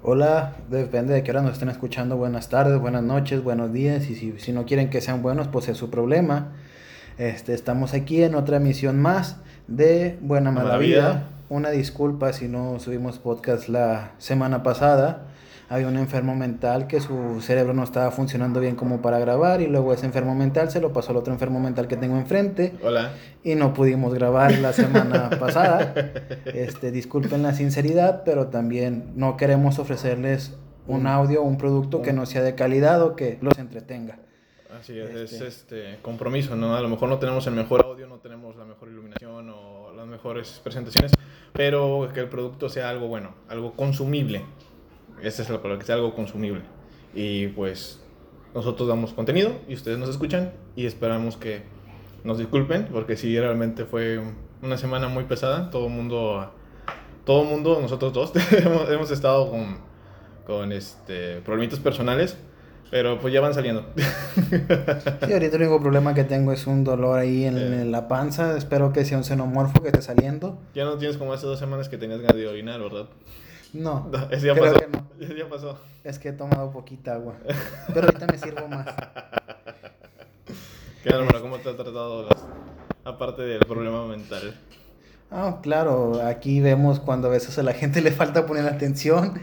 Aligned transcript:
Hola, 0.00 0.54
depende 0.70 1.12
de 1.12 1.24
qué 1.24 1.32
hora 1.32 1.42
nos 1.42 1.54
estén 1.54 1.70
escuchando. 1.70 2.16
Buenas 2.16 2.48
tardes, 2.48 2.78
buenas 2.78 3.02
noches, 3.02 3.42
buenos 3.42 3.72
días. 3.72 4.08
Y 4.08 4.14
si, 4.14 4.38
si 4.38 4.52
no 4.52 4.64
quieren 4.64 4.90
que 4.90 5.00
sean 5.00 5.22
buenos, 5.22 5.48
pues 5.48 5.68
es 5.68 5.76
su 5.76 5.90
problema. 5.90 6.52
Este, 7.18 7.52
estamos 7.52 7.94
aquí 7.94 8.22
en 8.22 8.36
otra 8.36 8.58
emisión 8.58 9.00
más 9.02 9.38
de 9.66 10.16
Buena 10.20 10.52
Mala, 10.52 10.68
Mala 10.68 10.78
Vida. 10.78 11.00
Vida. 11.00 11.28
Una 11.48 11.70
disculpa 11.70 12.32
si 12.32 12.46
no 12.46 12.78
subimos 12.78 13.18
podcast 13.18 13.68
la 13.68 14.12
semana 14.18 14.62
pasada. 14.62 15.26
Había 15.70 15.86
un 15.88 15.98
enfermo 15.98 16.34
mental 16.34 16.86
que 16.86 17.00
su 17.00 17.42
cerebro 17.42 17.74
no 17.74 17.82
estaba 17.84 18.10
funcionando 18.10 18.58
bien 18.58 18.74
como 18.74 19.02
para 19.02 19.18
grabar 19.18 19.60
y 19.60 19.66
luego 19.66 19.92
ese 19.92 20.06
enfermo 20.06 20.34
mental 20.34 20.70
se 20.70 20.80
lo 20.80 20.94
pasó 20.94 21.10
al 21.10 21.18
otro 21.18 21.32
enfermo 21.32 21.60
mental 21.60 21.88
que 21.88 21.96
tengo 21.98 22.16
enfrente 22.16 22.74
Hola. 22.82 23.12
y 23.44 23.54
no 23.54 23.74
pudimos 23.74 24.14
grabar 24.14 24.52
la 24.58 24.72
semana 24.72 25.28
pasada. 25.38 25.94
Este, 26.46 26.90
disculpen 26.90 27.42
la 27.42 27.52
sinceridad, 27.52 28.22
pero 28.24 28.46
también 28.46 29.12
no 29.14 29.36
queremos 29.36 29.78
ofrecerles 29.78 30.56
un 30.86 31.06
audio 31.06 31.42
un 31.42 31.58
producto 31.58 32.00
que 32.00 32.14
no 32.14 32.24
sea 32.24 32.42
de 32.42 32.54
calidad 32.54 33.02
o 33.02 33.14
que 33.14 33.38
los 33.42 33.58
entretenga. 33.58 34.18
Así 34.80 34.98
es, 34.98 35.10
Este. 35.10 35.36
es 35.36 35.42
este 35.42 35.98
compromiso, 36.02 36.56
¿no? 36.56 36.76
A 36.76 36.80
lo 36.80 36.88
mejor 36.88 37.08
no 37.10 37.18
tenemos 37.18 37.46
el 37.46 37.54
mejor 37.54 37.84
audio, 37.84 38.06
no 38.06 38.18
tenemos 38.18 38.56
la 38.56 38.64
mejor 38.64 38.88
iluminación 38.88 39.50
o 39.50 39.92
las 39.94 40.06
mejores 40.06 40.60
presentaciones, 40.62 41.12
pero 41.52 42.08
que 42.14 42.20
el 42.20 42.28
producto 42.28 42.68
sea 42.68 42.88
algo 42.88 43.08
bueno, 43.08 43.34
algo 43.48 43.72
consumible. 43.74 44.42
Esa 45.22 45.42
es 45.42 45.50
la 45.50 45.58
palabra, 45.60 45.78
que 45.80 45.86
sea 45.86 45.94
algo 45.96 46.14
consumible. 46.14 46.62
Y 47.14 47.48
pues 47.48 48.00
nosotros 48.54 48.88
damos 48.88 49.12
contenido 49.12 49.52
y 49.68 49.74
ustedes 49.74 49.98
nos 49.98 50.08
escuchan 50.08 50.52
y 50.76 50.86
esperamos 50.86 51.36
que 51.36 51.62
nos 52.24 52.38
disculpen 52.38 52.88
porque 52.92 53.16
sí 53.16 53.38
realmente 53.38 53.84
fue 53.84 54.20
una 54.62 54.76
semana 54.76 55.08
muy 55.08 55.24
pesada. 55.24 55.70
Todo 55.70 55.86
el 55.86 55.92
mundo, 55.92 56.50
todo 57.24 57.44
mundo, 57.44 57.78
nosotros 57.80 58.12
dos 58.12 58.32
hemos, 58.52 58.90
hemos 58.90 59.10
estado 59.10 59.50
con, 59.50 59.78
con 60.46 60.72
este, 60.72 61.40
problemitas 61.40 61.78
personales, 61.80 62.36
pero 62.90 63.18
pues 63.20 63.32
ya 63.34 63.40
van 63.40 63.54
saliendo. 63.54 63.84
Sí, 65.26 65.32
ahorita 65.32 65.56
el 65.56 65.62
único 65.62 65.80
problema 65.80 66.14
que 66.14 66.24
tengo 66.24 66.52
es 66.52 66.66
un 66.66 66.84
dolor 66.84 67.18
ahí 67.18 67.44
en, 67.44 67.58
Eh. 67.58 67.82
en 67.82 67.92
la 67.92 68.08
panza. 68.08 68.56
Espero 68.56 68.92
que 68.92 69.04
sea 69.04 69.18
un 69.18 69.24
xenomorfo 69.24 69.82
que 69.82 69.88
esté 69.88 70.00
saliendo. 70.00 70.58
Ya 70.74 70.84
no 70.84 70.96
tienes 70.96 71.16
como 71.18 71.32
hace 71.32 71.44
dos 71.46 71.58
semanas 71.58 71.88
que 71.88 71.98
tenías 71.98 72.20
ganas 72.20 72.36
de 72.36 72.46
orinar, 72.46 72.80
¿verdad? 72.80 73.06
No, 73.72 74.08
No, 74.12 74.30
ese 74.30 74.46
ya 74.46 74.54
creo 74.54 74.72
pasó. 74.72 74.80
que 74.80 74.88
no. 74.88 75.06
Ese 75.20 75.36
ya 75.36 75.48
pasó. 75.48 75.78
Es 76.04 76.18
que 76.18 76.28
he 76.30 76.32
tomado 76.32 76.70
poquita 76.70 77.14
agua. 77.14 77.34
Pero 77.88 78.06
ahorita 78.06 78.26
me 78.26 78.38
sirvo 78.38 78.68
más. 78.68 78.86
¿Qué 81.02 81.10
hermano? 81.10 81.40
¿Cómo 81.40 81.58
te 81.58 81.68
ha 81.70 81.76
tratado 81.76 82.28
las... 82.28 82.44
aparte 83.04 83.42
del 83.42 83.60
problema 83.66 84.06
mental? 84.06 84.54
Ah, 85.30 85.58
claro, 85.62 86.22
aquí 86.24 86.60
vemos 86.60 87.00
cuando 87.00 87.28
a 87.28 87.30
veces 87.30 87.58
a 87.58 87.62
la 87.62 87.74
gente 87.74 88.00
le 88.00 88.10
falta 88.10 88.46
poner 88.46 88.66
atención. 88.66 89.40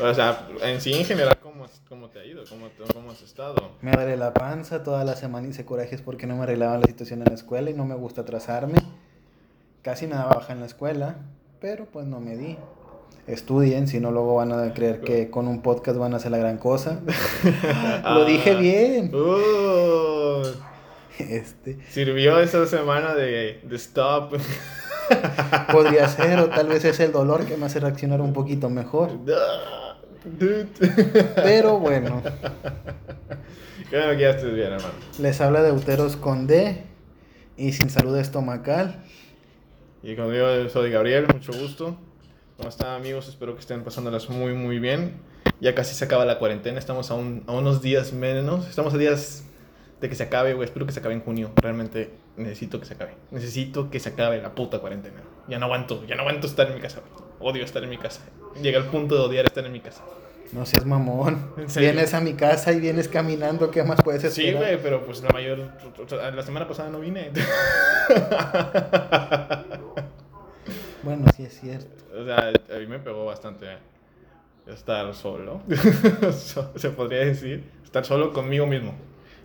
O 0.00 0.14
sea, 0.14 0.48
en 0.62 0.80
sí, 0.80 0.94
en 0.94 1.04
general, 1.04 1.38
¿cómo, 1.42 1.66
cómo 1.88 2.08
te 2.08 2.20
ha 2.20 2.24
ido? 2.24 2.42
¿Cómo, 2.48 2.68
¿Cómo 2.94 3.10
has 3.10 3.20
estado? 3.20 3.72
Me 3.82 3.92
duele 3.92 4.16
la 4.16 4.32
panza, 4.32 4.82
toda 4.82 5.04
la 5.04 5.14
semana 5.16 5.46
hice 5.46 5.66
corajes 5.66 6.00
porque 6.00 6.26
no 6.26 6.36
me 6.36 6.44
arreglaban 6.44 6.80
la 6.80 6.86
situación 6.86 7.20
en 7.20 7.26
la 7.26 7.34
escuela 7.34 7.68
y 7.70 7.74
no 7.74 7.84
me 7.84 7.94
gusta 7.94 8.22
atrasarme. 8.22 8.78
Casi 9.82 10.06
me 10.06 10.14
daba 10.14 10.36
baja 10.36 10.54
en 10.54 10.60
la 10.60 10.66
escuela, 10.66 11.16
pero 11.60 11.84
pues 11.84 12.06
no 12.06 12.18
me 12.20 12.36
di. 12.36 12.56
Estudien, 13.26 13.86
si 13.86 14.00
no 14.00 14.10
luego 14.10 14.34
van 14.36 14.52
a 14.52 14.72
creer 14.74 15.00
que 15.00 15.30
con 15.30 15.46
un 15.46 15.62
podcast 15.62 15.98
van 15.98 16.14
a 16.14 16.16
hacer 16.16 16.30
la 16.32 16.38
gran 16.38 16.58
cosa. 16.58 17.00
Lo 18.04 18.24
dije 18.24 18.54
bien. 18.56 19.14
Uh, 19.14 20.42
Este, 21.18 21.78
sirvió 21.90 22.40
esa 22.40 22.66
semana 22.66 23.14
de, 23.14 23.60
de 23.62 23.76
stop. 23.76 24.34
podría 25.72 26.08
ser, 26.08 26.38
o 26.40 26.48
tal 26.48 26.68
vez 26.68 26.84
es 26.84 26.98
el 27.00 27.12
dolor 27.12 27.44
que 27.44 27.56
me 27.56 27.66
hace 27.66 27.78
reaccionar 27.80 28.20
un 28.20 28.32
poquito 28.32 28.70
mejor. 28.70 29.10
Dude. 30.24 30.66
Pero 31.36 31.78
bueno, 31.78 32.22
que 33.90 33.96
ya 34.18 34.30
estés 34.30 34.54
bien, 34.54 34.72
hermano. 34.72 34.92
les 35.18 35.40
habla 35.40 35.62
de 35.62 35.72
Uteros 35.72 36.16
con 36.16 36.46
D 36.46 36.84
y 37.56 37.72
sin 37.72 37.90
salud 37.90 38.16
estomacal. 38.18 39.02
Y 40.02 40.16
como 40.16 40.30
digo, 40.30 40.46
soy 40.68 40.90
Gabriel, 40.90 41.26
mucho 41.32 41.52
gusto. 41.52 41.96
¿Cómo 42.60 42.68
están 42.68 42.88
amigos? 42.94 43.26
Espero 43.26 43.54
que 43.54 43.60
estén 43.60 43.82
pasándolas 43.84 44.28
muy 44.28 44.52
muy 44.52 44.78
bien. 44.78 45.14
Ya 45.60 45.74
casi 45.74 45.94
se 45.94 46.04
acaba 46.04 46.26
la 46.26 46.38
cuarentena, 46.38 46.78
estamos 46.78 47.10
a, 47.10 47.14
un- 47.14 47.42
a 47.46 47.52
unos 47.52 47.80
días 47.80 48.12
menos. 48.12 48.68
Estamos 48.68 48.92
a 48.92 48.98
días 48.98 49.44
de 50.00 50.08
que 50.10 50.14
se 50.14 50.24
acabe, 50.24 50.52
güey. 50.52 50.66
Espero 50.66 50.84
que 50.84 50.92
se 50.92 51.00
acabe 51.00 51.14
en 51.14 51.22
junio. 51.22 51.52
Realmente 51.56 52.10
necesito 52.36 52.78
que 52.78 52.84
se 52.84 52.92
acabe. 52.94 53.14
Necesito 53.30 53.88
que 53.90 53.98
se 53.98 54.10
acabe 54.10 54.42
la 54.42 54.54
puta 54.54 54.78
cuarentena. 54.78 55.22
Ya 55.48 55.58
no 55.58 55.66
aguanto, 55.66 56.04
ya 56.06 56.16
no 56.16 56.20
aguanto 56.20 56.46
estar 56.46 56.66
en 56.68 56.74
mi 56.74 56.80
casa. 56.82 57.00
güey. 57.00 57.50
Odio 57.52 57.64
estar 57.64 57.82
en 57.82 57.88
mi 57.88 57.96
casa. 57.96 58.20
Llega 58.60 58.78
el 58.78 58.84
punto 58.84 59.14
de 59.14 59.22
odiar 59.22 59.46
estar 59.46 59.64
en 59.64 59.72
mi 59.72 59.80
casa. 59.80 60.02
No 60.52 60.66
seas 60.66 60.84
mamón. 60.84 61.52
Vienes 61.76 62.12
a 62.12 62.20
mi 62.20 62.34
casa 62.34 62.72
y 62.72 62.80
vienes 62.80 63.08
caminando, 63.08 63.70
¿qué 63.70 63.84
más 63.84 64.02
puedes 64.02 64.20
Sí, 64.34 64.48
esperar? 64.48 64.62
güey, 64.64 64.82
pero 64.82 65.06
pues 65.06 65.22
la 65.22 65.30
mayor... 65.30 65.66
La 66.34 66.42
semana 66.42 66.68
pasada 66.68 66.90
no 66.90 67.00
vine. 67.00 67.30
Bueno, 71.02 71.24
sí 71.36 71.44
es 71.44 71.60
cierto. 71.60 72.04
O 72.18 72.24
sea, 72.24 72.48
a 72.48 72.78
mí 72.78 72.86
me 72.86 72.98
pegó 72.98 73.24
bastante 73.24 73.66
estar 74.66 75.14
solo. 75.14 75.62
Se 76.76 76.90
podría 76.90 77.24
decir. 77.24 77.64
Estar 77.84 78.04
solo 78.04 78.32
conmigo 78.32 78.66
mismo. 78.66 78.94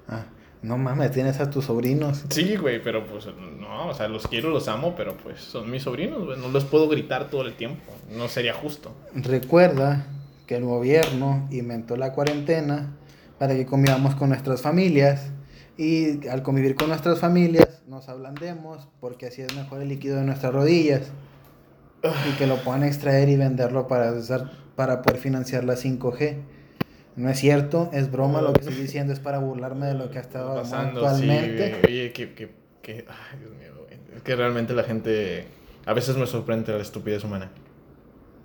Ah, 0.08 0.26
no 0.62 0.78
mames, 0.78 1.12
tienes 1.12 1.40
a 1.40 1.50
tus 1.50 1.66
sobrinos. 1.66 2.26
Sí, 2.30 2.58
güey, 2.58 2.82
pero 2.82 3.06
pues 3.08 3.28
no, 3.60 3.88
o 3.88 3.94
sea, 3.94 4.08
los 4.08 4.28
quiero, 4.28 4.50
los 4.50 4.68
amo, 4.68 4.96
pero 4.96 5.16
pues 5.16 5.40
son 5.40 5.70
mis 5.72 5.84
sobrinos, 5.84 6.26
güey. 6.26 6.40
No 6.40 6.50
los 6.50 6.66
puedo 6.66 6.88
gritar 6.88 7.30
todo 7.30 7.42
el 7.44 7.54
tiempo. 7.54 7.92
No 8.12 8.28
sería 8.28 8.54
justo. 8.54 8.92
Recuerda 9.14 10.08
que 10.46 10.58
el 10.58 10.66
gobierno 10.66 11.48
inventó 11.52 11.98
la 11.98 12.14
cuarentena 12.14 12.94
para 13.40 13.56
que 13.56 13.66
convivamos 13.66 14.16
con 14.16 14.30
nuestras 14.30 14.62
familias 14.62 15.32
y 15.78 16.28
al 16.28 16.44
convivir 16.44 16.76
con 16.76 16.88
nuestras 16.88 17.20
familias 17.20 17.82
nos 17.88 18.08
ablandemos 18.08 18.88
porque 19.00 19.28
así 19.28 19.42
es 19.42 19.54
mejor 19.56 19.82
el 19.82 19.90
líquido 19.90 20.18
de 20.18 20.24
nuestras 20.24 20.54
rodillas 20.54 21.12
y 22.30 22.38
que 22.38 22.48
lo 22.48 22.58
puedan 22.58 22.84
extraer 22.84 23.30
y 23.30 23.36
venderlo 23.38 23.88
para, 23.88 24.12
usar- 24.14 24.52
para 24.76 25.02
poder 25.02 25.20
financiar 25.20 25.64
la 25.64 25.76
5G. 25.76 26.38
No 27.16 27.30
es 27.30 27.40
cierto, 27.40 27.90
es 27.94 28.12
broma, 28.12 28.42
lo 28.42 28.52
que 28.54 28.60
estoy 28.62 28.76
diciendo 28.76 29.14
es 29.14 29.20
para 29.20 29.40
burlarme 29.40 29.86
de 29.88 29.94
lo 29.94 30.10
que 30.12 30.18
ha 30.18 30.22
estado 30.22 30.56
Pasando, 30.56 31.00
sí, 31.02 31.06
actualmente. 31.30 31.70
güey. 31.70 31.86
Oye, 31.86 32.12
que, 32.12 32.34
que, 32.34 32.50
que, 32.82 33.06
ay, 33.08 33.40
Dios 33.40 33.52
mío. 33.52 33.66
Es 34.16 34.22
que 34.22 34.36
realmente 34.36 34.74
la 34.74 34.84
gente, 34.84 35.46
a 35.86 35.94
veces 35.94 36.18
me 36.18 36.26
sorprende 36.28 36.74
la 36.74 36.82
estupidez 36.82 37.24
humana. 37.24 37.52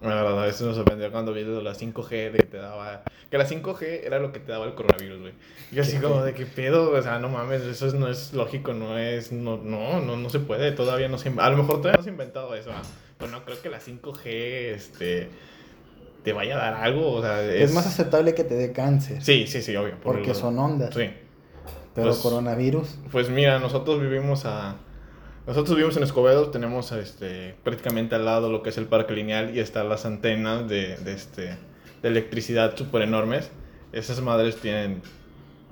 La 0.02 0.14
verdad, 0.14 0.42
a 0.42 0.46
veces 0.46 0.62
me 0.66 0.72
sorprendió 0.72 1.10
cuando 1.12 1.32
vi 1.34 1.44
la 1.44 1.74
5G, 1.74 2.30
de 2.30 2.38
que 2.38 2.46
te 2.46 2.56
daba, 2.56 3.02
que 3.30 3.36
la 3.36 3.46
5G 3.46 4.00
era 4.04 4.18
lo 4.18 4.32
que 4.32 4.40
te 4.40 4.50
daba 4.50 4.64
el 4.64 4.74
coronavirus, 4.74 5.20
güey. 5.20 5.32
Yo 5.72 5.82
así 5.82 5.98
como 5.98 6.22
de 6.22 6.32
qué 6.32 6.46
pedo, 6.46 6.92
o 6.92 7.02
sea, 7.02 7.18
no 7.18 7.28
mames, 7.28 7.60
eso 7.62 7.86
es- 7.86 7.92
no 7.94 8.08
es 8.08 8.32
lógico, 8.32 8.72
no 8.72 8.96
es, 8.96 9.30
no, 9.30 9.58
no, 9.58 10.00
no, 10.00 10.16
no 10.16 10.30
se 10.30 10.38
puede, 10.40 10.72
todavía 10.72 11.08
no 11.08 11.18
se, 11.18 11.28
a 11.36 11.50
lo 11.50 11.56
mejor 11.58 11.78
todavía 11.82 11.98
no 11.98 12.02
se 12.02 12.08
ha 12.08 12.12
inventado 12.12 12.54
eso, 12.54 12.70
¿ah? 12.72 12.80
Pero 13.20 13.30
no 13.30 13.44
creo 13.44 13.60
que 13.62 13.68
la 13.68 13.78
5G, 13.78 14.74
este, 14.74 15.28
te 16.24 16.32
vaya 16.32 16.56
a 16.56 16.58
dar 16.58 16.74
algo, 16.84 17.12
o 17.12 17.22
sea, 17.22 17.42
Es 17.44 17.72
más 17.72 17.86
aceptable 17.86 18.34
que 18.34 18.42
te 18.44 18.54
dé 18.54 18.72
cáncer, 18.72 19.22
Sí, 19.22 19.46
sí, 19.46 19.62
sí, 19.62 19.76
obvio. 19.76 19.92
por 20.00 20.14
porque 20.16 20.30
el- 20.30 20.36
son 20.36 20.58
ondas, 20.58 20.92
Sí. 20.94 21.10
pero 21.94 22.08
pues- 22.08 22.18
coronavirus. 22.18 22.98
Pues 23.12 23.30
mira, 23.30 23.58
nosotros 23.58 24.00
vivimos 24.00 24.44
a. 24.46 24.76
Nosotros 25.46 25.74
vivimos 25.76 25.96
en 25.96 26.02
Escobedo, 26.04 26.50
tenemos 26.50 26.92
este, 26.92 27.54
prácticamente 27.64 28.14
al 28.14 28.24
lado 28.24 28.50
lo 28.52 28.62
que 28.62 28.68
es 28.70 28.78
el 28.78 28.86
parque 28.86 29.14
lineal 29.14 29.56
y 29.56 29.60
están 29.60 29.88
las 29.88 30.04
antenas 30.06 30.68
de, 30.68 30.96
de, 30.98 31.12
este, 31.14 31.42
de 32.02 32.08
electricidad 32.08 32.76
súper 32.76 33.02
enormes. 33.02 33.50
Esas 33.92 34.20
madres 34.20 34.56
tienen. 34.56 35.02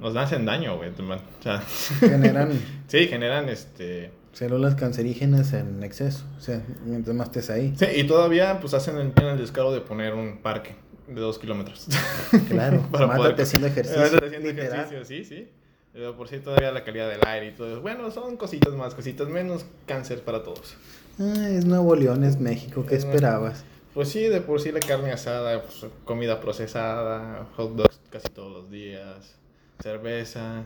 Nos 0.01 0.17
hacen 0.17 0.47
daño, 0.47 0.77
güey. 0.79 0.91
O 0.91 1.43
sea, 1.43 1.61
Generan 2.01 2.53
sí, 2.89 3.07
generan 3.09 3.49
este. 3.51 4.11
Células 4.39 4.75
cancerígenas 4.77 5.53
en 5.53 5.83
exceso. 5.83 6.25
O 6.37 6.41
sea, 6.41 6.63
mientras 6.85 7.17
más 7.17 7.29
estés 7.29 7.51
ahí. 7.51 7.75
Sí, 7.77 7.87
y 7.97 8.05
todavía 8.07 8.61
pues 8.61 8.73
hacen 8.75 8.97
el, 8.99 9.13
tienen 9.13 9.33
el 9.35 9.39
descaro 9.41 9.73
de 9.73 9.81
poner 9.81 10.15
un 10.15 10.39
parque 10.39 10.77
de 11.09 11.21
dos 11.21 11.39
kilómetros. 11.39 11.87
Claro, 12.49 12.87
Para 12.93 13.07
mátate 13.07 13.23
poder- 13.31 13.43
haciendo 13.43 13.67
ejercicio. 13.67 14.01
Mátate 14.01 14.27
haciendo 14.27 14.49
literal. 14.49 14.73
ejercicio, 14.87 15.05
sí, 15.05 15.25
sí. 15.25 15.49
Pero 15.93 16.17
por 16.17 16.29
sí 16.29 16.39
todavía 16.39 16.71
la 16.71 16.85
calidad 16.85 17.09
del 17.09 17.21
aire 17.27 17.49
y 17.49 17.51
todo. 17.53 17.81
Bueno, 17.81 18.11
son 18.11 18.37
cositas 18.37 18.75
más, 18.75 18.95
cositas 18.95 19.29
menos, 19.29 19.65
cáncer 19.87 20.23
para 20.23 20.43
todos. 20.45 20.77
Ah, 21.19 21.49
es 21.49 21.65
Nuevo 21.65 21.97
León, 21.97 22.23
es 22.23 22.39
México. 22.39 22.85
¿Qué 22.87 22.95
Es 22.95 23.05
esperabas? 23.05 23.65
Pues 23.95 24.09
sí, 24.11 24.21
de 24.29 24.41
por 24.41 24.61
sí 24.61 24.71
la 24.71 24.79
carne 24.81 25.11
asada, 25.11 25.63
pues, 25.63 25.87
comida 26.05 26.41
procesada, 26.41 27.49
hot 27.57 27.75
dogs 27.75 27.99
casi 28.11 28.29
todos 28.29 28.53
los 28.53 28.71
días, 28.71 29.35
cerveza, 29.83 30.63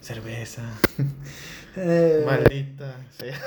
cerveza, 0.00 0.62
Eh, 1.76 2.24
maldita 2.26 2.96
sea. 3.16 3.38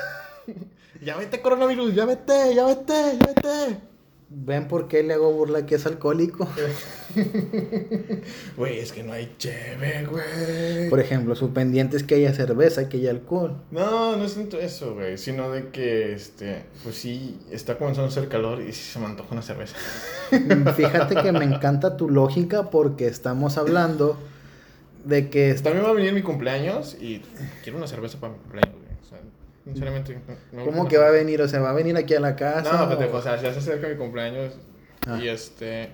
ya 1.04 1.16
vete 1.16 1.42
coronavirus, 1.42 1.94
ya 1.94 2.06
vete, 2.06 2.54
ya 2.54 2.64
vete, 2.64 3.18
ya 3.18 3.26
vete. 3.26 3.80
¿Ven 4.30 4.66
por 4.66 4.88
qué 4.88 5.02
le 5.02 5.14
hago 5.14 5.30
burla 5.32 5.66
que 5.66 5.74
es 5.76 5.86
alcohólico? 5.86 6.48
Güey, 8.56 8.78
es 8.78 8.90
que 8.90 9.02
no 9.04 9.12
hay 9.12 9.34
cheve, 9.38 10.06
güey. 10.10 10.88
Por 10.90 10.98
ejemplo, 10.98 11.36
su 11.36 11.52
pendiente 11.52 11.96
es 11.96 12.02
que 12.02 12.16
haya 12.16 12.32
cerveza, 12.32 12.88
que 12.88 12.96
haya 12.96 13.10
alcohol. 13.10 13.62
No, 13.70 14.16
no 14.16 14.24
es 14.24 14.34
tanto 14.34 14.58
eso, 14.58 14.94
güey, 14.94 15.18
sino 15.18 15.50
de 15.52 15.68
que, 15.68 16.14
este, 16.14 16.64
pues 16.82 16.96
sí, 16.96 17.38
está 17.52 17.78
comenzando 17.78 18.06
a 18.06 18.10
hacer 18.10 18.28
calor 18.28 18.60
y 18.60 18.72
sí 18.72 18.92
se 18.92 18.98
me 18.98 19.06
antoja 19.06 19.28
una 19.32 19.42
cerveza. 19.42 19.76
Fíjate 20.74 21.14
que 21.16 21.30
me 21.30 21.44
encanta 21.44 21.96
tu 21.96 22.08
lógica 22.08 22.70
porque 22.70 23.06
estamos 23.06 23.58
hablando 23.58 24.16
de 25.04 25.28
que... 25.30 25.54
También 25.54 25.84
va 25.84 25.90
a 25.90 25.92
venir 25.94 26.12
mi 26.12 26.22
cumpleaños 26.22 26.96
y 27.00 27.20
quiero 27.62 27.78
una 27.78 27.86
cerveza 27.86 28.18
para 28.18 28.32
mi 28.32 28.38
cumpleaños, 28.40 28.74
güey. 28.74 28.84
O 29.00 29.04
sea, 29.04 29.18
sinceramente... 29.64 30.18
no- 30.52 30.64
¿Cómo 30.64 30.82
no- 30.84 30.88
que 30.88 30.98
va 30.98 31.08
a 31.08 31.10
venir? 31.10 31.40
O 31.42 31.48
sea, 31.48 31.60
¿va 31.60 31.70
a 31.70 31.74
venir 31.74 31.96
aquí 31.96 32.14
a 32.14 32.20
la 32.20 32.34
casa? 32.36 32.72
No, 32.84 32.88
pendejo, 32.88 33.16
o- 33.16 33.20
o 33.20 33.22
sea, 33.22 33.36
ya 33.40 33.52
se 33.52 33.58
acerca 33.58 33.88
mi 33.88 33.96
cumpleaños 33.96 34.54
Ah. 35.06 35.18
y 35.22 35.28
este... 35.28 35.90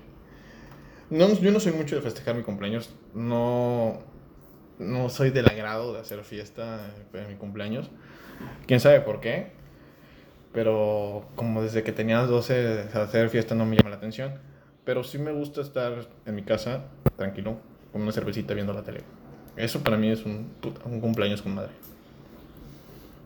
No, 1.11 1.29
yo 1.35 1.51
no 1.51 1.59
soy 1.59 1.73
mucho 1.73 1.97
de 1.97 2.03
festejar 2.03 2.37
mi 2.37 2.45
cumpleaños, 2.45 2.95
no, 3.15 3.99
no 4.79 5.09
soy 5.09 5.31
del 5.31 5.47
agrado 5.49 5.93
de 5.93 5.99
hacer 5.99 6.23
fiesta 6.23 6.93
en 7.13 7.27
mi 7.29 7.35
cumpleaños. 7.35 7.91
¿Quién 8.69 8.79
sabe 8.79 9.01
por 9.01 9.19
qué? 9.21 9.51
Pero 10.53 11.27
como 11.35 11.63
desde 11.63 11.83
que 11.83 11.91
tenía 11.93 12.19
12, 12.23 12.87
hacer 12.95 13.29
fiesta 13.29 13.55
no 13.57 13.67
me 13.67 13.77
llama 13.77 13.91
la 13.91 13.97
atención. 13.97 14.35
Pero 14.85 15.05
sí 15.05 15.19
me 15.19 15.33
gusta 15.33 15.61
estar 15.61 16.07
en 16.27 16.35
mi 16.35 16.43
casa, 16.43 16.85
tranquilo, 17.17 17.59
con 17.93 18.03
una 18.03 18.13
cervecita 18.13 18.55
viendo 18.55 18.73
la 18.73 18.83
tele. 18.83 19.03
Eso 19.57 19.81
para 19.83 19.97
mí 19.97 20.09
es 20.09 20.25
un, 20.25 20.51
puta, 20.61 20.81
un 20.87 21.01
cumpleaños 21.01 21.43
con 21.43 21.55
madre. 21.55 21.71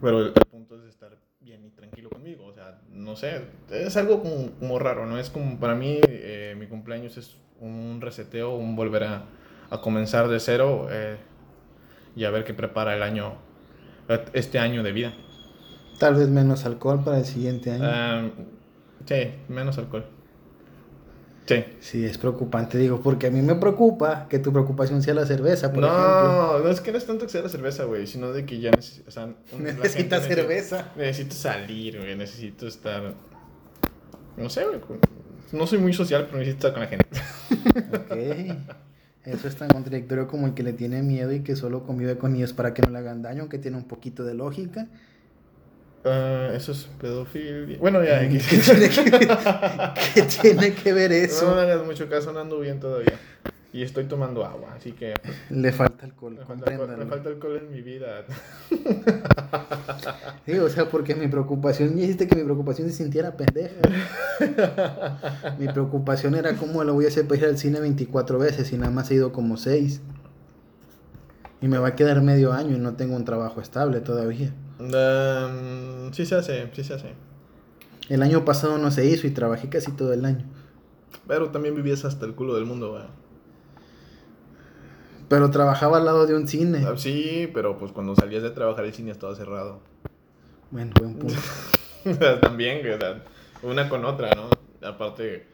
Pero 0.00 0.20
el, 0.20 0.26
el 0.28 0.32
punto 0.50 0.76
es 0.76 0.88
estar 0.88 1.16
bien 1.40 1.64
y 1.64 1.70
tranquilo 1.70 2.10
conmigo. 2.10 2.46
O 2.46 2.54
sea, 2.54 2.80
no 2.90 3.16
sé, 3.16 3.42
es 3.70 3.96
algo 3.96 4.22
como, 4.22 4.50
como 4.58 4.78
raro, 4.78 5.06
¿no? 5.06 5.18
Es 5.18 5.30
como 5.30 5.58
para 5.58 5.74
mí, 5.74 6.00
eh, 6.08 6.54
mi 6.58 6.66
cumpleaños 6.66 7.16
es 7.16 7.36
un 7.60 8.00
reseteo, 8.00 8.54
un 8.56 8.74
volver 8.76 9.04
a, 9.04 9.24
a 9.70 9.80
comenzar 9.80 10.28
de 10.28 10.40
cero 10.40 10.88
eh, 10.90 11.16
y 12.16 12.24
a 12.24 12.30
ver 12.30 12.44
qué 12.44 12.54
prepara 12.54 12.94
el 12.96 13.02
año, 13.02 13.34
este 14.32 14.58
año 14.58 14.82
de 14.82 14.92
vida. 14.92 15.14
Tal 15.98 16.14
vez 16.14 16.28
menos 16.28 16.64
alcohol 16.64 17.02
para 17.04 17.18
el 17.18 17.24
siguiente 17.24 17.70
año. 17.70 17.84
Ah, 17.86 18.28
sí, 19.06 19.32
menos 19.48 19.78
alcohol. 19.78 20.04
Sí. 21.46 21.64
Sí, 21.80 22.04
es 22.06 22.16
preocupante, 22.16 22.78
digo, 22.78 23.00
porque 23.02 23.26
a 23.26 23.30
mí 23.30 23.42
me 23.42 23.54
preocupa 23.54 24.28
que 24.30 24.38
tu 24.38 24.50
preocupación 24.50 25.02
sea 25.02 25.12
la 25.12 25.26
cerveza, 25.26 25.72
por 25.72 25.84
ejemplo. 25.84 26.02
No, 26.02 26.58
no 26.60 26.68
es 26.70 26.80
que 26.80 26.90
no 26.90 26.96
es 26.98 27.04
tanto 27.04 27.26
que 27.26 27.32
sea 27.32 27.42
la 27.42 27.50
cerveza, 27.50 27.84
güey, 27.84 28.06
sino 28.06 28.32
de 28.32 28.46
que 28.46 28.60
ya 28.60 28.70
neces- 28.70 29.02
o 29.06 29.10
sea, 29.10 29.26
Necesitas 29.58 29.82
necesita- 29.82 30.20
cerveza. 30.22 30.92
Necesito 30.96 31.34
salir, 31.34 31.98
güey, 31.98 32.16
necesito 32.16 32.66
estar... 32.66 33.12
No 34.38 34.48
sé, 34.48 34.64
güey. 34.64 34.80
No 35.52 35.66
soy 35.66 35.78
muy 35.78 35.92
social, 35.92 36.24
pero 36.26 36.38
necesito 36.38 36.68
estar 36.68 36.72
con 36.72 36.82
la 36.82 36.88
gente. 36.88 37.06
Ok. 37.94 38.56
Eso 39.26 39.48
es 39.48 39.56
tan 39.56 39.68
contradictorio 39.68 40.26
como 40.26 40.46
el 40.46 40.54
que 40.54 40.62
le 40.62 40.72
tiene 40.72 41.02
miedo 41.02 41.32
y 41.32 41.40
que 41.40 41.56
solo 41.56 41.84
convive 41.84 42.18
con 42.18 42.34
ellos 42.36 42.52
para 42.52 42.74
que 42.74 42.82
no 42.82 42.90
le 42.90 42.98
hagan 42.98 43.22
daño, 43.22 43.40
aunque 43.42 43.58
tiene 43.58 43.76
un 43.76 43.84
poquito 43.84 44.24
de 44.24 44.34
lógica. 44.34 44.86
Ah, 46.04 46.50
eso 46.54 46.72
es 46.72 46.86
pedofilia. 47.00 47.78
Bueno, 47.78 48.04
ya, 48.04 48.20
¿Qué 48.28 48.36
X. 48.36 48.48
tiene 48.66 48.88
que, 48.90 49.28
qué 50.14 50.22
tiene 50.22 50.74
que 50.74 50.92
ver 50.92 51.10
No 51.10 51.16
me 51.16 51.24
eso? 51.24 51.54
hagas 51.54 51.84
mucho 51.84 52.08
caso, 52.08 52.32
no 52.32 52.40
ando 52.40 52.60
bien 52.60 52.78
todavía. 52.78 53.14
Y 53.72 53.82
estoy 53.82 54.04
tomando 54.04 54.44
agua, 54.44 54.74
así 54.76 54.92
que 54.92 55.14
Le 55.50 55.72
falta 55.72 56.04
alcohol, 56.04 56.34
me 56.38 56.44
falta, 56.44 56.70
alcohol, 56.70 56.88
me 56.88 56.94
compréndanlo. 56.94 57.06
falta 57.08 57.28
alcohol 57.30 57.56
en 57.56 57.70
mi 57.72 57.80
vida. 57.82 58.22
Sí, 60.46 60.52
o 60.58 60.68
sea, 60.68 60.88
porque 60.90 61.14
mi 61.16 61.26
preocupación, 61.26 61.90
ya 61.96 62.02
dijiste 62.02 62.28
que 62.28 62.36
mi 62.36 62.44
preocupación 62.44 62.88
se 62.90 62.94
sintiera 62.96 63.36
pendeja. 63.36 63.74
mi 65.58 65.66
preocupación 65.68 66.34
era 66.36 66.54
cómo 66.54 66.84
lo 66.84 66.94
voy 66.94 67.06
a 67.06 67.08
hacer 67.08 67.26
para 67.26 67.40
ir 67.40 67.46
al 67.46 67.58
cine 67.58 67.80
24 67.80 68.38
veces 68.38 68.72
y 68.72 68.76
nada 68.78 68.90
más 68.92 69.10
he 69.10 69.14
ido 69.14 69.32
como 69.32 69.56
6. 69.56 70.00
Y 71.62 71.66
me 71.68 71.78
va 71.78 71.88
a 71.88 71.96
quedar 71.96 72.20
medio 72.22 72.52
año 72.52 72.76
y 72.76 72.78
no 72.78 72.94
tengo 72.94 73.16
un 73.16 73.24
trabajo 73.24 73.60
estable 73.60 74.00
todavía. 74.00 74.52
Um, 74.78 76.12
sí 76.12 76.26
se 76.26 76.34
hace, 76.34 76.70
sí 76.74 76.84
se 76.84 76.94
hace. 76.94 77.12
El 78.08 78.22
año 78.22 78.44
pasado 78.44 78.78
no 78.78 78.90
se 78.90 79.06
hizo 79.06 79.26
y 79.26 79.30
trabajé 79.30 79.68
casi 79.68 79.92
todo 79.92 80.12
el 80.12 80.24
año. 80.24 80.44
Pero 81.26 81.50
también 81.50 81.74
vivías 81.74 82.04
hasta 82.04 82.26
el 82.26 82.34
culo 82.34 82.54
del 82.54 82.66
mundo, 82.66 82.90
güey. 82.92 83.04
Pero 85.28 85.50
trabajaba 85.50 85.96
al 85.98 86.04
lado 86.04 86.26
de 86.26 86.34
un 86.34 86.46
cine. 86.46 86.84
Ah, 86.86 86.94
Sí, 86.96 87.50
pero 87.54 87.78
pues 87.78 87.92
cuando 87.92 88.14
salías 88.14 88.42
de 88.42 88.50
trabajar 88.50 88.84
el 88.84 88.92
cine 88.92 89.10
estaba 89.10 89.34
cerrado. 89.34 89.80
Bueno, 90.70 90.92
buen 90.98 91.14
punto. 91.18 91.34
Sea, 92.04 92.40
también, 92.40 92.80
o 92.92 92.98
sea, 92.98 93.24
una 93.62 93.88
con 93.88 94.04
otra, 94.04 94.30
¿no? 94.34 94.50
Aparte, 94.86 95.46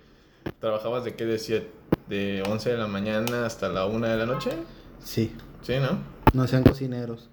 ¿trabajabas 0.58 1.04
de 1.04 1.14
qué? 1.14 1.24
De, 1.24 1.38
siete, 1.38 1.70
de 2.08 2.42
11 2.48 2.70
de 2.70 2.78
la 2.78 2.88
mañana 2.88 3.46
hasta 3.46 3.68
la 3.68 3.86
1 3.86 4.06
de 4.08 4.16
la 4.16 4.26
noche? 4.26 4.50
Sí, 4.98 5.32
Sí, 5.62 5.74
¿no? 5.80 5.98
no 6.32 6.46
sean 6.48 6.64
cocineros. 6.64 7.30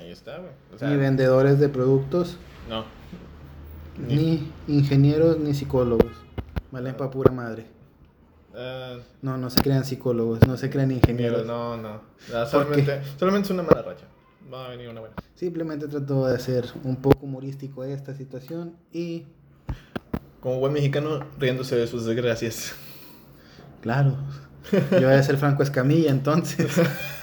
Ahí 0.00 0.10
está, 0.10 0.38
güey. 0.38 0.50
O 0.74 0.78
sea, 0.78 0.88
Ni 0.88 0.96
vendedores 0.96 1.58
de 1.60 1.68
productos, 1.68 2.36
no. 2.68 2.84
ni 3.98 4.50
ingenieros, 4.66 5.38
ni 5.38 5.54
psicólogos. 5.54 6.12
Valen 6.70 6.96
pa' 6.96 7.10
pura 7.10 7.30
madre. 7.32 7.66
Ah, 8.54 8.96
No, 9.22 9.36
no 9.36 9.50
se 9.50 9.60
crean 9.62 9.84
psicólogos, 9.84 10.40
no 10.46 10.56
se 10.56 10.70
crean 10.70 10.90
ingenieros. 10.90 11.46
no, 11.46 11.76
no. 11.76 12.00
Ah, 12.34 12.46
solamente, 12.46 13.00
solamente 13.18 13.46
es 13.46 13.50
una 13.50 13.62
mala 13.62 13.82
racha. 13.82 14.06
Va 14.52 14.66
a 14.66 14.70
venir 14.70 14.88
una 14.88 15.00
buena. 15.00 15.14
Simplemente 15.36 15.86
trato 15.86 16.26
de 16.26 16.34
hacer 16.34 16.64
un 16.84 16.96
poco 16.96 17.26
humorístico 17.26 17.84
esta 17.84 18.14
situación 18.14 18.74
y, 18.92 19.26
Como 20.40 20.58
buen 20.58 20.72
mexicano, 20.72 21.20
riéndose 21.38 21.76
de 21.76 21.86
sus 21.86 22.04
desgracias. 22.06 22.72
claro, 23.82 24.16
yo 24.72 25.00
voy 25.02 25.12
a 25.14 25.22
ser 25.22 25.36
Franco 25.36 25.62
Escamilla 25.62 26.10
entonces. 26.10 26.66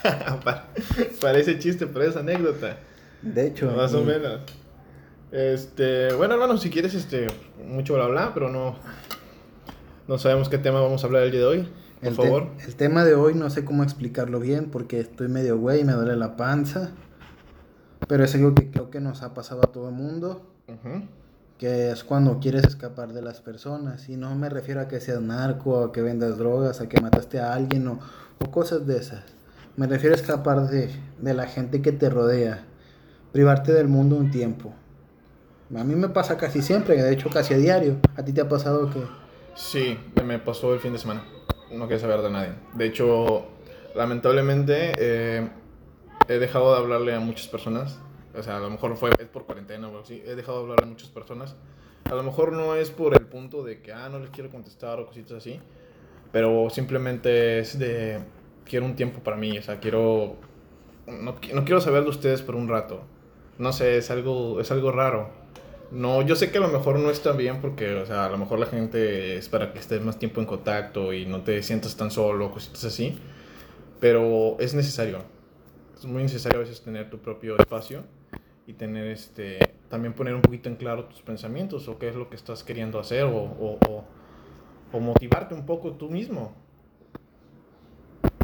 Pa- 0.44 0.66
Parece 1.20 1.58
chiste, 1.58 1.86
pero 1.86 2.04
es 2.04 2.16
anécdota. 2.16 2.76
De 3.22 3.46
hecho, 3.48 3.70
Más 3.72 3.94
o 3.94 4.04
menos. 4.04 4.40
Este, 5.32 6.12
bueno, 6.14 6.34
hermano, 6.34 6.56
si 6.56 6.70
quieres, 6.70 6.94
este, 6.94 7.26
mucho 7.66 7.94
bla 7.94 8.06
bla, 8.06 8.30
pero 8.32 8.48
no, 8.48 8.76
no 10.06 10.18
sabemos 10.18 10.48
qué 10.48 10.58
tema 10.58 10.80
vamos 10.80 11.02
a 11.04 11.06
hablar 11.06 11.24
el 11.24 11.30
día 11.32 11.40
de 11.40 11.46
hoy. 11.46 11.68
Por 12.00 12.08
el, 12.08 12.14
favor. 12.14 12.48
el 12.66 12.76
tema 12.76 13.04
de 13.04 13.14
hoy 13.14 13.34
no 13.34 13.50
sé 13.50 13.64
cómo 13.64 13.82
explicarlo 13.82 14.38
bien 14.40 14.70
porque 14.70 15.00
estoy 15.00 15.28
medio 15.28 15.58
güey, 15.58 15.84
me 15.84 15.92
duele 15.92 16.16
la 16.16 16.36
panza. 16.36 16.90
Pero 18.06 18.24
es 18.24 18.34
algo 18.34 18.54
que 18.54 18.70
creo 18.70 18.90
que 18.90 19.00
nos 19.00 19.22
ha 19.22 19.34
pasado 19.34 19.60
a 19.64 19.72
todo 19.72 19.88
el 19.88 19.94
mundo. 19.96 20.46
Que 21.58 21.90
es 21.90 22.04
cuando 22.04 22.38
quieres 22.38 22.64
escapar 22.64 23.12
de 23.12 23.20
las 23.20 23.40
personas. 23.40 24.08
Y 24.08 24.16
no 24.16 24.34
me 24.36 24.48
refiero 24.48 24.80
a 24.80 24.88
que 24.88 25.00
seas 25.00 25.20
narco, 25.20 25.82
a 25.82 25.92
que 25.92 26.00
vendas 26.00 26.38
drogas, 26.38 26.80
a 26.80 26.88
que 26.88 27.00
mataste 27.00 27.40
a 27.40 27.52
alguien 27.52 27.88
o, 27.88 27.98
o 28.38 28.50
cosas 28.50 28.86
de 28.86 28.96
esas. 28.96 29.24
Me 29.76 29.86
refiero 29.86 30.14
a 30.14 30.18
escapar 30.18 30.68
de, 30.68 30.90
de 31.20 31.34
la 31.34 31.46
gente 31.46 31.82
que 31.82 31.92
te 31.92 32.08
rodea, 32.10 32.64
privarte 33.32 33.72
del 33.72 33.88
mundo 33.88 34.16
un 34.16 34.30
tiempo. 34.30 34.72
A 35.76 35.84
mí 35.84 35.94
me 35.94 36.08
pasa 36.08 36.38
casi 36.38 36.62
siempre, 36.62 37.02
de 37.02 37.12
hecho 37.12 37.28
casi 37.28 37.54
a 37.54 37.58
diario. 37.58 37.96
¿A 38.16 38.24
ti 38.24 38.32
te 38.32 38.40
ha 38.40 38.48
pasado 38.48 38.90
que... 38.90 39.02
Sí, 39.54 39.98
me 40.24 40.38
pasó 40.38 40.72
el 40.72 40.80
fin 40.80 40.92
de 40.92 40.98
semana. 40.98 41.24
No 41.72 41.86
quería 41.86 42.00
saber 42.00 42.22
de 42.22 42.30
nadie. 42.30 42.52
De 42.74 42.86
hecho, 42.86 43.46
lamentablemente, 43.94 44.92
eh, 44.96 45.48
he 46.28 46.38
dejado 46.38 46.72
de 46.72 46.78
hablarle 46.78 47.14
a 47.14 47.20
muchas 47.20 47.48
personas. 47.48 47.98
O 48.38 48.42
sea, 48.42 48.58
a 48.58 48.60
lo 48.60 48.70
mejor 48.70 48.96
fue 48.96 49.10
es 49.18 49.26
por 49.26 49.44
cuarentena 49.44 49.86
o 49.86 49.90
algo 49.90 50.02
así. 50.02 50.22
He 50.24 50.34
dejado 50.34 50.58
de 50.58 50.62
hablarle 50.64 50.84
a 50.86 50.88
muchas 50.88 51.08
personas. 51.08 51.56
A 52.04 52.14
lo 52.14 52.22
mejor 52.22 52.52
no 52.52 52.74
es 52.74 52.90
por 52.90 53.14
el 53.14 53.26
punto 53.26 53.64
de 53.64 53.82
que, 53.82 53.92
ah, 53.92 54.08
no 54.08 54.18
les 54.18 54.30
quiero 54.30 54.48
contestar 54.50 55.00
o 55.00 55.06
cositas 55.06 55.38
así. 55.38 55.60
Pero 56.32 56.70
simplemente 56.70 57.58
es 57.58 57.78
de, 57.78 58.20
quiero 58.64 58.86
un 58.86 58.94
tiempo 58.94 59.20
para 59.20 59.36
mí. 59.36 59.58
O 59.58 59.62
sea, 59.62 59.80
quiero, 59.80 60.36
no, 61.06 61.34
no 61.52 61.64
quiero 61.64 61.80
saber 61.80 62.04
de 62.04 62.10
ustedes 62.10 62.42
por 62.42 62.54
un 62.54 62.68
rato. 62.68 63.02
No 63.58 63.72
sé, 63.72 63.98
es 63.98 64.10
algo, 64.10 64.60
es 64.60 64.70
algo 64.70 64.92
raro. 64.92 65.30
No, 65.90 66.22
yo 66.22 66.36
sé 66.36 66.50
que 66.52 66.58
a 66.58 66.60
lo 66.60 66.68
mejor 66.68 66.98
no 66.98 67.10
está 67.10 67.32
bien 67.32 67.60
porque, 67.60 67.94
o 67.94 68.06
sea, 68.06 68.26
a 68.26 68.28
lo 68.28 68.38
mejor 68.38 68.58
la 68.58 68.66
gente 68.66 69.36
es 69.36 69.48
para 69.48 69.72
que 69.72 69.78
estés 69.78 70.02
más 70.02 70.18
tiempo 70.18 70.40
en 70.40 70.46
contacto 70.46 71.12
y 71.12 71.26
no 71.26 71.42
te 71.42 71.62
sientas 71.62 71.96
tan 71.96 72.10
solo, 72.10 72.52
cositas 72.52 72.84
así. 72.84 73.18
Pero 74.00 74.56
es 74.60 74.74
necesario. 74.74 75.22
Es 75.96 76.04
muy 76.04 76.22
necesario 76.22 76.58
a 76.58 76.62
veces 76.62 76.80
tener 76.82 77.10
tu 77.10 77.18
propio 77.18 77.58
espacio 77.58 78.04
y 78.68 78.74
tener 78.74 79.06
este, 79.06 79.58
también 79.88 80.12
poner 80.12 80.34
un 80.34 80.42
poquito 80.42 80.68
en 80.68 80.76
claro 80.76 81.06
tus 81.06 81.22
pensamientos 81.22 81.88
o 81.88 81.98
qué 81.98 82.10
es 82.10 82.14
lo 82.14 82.28
que 82.28 82.36
estás 82.36 82.62
queriendo 82.62 83.00
hacer 83.00 83.24
o, 83.24 83.34
o, 83.34 83.78
o- 84.92 85.00
motivarte 85.00 85.54
un 85.54 85.64
poco 85.64 85.92
tú 85.92 86.10
mismo. 86.10 86.54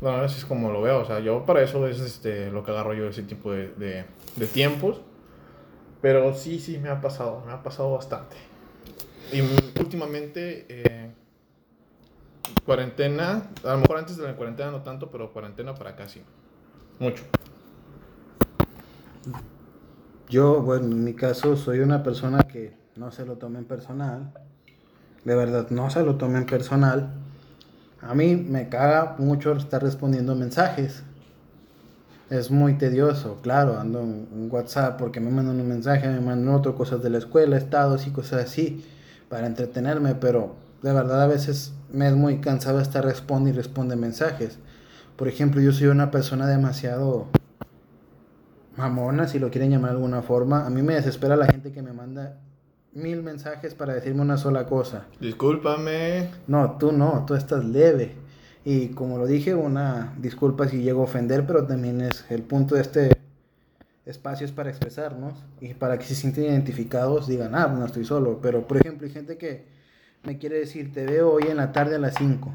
Bueno, 0.00 0.23
así 0.23 0.38
es 0.38 0.47
como 0.47 0.73
lo 0.73 0.81
veo. 0.81 1.00
O 1.00 1.04
sea, 1.04 1.21
yo 1.21 1.45
para 1.45 1.62
eso 1.62 1.87
es 1.87 2.00
este, 2.00 2.50
lo 2.50 2.64
que 2.64 2.71
agarro 2.71 2.95
yo 2.95 3.07
ese 3.07 3.23
tipo 3.23 3.52
de, 3.52 3.69
de, 4.37 4.47
tiempos. 4.47 5.02
Pero 6.00 6.35
sí, 6.35 6.59
sí, 6.59 6.78
me 6.78 6.88
ha 6.88 7.02
pasado, 7.02 7.43
me 7.47 7.52
ha 7.52 7.62
pasado 7.62 7.93
bastante. 7.93 8.37
Y 9.31 9.40
últimamente, 9.78 10.66
eh, 10.71 11.11
cuarentena, 12.64 13.50
a 13.62 13.73
lo 13.73 13.78
mejor 13.78 13.99
antes 13.99 14.16
de 14.16 14.25
la 14.25 14.37
cuarentena 14.37 14.71
no 14.71 14.83
tanto, 14.83 15.11
pero 15.11 15.33
cuarentena 15.35 15.75
para 15.75 15.95
casi. 15.97 16.23
Mucho. 16.99 17.25
Yo, 20.28 20.62
bueno, 20.62 20.87
en 20.87 21.04
mi 21.04 21.12
caso 21.12 21.54
soy 21.57 21.81
una 21.81 22.02
persona 22.02 22.38
que 22.45 22.73
no 22.97 23.12
se 23.12 23.26
lo 23.26 23.37
tome 23.37 23.59
en 23.59 23.66
personal. 23.66 24.33
De 25.25 25.35
verdad, 25.35 25.69
no 25.71 25.90
se 25.90 26.02
lo 26.02 26.16
tomen 26.16 26.47
personal. 26.47 27.11
A 28.00 28.14
mí 28.14 28.35
me 28.37 28.69
caga 28.69 29.16
mucho 29.19 29.52
estar 29.52 29.83
respondiendo 29.83 30.35
mensajes. 30.35 31.02
Es 32.31 32.50
muy 32.50 32.75
tedioso, 32.78 33.38
claro, 33.43 33.78
ando 33.78 34.00
en 34.00 34.49
WhatsApp 34.50 34.99
porque 34.99 35.21
me 35.21 35.31
mandan 35.31 35.61
un 35.61 35.69
mensaje, 35.69 36.09
me 36.09 36.21
mandan 36.21 36.54
otro, 36.54 36.75
cosas 36.75 37.02
de 37.02 37.11
la 37.11 37.19
escuela, 37.19 37.59
estados 37.59 38.07
y 38.07 38.11
cosas 38.11 38.45
así, 38.45 38.85
para 39.28 39.47
entretenerme, 39.47 40.14
pero 40.14 40.57
de 40.83 40.93
verdad 40.93 41.23
a 41.23 41.26
veces 41.26 41.75
me 41.93 42.09
es 42.09 42.14
muy 42.14 42.38
cansado 42.38 42.81
estar 42.81 43.04
responde 43.04 43.50
y 43.50 43.52
responde 43.52 43.97
mensajes. 43.97 44.59
Por 45.16 45.28
ejemplo, 45.28 45.61
yo 45.61 45.73
soy 45.73 45.88
una 45.88 46.11
persona 46.11 46.47
demasiado 46.47 47.28
mamona, 48.76 49.28
si 49.28 49.38
lo 49.38 49.50
quieren 49.50 49.71
llamar 49.71 49.90
de 49.90 49.97
alguna 49.97 50.23
forma. 50.23 50.66
A 50.66 50.71
mí 50.71 50.83
me 50.83 50.95
desespera 50.95 51.37
la 51.37 51.47
gente 51.47 51.73
que 51.73 51.83
me 51.83 51.93
manda 51.93 52.38
mil 52.93 53.23
mensajes 53.23 53.75
para 53.75 53.95
decirme 53.95 54.23
una 54.23 54.37
sola 54.37 54.66
cosa. 54.66 55.07
Discúlpame. 55.21 56.31
No, 56.47 56.76
tú 56.78 56.93
no, 56.93 57.25
tú 57.26 57.35
estás 57.35 57.64
leve. 57.64 58.14
Y 58.64 58.88
como 58.88 59.19
lo 59.19 59.26
dije, 59.26 59.54
una 59.54 60.14
disculpa 60.19 60.69
si 60.69 60.83
llego 60.83 61.02
a 61.02 61.04
ofender, 61.04 61.47
pero 61.47 61.66
también 61.66 62.00
es 62.00 62.25
el 62.31 62.43
punto 62.43 62.76
de 62.76 62.81
este 62.81 63.11
espacio 64.07 64.45
es 64.45 64.52
para 64.52 64.71
expresarnos 64.71 65.35
y 65.61 65.75
para 65.75 65.99
que 65.99 66.04
se 66.04 66.14
sienten 66.14 66.45
identificados 66.45 67.26
digan, 67.26 67.54
ah, 67.54 67.66
no 67.69 67.85
estoy 67.85 68.04
solo. 68.04 68.38
Pero, 68.40 68.66
por 68.66 68.78
ejemplo, 68.78 69.07
hay 69.07 69.12
gente 69.12 69.38
que 69.38 69.66
me 70.23 70.38
quiere 70.38 70.59
decir, 70.59 70.93
te 70.93 71.04
veo 71.04 71.31
hoy 71.31 71.45
en 71.49 71.57
la 71.57 71.73
tarde 71.73 71.97
a 71.97 71.99
las 71.99 72.14
5. 72.16 72.52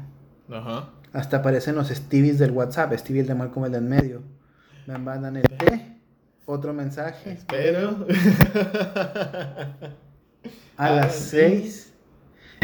Ajá. 0.50 0.90
Hasta 1.12 1.38
aparecen 1.38 1.74
los 1.74 1.88
Stevies 1.88 2.38
del 2.38 2.52
WhatsApp, 2.52 2.92
Stevie 2.94 3.22
el 3.22 3.26
de 3.26 3.34
Malcolm 3.34 3.66
el 3.66 3.72
del 3.72 3.82
medio. 3.82 4.22
Me 4.86 4.96
mandan 4.98 5.36
el 5.36 5.42
T, 5.42 5.99
otro 6.50 6.72
mensaje. 6.74 7.32
Espero. 7.32 8.06
a 10.76 10.90
las 10.90 11.14
6. 11.14 11.92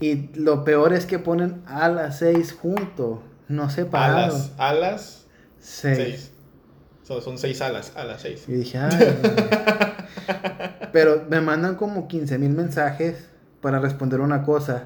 Y 0.01 0.29
lo 0.35 0.65
peor 0.65 0.93
es 0.93 1.07
que 1.07 1.19
ponen 1.19 1.63
a 1.67 1.89
las 1.89 2.19
6 2.19 2.53
junto, 2.53 3.23
no 3.49 3.71
separados. 3.71 4.53
A 4.59 4.75
las, 4.75 4.75
a 4.75 4.75
las 4.75 5.27
6. 5.61 6.31
son 7.05 7.39
6 7.39 7.61
alas, 7.63 7.93
a 7.97 8.05
las 8.05 8.23
6. 8.23 8.45
Y 8.49 8.53
dije, 8.53 8.79
ay. 8.79 9.19
Pero 10.93 11.25
me 11.29 11.41
mandan 11.41 11.77
como 11.77 12.09
15 12.09 12.39
mil 12.39 12.51
mensajes 12.51 13.29
para 13.61 13.79
responder 13.79 14.21
una 14.21 14.43
cosa. 14.43 14.85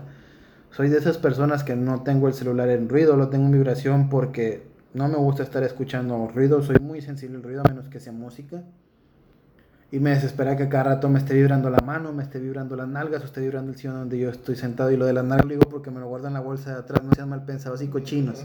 Soy 0.70 0.88
de 0.88 0.98
esas 0.98 1.18
personas 1.18 1.64
que 1.64 1.74
no 1.74 2.02
tengo 2.02 2.28
el 2.28 2.34
celular 2.34 2.68
en 2.68 2.88
ruido, 2.88 3.16
lo 3.16 3.28
tengo 3.28 3.46
en 3.46 3.52
vibración 3.52 4.08
porque 4.08 4.70
no 4.94 5.08
me 5.08 5.16
gusta 5.16 5.42
estar 5.42 5.62
escuchando 5.62 6.28
ruido, 6.28 6.62
soy 6.62 6.76
muy 6.80 7.00
sensible 7.00 7.36
al 7.36 7.42
ruido 7.42 7.62
a 7.64 7.68
menos 7.68 7.88
que 7.88 8.00
sea 8.00 8.12
música. 8.12 8.62
Y 9.92 9.98
me 9.98 10.10
desespera 10.10 10.56
que 10.56 10.68
cada 10.68 10.84
rato 10.84 11.08
me 11.08 11.18
esté 11.18 11.34
vibrando 11.34 11.68
la 11.68 11.80
mano, 11.80 12.12
me 12.12 12.22
esté 12.22 12.38
vibrando 12.38 12.76
las 12.76 12.86
nalgas 12.86 13.22
o 13.22 13.24
esté 13.24 13.40
vibrando 13.40 13.72
el 13.72 13.78
sillón 13.78 13.96
donde 13.96 14.18
yo 14.18 14.30
estoy 14.30 14.54
sentado. 14.54 14.92
Y 14.92 14.96
lo 14.96 15.04
de 15.04 15.12
las 15.12 15.24
nalgas 15.24 15.46
lo 15.46 15.54
digo 15.54 15.68
porque 15.68 15.90
me 15.90 15.98
lo 15.98 16.06
guardo 16.06 16.28
en 16.28 16.34
la 16.34 16.40
bolsa 16.40 16.70
de 16.74 16.78
atrás, 16.78 17.02
no 17.02 17.10
sean 17.12 17.28
mal 17.28 17.44
pensados 17.44 17.82
y 17.82 17.88
cochinos. 17.88 18.44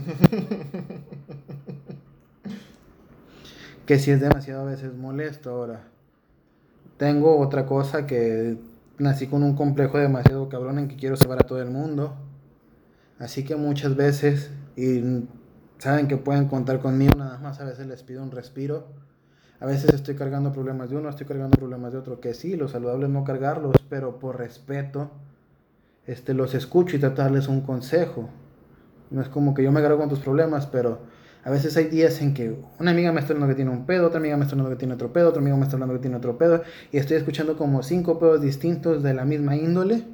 que 3.86 4.00
si 4.00 4.10
es 4.10 4.20
demasiado 4.20 4.62
a 4.62 4.64
veces 4.64 4.92
molesto 4.92 5.50
ahora. 5.50 5.84
Tengo 6.96 7.38
otra 7.38 7.66
cosa 7.66 8.06
que 8.06 8.58
nací 8.98 9.28
con 9.28 9.44
un 9.44 9.54
complejo 9.54 9.98
demasiado 9.98 10.48
cabrón 10.48 10.80
en 10.80 10.88
que 10.88 10.96
quiero 10.96 11.16
salvar 11.16 11.38
a 11.40 11.46
todo 11.46 11.62
el 11.62 11.70
mundo. 11.70 12.16
Así 13.20 13.44
que 13.44 13.54
muchas 13.54 13.94
veces, 13.94 14.50
y 14.76 15.24
saben 15.78 16.08
que 16.08 16.16
pueden 16.16 16.48
contar 16.48 16.80
conmigo, 16.80 17.14
nada 17.16 17.38
más 17.38 17.60
a 17.60 17.64
veces 17.64 17.86
les 17.86 18.02
pido 18.02 18.22
un 18.22 18.32
respiro 18.32 18.88
a 19.60 19.66
veces 19.66 19.94
estoy 19.94 20.14
cargando 20.14 20.52
problemas 20.52 20.90
de 20.90 20.96
uno, 20.96 21.08
estoy 21.08 21.26
cargando 21.26 21.56
problemas 21.56 21.92
de 21.92 21.98
otro, 21.98 22.20
que 22.20 22.34
sí, 22.34 22.56
lo 22.56 22.68
saludable 22.68 23.06
es 23.06 23.12
no 23.12 23.24
cargarlos, 23.24 23.76
pero 23.88 24.18
por 24.18 24.38
respeto, 24.38 25.10
este, 26.06 26.34
los 26.34 26.54
escucho 26.54 26.96
y 26.96 26.98
darles 26.98 27.48
un 27.48 27.62
consejo. 27.62 28.28
No 29.10 29.22
es 29.22 29.28
como 29.28 29.54
que 29.54 29.62
yo 29.62 29.72
me 29.72 29.80
agarro 29.80 29.98
con 29.98 30.08
tus 30.08 30.18
problemas, 30.18 30.66
pero 30.66 30.98
a 31.44 31.50
veces 31.50 31.76
hay 31.76 31.84
días 31.84 32.20
en 32.20 32.34
que 32.34 32.56
una 32.78 32.90
amiga 32.90 33.12
me 33.12 33.20
está 33.20 33.32
hablando 33.32 33.54
que 33.54 33.56
tiene 33.56 33.70
un 33.70 33.86
pedo, 33.86 34.08
otra 34.08 34.18
amiga 34.18 34.36
me 34.36 34.42
está 34.42 34.54
hablando 34.54 34.70
que 34.70 34.78
tiene 34.78 34.94
otro 34.94 35.12
pedo, 35.12 35.28
otro 35.28 35.40
amigo 35.40 35.56
me 35.56 35.62
está 35.62 35.76
hablando 35.76 35.94
que 35.94 36.00
tiene 36.00 36.16
otro 36.16 36.36
pedo, 36.36 36.62
y 36.92 36.98
estoy 36.98 37.16
escuchando 37.16 37.56
como 37.56 37.82
cinco 37.82 38.18
pedos 38.18 38.42
distintos 38.42 39.02
de 39.02 39.14
la 39.14 39.24
misma 39.24 39.56
índole 39.56 40.04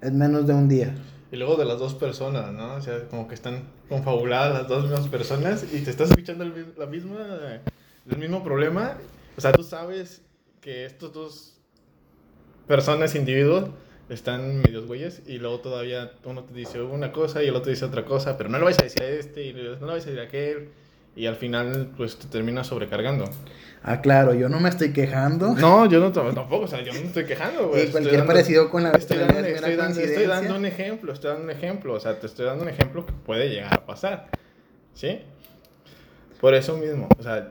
en 0.00 0.18
menos 0.18 0.46
de 0.46 0.54
un 0.54 0.68
día. 0.68 0.94
Y 1.32 1.36
luego 1.36 1.56
de 1.56 1.64
las 1.64 1.78
dos 1.78 1.94
personas, 1.94 2.52
¿no? 2.52 2.74
O 2.74 2.80
sea, 2.80 3.06
como 3.08 3.28
que 3.28 3.34
están 3.34 3.62
confabuladas 3.88 4.52
las 4.52 4.68
dos 4.68 4.84
mismas 4.84 5.08
personas 5.08 5.64
y 5.72 5.80
te 5.80 5.90
estás 5.90 6.10
escuchando 6.10 6.44
el, 6.44 6.74
la 6.76 6.84
el 6.84 8.18
mismo 8.18 8.42
problema. 8.42 8.96
O 9.36 9.40
sea, 9.40 9.52
tú 9.52 9.62
sabes 9.62 10.22
que 10.60 10.84
estos 10.84 11.12
dos 11.12 11.56
personas, 12.66 13.14
individuos, 13.14 13.70
están 14.08 14.58
medios 14.58 14.86
güeyes 14.86 15.22
y 15.26 15.38
luego 15.38 15.60
todavía 15.60 16.12
uno 16.24 16.44
te 16.44 16.52
dice 16.52 16.82
una 16.82 17.12
cosa 17.12 17.42
y 17.42 17.48
el 17.48 17.54
otro 17.54 17.70
dice 17.70 17.84
otra 17.84 18.04
cosa, 18.04 18.36
pero 18.36 18.48
no 18.48 18.58
lo 18.58 18.64
vais 18.64 18.78
a 18.80 18.82
decir 18.82 19.02
a 19.02 19.08
este 19.08 19.46
y 19.46 19.52
no 19.52 19.62
lo 19.62 19.86
vais 19.86 20.04
a 20.04 20.10
decir 20.10 20.20
a 20.20 20.24
aquel 20.24 20.70
y 21.20 21.26
al 21.26 21.36
final 21.36 21.90
pues 21.98 22.16
te 22.16 22.28
terminas 22.28 22.68
sobrecargando. 22.68 23.26
Ah, 23.82 24.00
claro, 24.00 24.32
yo 24.32 24.48
no 24.48 24.58
me 24.58 24.70
estoy 24.70 24.94
quejando. 24.94 25.54
No, 25.60 25.84
yo 25.84 26.00
no 26.00 26.10
tampoco, 26.12 26.64
o 26.64 26.66
sea, 26.66 26.80
yo 26.80 26.94
no 26.94 27.00
me 27.00 27.06
estoy 27.08 27.26
quejando, 27.26 27.68
güey. 27.68 27.88
Y 27.88 27.90
cualquier 27.90 28.24
parecido 28.24 28.70
con 28.70 28.84
la 28.84 28.92
estoy 28.92 29.18
dando, 29.18 29.38
estoy, 29.40 29.76
dando, 29.76 30.00
estoy 30.00 30.26
dando 30.26 30.56
un 30.56 30.64
ejemplo, 30.64 31.12
estoy 31.12 31.32
dando 31.32 31.44
un 31.44 31.50
ejemplo, 31.50 31.92
o 31.92 32.00
sea, 32.00 32.18
te 32.18 32.26
estoy 32.26 32.46
dando 32.46 32.62
un 32.62 32.70
ejemplo 32.70 33.04
que 33.04 33.12
puede 33.12 33.50
llegar 33.50 33.74
a 33.74 33.84
pasar, 33.84 34.28
¿sí? 34.94 35.20
Por 36.40 36.54
eso 36.54 36.78
mismo, 36.78 37.06
o 37.18 37.22
sea, 37.22 37.50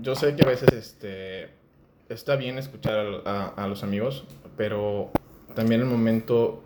yo 0.00 0.14
sé 0.14 0.36
que 0.36 0.44
a 0.44 0.46
veces 0.46 0.72
este, 0.72 1.48
está 2.08 2.36
bien 2.36 2.56
escuchar 2.56 3.04
a, 3.24 3.48
a 3.48 3.66
los 3.66 3.82
amigos, 3.82 4.26
pero 4.56 5.10
también 5.56 5.80
el 5.80 5.88
momento 5.88 6.62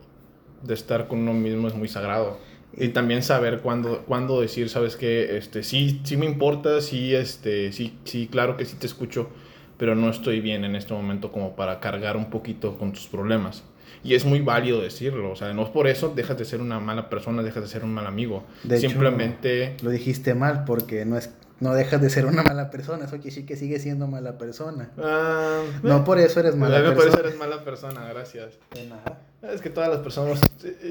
de 0.62 0.74
estar 0.74 1.08
con 1.08 1.20
uno 1.20 1.32
mismo 1.32 1.66
es 1.66 1.74
muy 1.74 1.88
sagrado. 1.88 2.36
Y 2.76 2.88
también 2.88 3.22
saber 3.22 3.60
cuándo, 3.60 4.02
cuándo 4.06 4.40
decir, 4.40 4.68
sabes 4.68 4.96
que 4.96 5.36
este, 5.36 5.62
sí, 5.62 6.00
sí 6.04 6.16
me 6.16 6.26
importa, 6.26 6.80
sí, 6.80 7.14
este, 7.14 7.72
sí, 7.72 7.98
sí, 8.04 8.28
claro 8.30 8.56
que 8.56 8.64
sí 8.64 8.76
te 8.78 8.86
escucho, 8.86 9.28
pero 9.76 9.94
no 9.94 10.08
estoy 10.08 10.40
bien 10.40 10.64
en 10.64 10.74
este 10.74 10.94
momento 10.94 11.32
como 11.32 11.54
para 11.54 11.80
cargar 11.80 12.16
un 12.16 12.30
poquito 12.30 12.78
con 12.78 12.92
tus 12.92 13.06
problemas. 13.06 13.62
Y 14.04 14.14
es 14.14 14.24
muy 14.24 14.40
válido 14.40 14.80
decirlo, 14.80 15.30
o 15.30 15.36
sea, 15.36 15.52
no 15.52 15.62
es 15.62 15.68
por 15.68 15.86
eso 15.86 16.12
dejas 16.14 16.36
de 16.36 16.44
ser 16.44 16.60
una 16.60 16.80
mala 16.80 17.08
persona, 17.08 17.42
dejas 17.42 17.62
de 17.62 17.68
ser 17.68 17.84
un 17.84 17.92
mal 17.92 18.06
amigo. 18.06 18.44
De 18.64 18.78
Simplemente... 18.78 19.76
lo 19.82 19.90
dijiste 19.90 20.34
mal 20.34 20.64
porque 20.64 21.04
no 21.04 21.16
es 21.16 21.30
no 21.62 21.74
dejas 21.74 22.00
de 22.02 22.10
ser 22.10 22.26
una 22.26 22.42
mala 22.52 22.70
persona, 22.70 23.04
eso 23.04 23.12
quiere 23.12 23.30
decir 23.30 23.46
que 23.46 23.56
sigues 23.56 23.82
siendo 23.82 24.08
mala 24.08 24.36
persona. 24.36 24.90
Ah, 24.98 25.62
no 25.82 26.04
por 26.04 26.18
eso 26.18 26.40
eres 26.40 26.56
mala 26.56 26.78
persona. 26.78 26.94
No 26.94 27.00
por 27.00 27.08
eso 27.08 27.20
eres 27.20 27.38
mala 27.38 27.64
persona, 27.64 28.08
gracias. 28.08 28.58
De 28.74 28.86
nada. 28.86 29.20
Es 29.42 29.60
que 29.60 29.70
todas 29.70 29.88
las 29.88 30.00
personas, 30.00 30.40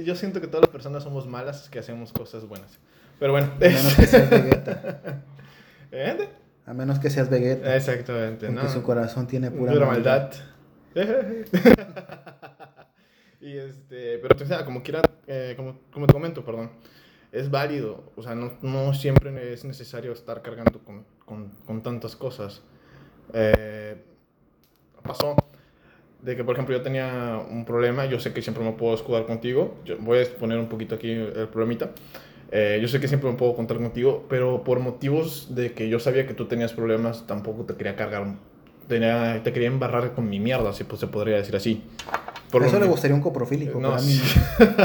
yo 0.03 0.15
siento 0.15 0.39
que 0.39 0.47
todas 0.47 0.61
las 0.61 0.69
personas 0.69 1.03
somos 1.03 1.27
malas 1.27 1.69
que 1.69 1.79
hacemos 1.79 2.13
cosas 2.13 2.45
buenas. 2.45 2.79
Pero 3.19 3.33
bueno. 3.33 3.51
A 3.53 3.59
menos 3.59 3.95
que 3.95 4.07
seas 4.07 4.29
Vegeta. 4.29 5.23
¿Eh? 5.91 6.29
A 6.65 6.73
menos 6.73 6.99
que 6.99 7.09
seas 7.09 7.29
Vegeta. 7.29 7.75
Exactamente, 7.75 8.47
Porque 8.47 8.69
su 8.69 8.81
corazón 8.81 9.27
tiene 9.27 9.51
pura, 9.51 9.85
maldad. 9.85 10.31
y 13.41 13.57
este, 13.57 14.17
pero 14.19 14.35
o 14.41 14.45
sea, 14.45 14.65
como 14.65 14.83
quiera, 14.83 15.01
eh, 15.27 15.53
como, 15.55 15.79
como 15.91 16.07
te 16.07 16.13
comento, 16.13 16.43
perdón 16.43 16.71
es 17.31 17.49
válido. 17.49 18.03
O 18.15 18.21
sea, 18.21 18.35
no, 18.35 18.51
no 18.61 18.93
siempre 18.93 19.53
es 19.53 19.63
necesario 19.63 20.11
estar 20.11 20.41
cargando 20.41 20.79
con, 20.79 21.05
con, 21.25 21.49
con 21.65 21.81
tantas 21.81 22.15
cosas. 22.15 22.61
Eh, 23.33 23.95
pasó 25.03 25.35
de 26.21 26.35
que, 26.35 26.43
por 26.43 26.55
ejemplo, 26.55 26.77
yo 26.77 26.83
tenía 26.83 27.41
un 27.49 27.65
problema, 27.65 28.05
yo 28.05 28.19
sé 28.19 28.33
que 28.33 28.41
siempre 28.41 28.63
me 28.63 28.73
puedo 28.73 28.93
escudar 28.93 29.25
contigo, 29.25 29.75
yo 29.85 29.97
voy 29.99 30.19
a 30.19 30.21
exponer 30.21 30.59
un 30.59 30.67
poquito 30.67 30.95
aquí 30.95 31.11
el 31.11 31.47
problemita. 31.49 31.91
Eh, 32.51 32.79
yo 32.81 32.87
sé 32.87 32.99
que 32.99 33.07
siempre 33.07 33.31
me 33.31 33.37
puedo 33.37 33.55
contar 33.55 33.77
contigo, 33.77 34.25
pero 34.29 34.63
por 34.63 34.79
motivos 34.79 35.55
de 35.55 35.71
que 35.71 35.87
yo 35.87 35.99
sabía 35.99 36.27
que 36.27 36.33
tú 36.33 36.45
tenías 36.45 36.73
problemas, 36.73 37.25
tampoco 37.25 37.63
te 37.63 37.75
quería 37.75 37.95
cargar, 37.95 38.35
tenía, 38.87 39.41
te 39.41 39.53
quería 39.53 39.69
embarrar 39.69 40.13
con 40.13 40.29
mi 40.29 40.39
mierda, 40.39 40.73
si 40.73 40.83
pues, 40.83 40.99
se 40.99 41.07
podría 41.07 41.37
decir 41.37 41.55
así. 41.55 41.83
Por 42.51 42.65
Eso 42.65 42.77
le 42.77 42.85
gustaría 42.85 43.15
un 43.15 43.21
coprofílico. 43.21 43.79
No, 43.79 43.95
mí. 43.95 44.21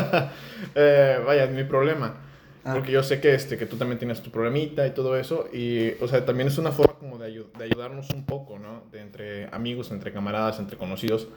eh, 0.76 1.18
vaya, 1.26 1.48
mi 1.48 1.64
problema 1.64 2.25
Ah. 2.66 2.74
Porque 2.74 2.90
yo 2.90 3.04
sé 3.04 3.20
que, 3.20 3.32
este, 3.32 3.56
que 3.56 3.64
tú 3.64 3.76
también 3.76 3.96
tienes 3.96 4.20
tu 4.22 4.32
problemita 4.32 4.84
y 4.88 4.90
todo 4.90 5.16
eso. 5.16 5.48
Y, 5.52 5.92
o 6.02 6.08
sea, 6.08 6.26
también 6.26 6.48
es 6.48 6.58
una 6.58 6.72
forma 6.72 6.94
como 6.94 7.16
de, 7.16 7.30
de 7.30 7.64
ayudarnos 7.64 8.10
un 8.10 8.26
poco, 8.26 8.58
¿no? 8.58 8.82
De 8.90 9.00
entre 9.00 9.46
amigos, 9.52 9.92
entre 9.92 10.12
camaradas, 10.12 10.58
entre 10.58 10.76
conocidos. 10.76 11.28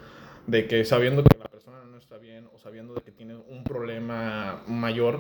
De 0.48 0.65
que 0.65 0.83
sabiendo 0.86 1.24
que 1.24 1.38
la 1.38 1.45
persona 1.45 1.77
no 1.86 2.00
está 2.00 2.17
bien 2.17 2.50
o 2.51 2.57
sabiendo 2.57 2.95
de 2.95 3.01
que 3.01 3.12
tiene 3.12 3.36
un 3.36 3.63
problema 3.63 4.63
mayor, 4.65 5.19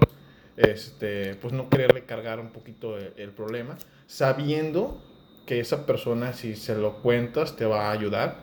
este, 0.57 1.35
pues 1.35 1.53
no 1.53 1.69
quererle 1.69 2.05
cargar 2.05 2.39
un 2.39 2.49
poquito 2.49 2.97
el, 2.97 3.13
el 3.15 3.29
problema. 3.29 3.77
Sabiendo 4.07 5.03
que 5.45 5.59
esa 5.59 5.85
persona, 5.85 6.33
si 6.33 6.55
se 6.55 6.73
lo 6.73 7.03
cuentas, 7.03 7.55
te 7.55 7.67
va 7.67 7.89
a 7.89 7.91
ayudar. 7.91 8.37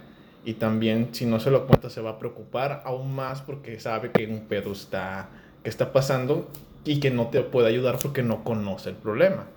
Y 0.45 0.55
también, 0.55 1.09
si 1.11 1.27
no 1.27 1.41
se 1.41 1.51
lo 1.51 1.67
cuentas, 1.67 1.93
se 1.93 2.01
va 2.01 2.11
a 2.11 2.19
preocupar 2.21 2.83
aún 2.85 3.13
más 3.13 3.43
porque 3.43 3.81
sabe 3.81 4.13
que 4.13 4.25
un 4.29 4.47
pedo 4.47 4.71
está, 4.71 5.31
que 5.65 5.69
está 5.69 5.93
pasando 5.93 6.49
y 6.87 7.01
que 7.01 7.11
no 7.11 7.29
te 7.29 7.43
puede 7.43 7.69
ayudar 7.69 7.99
porque 8.01 8.23
no 8.23 8.45
conoce 8.45 8.91
el 8.91 8.97
problema. 8.97 9.49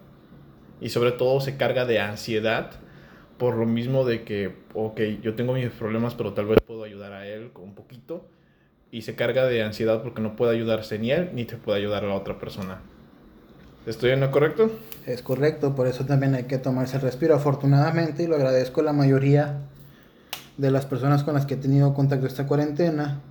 Y 0.81 0.89
sobre 0.89 1.12
todo 1.12 1.39
se 1.39 1.55
carga 1.55 1.86
de 1.86 2.00
ansiedad 2.00 2.71
por 3.38 3.55
lo 3.55 3.65
mismo 3.65 4.03
de 4.03 4.24
que, 4.24 4.55
ok, 4.74 5.00
yo 5.21 5.36
tengo 5.36 5.53
mis 5.53 5.69
problemas, 5.69 6.13
pero 6.15 6.33
tal 6.33 6.48
vez 6.48 6.59
puedo 6.65 6.83
ayudar 6.83 7.13
a 7.13 7.25
él 7.25 7.51
con 7.53 7.63
un 7.63 7.75
poquito, 7.75 8.27
y 8.91 9.03
se 9.03 9.15
carga 9.15 9.45
de 9.45 9.63
ansiedad 9.63 10.01
porque 10.01 10.21
no 10.21 10.36
puede 10.36 10.55
ayudarse 10.55 11.00
ni 11.00 11.12
él 11.12 11.29
ni 11.33 11.45
te 11.45 11.55
puede 11.55 11.77
ayudar 11.77 12.03
a 12.03 12.07
la 12.07 12.15
otra 12.15 12.38
persona. 12.38 12.81
¿Estoy 13.86 14.12
en 14.12 14.19
lo 14.19 14.29
correcto? 14.29 14.71
Es 15.05 15.21
correcto, 15.21 15.74
por 15.74 15.88
eso 15.88 16.05
también 16.05 16.36
hay 16.36 16.43
que 16.43 16.57
tomarse 16.57 16.98
el 16.98 17.03
respiro. 17.03 17.33
Afortunadamente, 17.36 18.24
y 18.24 18.27
lo 18.27 18.36
agradezco 18.36 18.81
a 18.81 18.83
la 18.83 18.93
mayoría 18.93 19.62
de 20.57 20.71
las 20.71 20.86
personas 20.86 21.24
con 21.24 21.36
las 21.36 21.45
que 21.45 21.53
he 21.53 21.57
tenido 21.57 21.93
contacto 21.93 22.27
esta 22.27 22.45
cuarentena, 22.45 23.21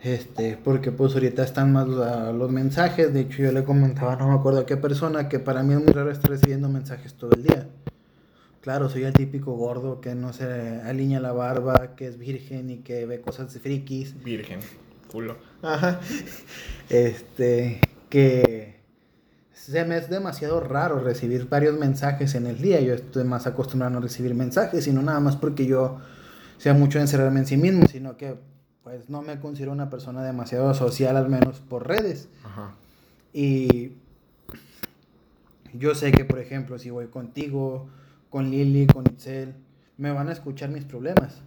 este, 0.00 0.58
porque 0.62 0.92
pues 0.92 1.14
ahorita 1.14 1.42
están 1.42 1.72
más 1.72 1.88
los 1.88 2.50
mensajes. 2.50 3.12
De 3.12 3.20
hecho, 3.20 3.42
yo 3.42 3.52
le 3.52 3.64
comentaba, 3.64 4.16
no 4.16 4.28
me 4.28 4.34
acuerdo 4.34 4.60
a 4.60 4.66
qué 4.66 4.76
persona, 4.76 5.28
que 5.28 5.38
para 5.38 5.62
mí 5.62 5.74
es 5.74 5.80
muy 5.80 5.92
raro 5.92 6.10
estar 6.10 6.30
recibiendo 6.30 6.68
mensajes 6.68 7.14
todo 7.14 7.32
el 7.32 7.42
día. 7.42 7.68
Claro, 8.60 8.88
soy 8.88 9.04
el 9.04 9.12
típico 9.12 9.52
gordo 9.54 10.00
que 10.00 10.14
no 10.14 10.32
se 10.32 10.80
alinea 10.82 11.20
la 11.20 11.32
barba, 11.32 11.94
que 11.96 12.06
es 12.06 12.18
virgen 12.18 12.70
y 12.70 12.78
que 12.78 13.06
ve 13.06 13.20
cosas 13.20 13.52
de 13.54 13.60
frikis. 13.60 14.22
Virgen, 14.22 14.60
culo. 15.10 15.36
Ajá. 15.62 16.00
Este, 16.90 17.82
que 18.08 18.76
se 19.52 19.84
me 19.84 19.98
es 19.98 20.08
demasiado 20.08 20.60
raro 20.60 21.00
recibir 21.00 21.46
varios 21.48 21.78
mensajes 21.78 22.34
en 22.34 22.46
el 22.46 22.62
día. 22.62 22.80
Yo 22.80 22.94
estoy 22.94 23.24
más 23.24 23.46
acostumbrado 23.46 23.92
a 23.92 23.94
no 23.94 24.00
recibir 24.00 24.34
mensajes, 24.34 24.86
y 24.86 24.92
no 24.92 25.02
nada 25.02 25.20
más 25.20 25.36
porque 25.36 25.66
yo 25.66 25.98
sea 26.56 26.72
mucho 26.72 26.98
encerrarme 26.98 27.40
en 27.40 27.46
sí 27.46 27.56
mismo, 27.58 27.86
sino 27.86 28.16
que 28.16 28.36
pues 28.88 29.10
no 29.10 29.20
me 29.20 29.38
considero 29.38 29.72
una 29.72 29.90
persona 29.90 30.24
demasiado 30.24 30.72
social, 30.72 31.18
al 31.18 31.28
menos 31.28 31.60
por 31.60 31.86
redes. 31.86 32.26
Ajá. 32.42 32.72
Y 33.34 33.92
yo 35.74 35.94
sé 35.94 36.10
que, 36.10 36.24
por 36.24 36.38
ejemplo, 36.38 36.78
si 36.78 36.88
voy 36.88 37.08
contigo, 37.08 37.86
con 38.30 38.50
Lili, 38.50 38.86
con 38.86 39.04
Itzel, 39.06 39.52
me 39.98 40.10
van 40.10 40.30
a 40.30 40.32
escuchar 40.32 40.70
mis 40.70 40.86
problemas. 40.86 41.42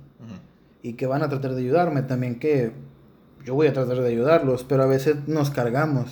Y 0.84 0.94
que 0.94 1.08
van 1.08 1.24
a 1.24 1.30
tratar 1.30 1.56
de 1.56 1.62
ayudarme 1.62 2.04
también, 2.04 2.38
que 2.38 2.74
yo 3.44 3.56
voy 3.56 3.66
a 3.66 3.74
tratar 3.74 3.98
de 3.98 4.08
ayudarlos, 4.08 4.64
pero 4.64 4.84
a 4.84 4.88
veces 4.88 5.28
nos 5.28 5.50
cargamos 5.50 6.12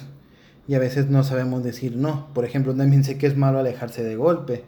y 0.68 0.74
a 0.74 0.80
veces 0.80 1.12
no 1.12 1.24
sabemos 1.24 1.64
decir 1.64 1.96
no. 1.96 2.34
Por 2.34 2.44
ejemplo, 2.44 2.74
también 2.74 3.04
sé 3.04 3.20
que 3.20 3.28
es 3.28 3.38
malo 3.38 3.60
alejarse 3.60 4.04
de 4.04 4.16
golpe. 4.16 4.64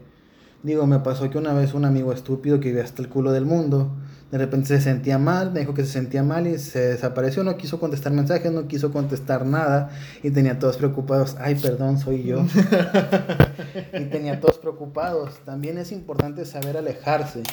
Digo, 0.61 0.85
me 0.85 0.99
pasó 0.99 1.27
que 1.31 1.39
una 1.39 1.53
vez 1.53 1.73
un 1.73 1.85
amigo 1.85 2.13
estúpido 2.13 2.59
que 2.59 2.69
vive 2.69 2.81
hasta 2.81 3.01
el 3.01 3.09
culo 3.09 3.31
del 3.31 3.45
mundo, 3.45 3.89
de 4.31 4.37
repente 4.37 4.67
se 4.67 4.79
sentía 4.79 5.17
mal, 5.17 5.51
me 5.51 5.59
dijo 5.59 5.73
que 5.73 5.83
se 5.83 5.91
sentía 5.91 6.23
mal 6.23 6.47
y 6.47 6.57
se 6.57 6.79
desapareció, 6.79 7.43
no 7.43 7.57
quiso 7.57 7.79
contestar 7.79 8.13
mensajes, 8.13 8.51
no 8.51 8.67
quiso 8.67 8.91
contestar 8.91 9.45
nada 9.45 9.89
y 10.23 10.31
tenía 10.31 10.57
todos 10.57 10.77
preocupados, 10.77 11.35
ay, 11.39 11.55
perdón, 11.55 11.99
soy 11.99 12.23
yo. 12.23 12.45
y 13.93 14.05
tenía 14.05 14.39
todos 14.39 14.57
preocupados. 14.57 15.39
También 15.43 15.77
es 15.77 15.91
importante 15.91 16.45
saber 16.45 16.77
alejarse 16.77 17.43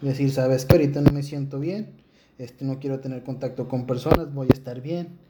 decir, 0.00 0.32
sabes 0.32 0.64
que 0.64 0.74
ahorita 0.74 1.00
no 1.00 1.12
me 1.12 1.22
siento 1.22 1.60
bien, 1.60 1.92
este, 2.38 2.64
no 2.64 2.80
quiero 2.80 2.98
tener 2.98 3.22
contacto 3.22 3.68
con 3.68 3.86
personas, 3.86 4.34
voy 4.34 4.48
a 4.50 4.54
estar 4.54 4.80
bien 4.80 5.27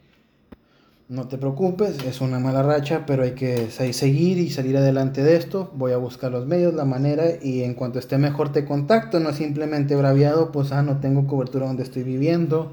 no 1.09 1.27
te 1.27 1.38
preocupes, 1.38 2.05
es 2.05 2.21
una 2.21 2.38
mala 2.38 2.62
racha, 2.62 3.05
pero 3.07 3.23
hay 3.23 3.33
que 3.33 3.71
seguir 3.71 4.37
y 4.38 4.50
salir 4.50 4.77
adelante 4.77 5.23
de 5.23 5.37
esto. 5.37 5.71
Voy 5.75 5.93
a 5.93 5.97
buscar 5.97 6.31
los 6.31 6.47
medios, 6.47 6.75
la 6.75 6.85
manera 6.85 7.25
y 7.43 7.62
en 7.62 7.75
cuanto 7.75 7.99
esté 7.99 8.19
mejor 8.19 8.53
te 8.53 8.67
contacto, 8.67 9.19
no 9.19 9.33
simplemente 9.33 9.97
braviado, 9.97 10.53
pues 10.53 10.71
ah, 10.73 10.83
no 10.83 11.00
tengo 11.00 11.27
cobertura 11.27 11.67
donde 11.67 11.83
estoy 11.83 12.03
viviendo. 12.03 12.69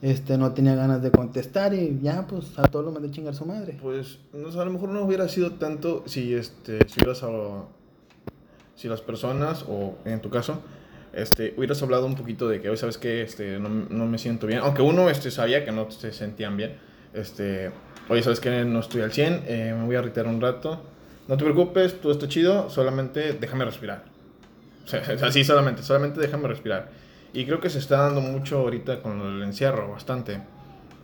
Este, 0.00 0.38
no 0.38 0.54
tenía 0.54 0.74
ganas 0.74 1.02
de 1.02 1.10
contestar 1.10 1.74
y 1.74 2.00
ya, 2.02 2.26
pues 2.26 2.58
a 2.58 2.62
todos 2.62 2.86
lo 2.86 2.92
mandé 2.92 3.10
chingar 3.10 3.34
su 3.34 3.44
madre. 3.44 3.76
Pues, 3.82 4.18
no 4.32 4.48
a 4.58 4.64
lo 4.64 4.70
mejor 4.70 4.88
no 4.88 5.04
hubiera 5.04 5.28
sido 5.28 5.52
tanto 5.52 6.02
si, 6.06 6.32
este, 6.32 6.88
si 6.88 7.00
hubieras 7.00 7.22
si 8.74 8.88
las 8.88 9.02
personas, 9.02 9.66
o 9.68 9.96
en 10.06 10.22
tu 10.22 10.30
caso, 10.30 10.62
este, 11.12 11.52
hubieras 11.58 11.82
hablado 11.82 12.06
un 12.06 12.14
poquito 12.14 12.48
de 12.48 12.62
que 12.62 12.70
hoy 12.70 12.78
sabes 12.78 12.96
que 12.96 13.20
este, 13.20 13.58
no, 13.58 13.68
no, 13.68 14.06
me 14.06 14.16
siento 14.16 14.46
bien, 14.46 14.60
aunque 14.60 14.80
uno 14.80 15.10
este, 15.10 15.30
sabía 15.30 15.66
que 15.66 15.72
no 15.72 15.90
se 15.90 16.12
sentían 16.12 16.56
bien 16.56 16.88
este, 17.14 17.70
oye, 18.08 18.22
¿sabes 18.22 18.40
que 18.40 18.64
No 18.64 18.80
estoy 18.80 19.02
al 19.02 19.12
100, 19.12 19.44
eh, 19.46 19.74
me 19.76 19.86
voy 19.86 19.96
a 19.96 20.02
retirar 20.02 20.26
un 20.26 20.40
rato. 20.40 20.82
No 21.28 21.36
te 21.36 21.44
preocupes, 21.44 22.00
todo 22.00 22.12
está 22.12 22.28
chido, 22.28 22.70
solamente 22.70 23.34
déjame 23.34 23.64
respirar. 23.64 24.04
O 24.84 24.88
sea, 24.88 25.02
así 25.22 25.44
solamente, 25.44 25.82
solamente 25.82 26.20
déjame 26.20 26.48
respirar. 26.48 26.90
Y 27.32 27.44
creo 27.44 27.60
que 27.60 27.70
se 27.70 27.78
está 27.78 27.98
dando 27.98 28.20
mucho 28.20 28.58
ahorita 28.58 29.02
con 29.02 29.20
el 29.20 29.42
encierro, 29.42 29.90
bastante. 29.90 30.40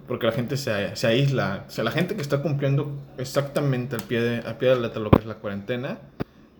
Porque 0.08 0.26
la 0.26 0.32
gente 0.32 0.56
se, 0.56 0.94
se 0.96 1.06
aísla. 1.06 1.64
O 1.68 1.70
sea, 1.70 1.84
la 1.84 1.90
gente 1.90 2.16
que 2.16 2.22
está 2.22 2.42
cumpliendo 2.42 2.92
exactamente 3.18 3.96
al 3.96 4.02
pie 4.02 4.20
de, 4.20 4.38
al 4.38 4.56
pie 4.56 4.70
de 4.70 4.76
la 4.76 4.82
letra 4.82 5.00
lo 5.00 5.10
que 5.10 5.18
es 5.18 5.26
la 5.26 5.34
cuarentena, 5.34 5.98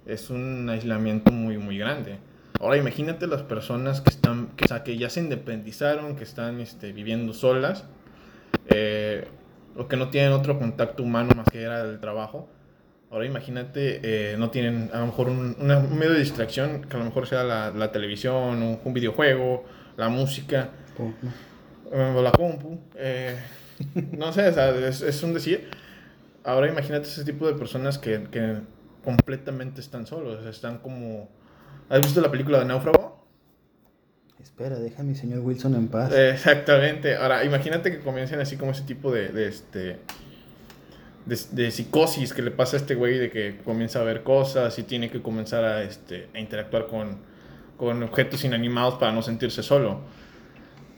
es 0.07 0.31
un 0.31 0.69
aislamiento 0.69 1.33
muy, 1.33 1.59
muy 1.59 1.79
grande. 1.79 2.19
Ahora 2.61 2.77
imagínate 2.77 3.27
las 3.27 3.43
personas 3.43 4.01
que 4.01 4.11
están, 4.11 4.49
que, 4.57 4.65
o 4.65 4.69
sea, 4.69 4.83
que 4.83 4.97
ya 4.97 5.11
se 5.11 5.21
independizaron, 5.21 6.17
que 6.17 6.25
están 6.25 6.61
este, 6.61 6.93
viviendo 6.93 7.33
solas 7.33 7.85
eh, 8.69 9.27
o 9.77 9.89
que 9.89 9.97
no 9.97 10.09
tienen 10.09 10.33
otro 10.33 10.59
contacto 10.59 11.03
humano 11.03 11.35
más 11.35 11.47
que 11.49 11.63
era 11.63 11.83
el 11.83 12.01
trabajo. 12.01 12.49
Ahora 13.11 13.27
imagínate, 13.27 14.01
eh, 14.03 14.37
no 14.37 14.51
tienen 14.51 14.91
a 14.93 15.01
lo 15.01 15.07
mejor 15.07 15.29
un, 15.29 15.57
medio 15.59 16.13
de 16.13 16.19
distracción, 16.19 16.83
que 16.83 16.97
a 16.97 16.99
lo 16.99 17.05
mejor 17.05 17.27
sea 17.27 17.45
la, 17.45 17.93
televisión, 17.93 18.63
un, 18.63 18.81
un, 18.85 18.93
videojuego, 18.93 19.65
la 19.97 20.09
música, 20.09 20.71
o 21.93 22.23
la 22.23 22.33
compu. 22.33 22.81
Eh, 22.97 23.37
no 24.13 24.33
sé, 24.33 24.49
es, 24.49 25.03
es, 25.03 25.23
un 25.23 25.35
decir. 25.35 25.71
Ahora 26.43 26.69
imagínate 26.69 27.07
ese 27.07 27.25
tipo 27.25 27.47
de 27.47 27.55
personas 27.55 27.99
que, 27.99 28.25
que 28.31 28.57
completamente 29.05 29.81
están 29.81 30.07
solos, 30.07 30.45
están 30.47 30.79
como... 30.79 31.29
¿Has 31.89 32.01
visto 32.01 32.21
la 32.21 32.31
película 32.31 32.59
de 32.59 32.65
Náufrago? 32.65 33.06
Espera, 34.47 34.79
deja 34.79 35.03
a 35.03 35.05
mi 35.05 35.17
señor 35.17 35.41
Wilson 35.41 35.75
en 35.75 35.89
paz. 35.89 36.13
Exactamente. 36.15 37.17
Ahora, 37.17 37.45
imagínate 37.45 37.91
que 37.91 37.99
comiencen 37.99 38.39
así 38.39 38.57
como 38.57 38.71
ese 38.71 38.85
tipo 38.85 39.11
de, 39.11 39.29
de 39.31 39.49
este... 39.49 39.99
De, 41.27 41.71
psicosis 41.73 42.33
que 42.33 42.43
le 42.43 42.53
pasa 42.53 42.77
a 42.77 42.79
este 42.79 42.95
güey 42.95 43.19
de 43.19 43.29
que 43.29 43.59
comienza 43.65 44.01
a 44.01 44.05
ver 44.05 44.23
cosas 44.23 44.79
y 44.79 44.85
tiene 44.85 45.11
que 45.11 45.21
comenzar 45.21 45.65
a, 45.65 45.83
este, 45.83 46.29
a 46.33 46.39
interactuar 46.39 46.87
con, 46.87 47.19
con 47.77 48.01
objetos 48.05 48.45
inanimados 48.45 48.95
para 48.95 49.11
no 49.11 49.21
sentirse 49.21 49.65
solo. 49.65 50.03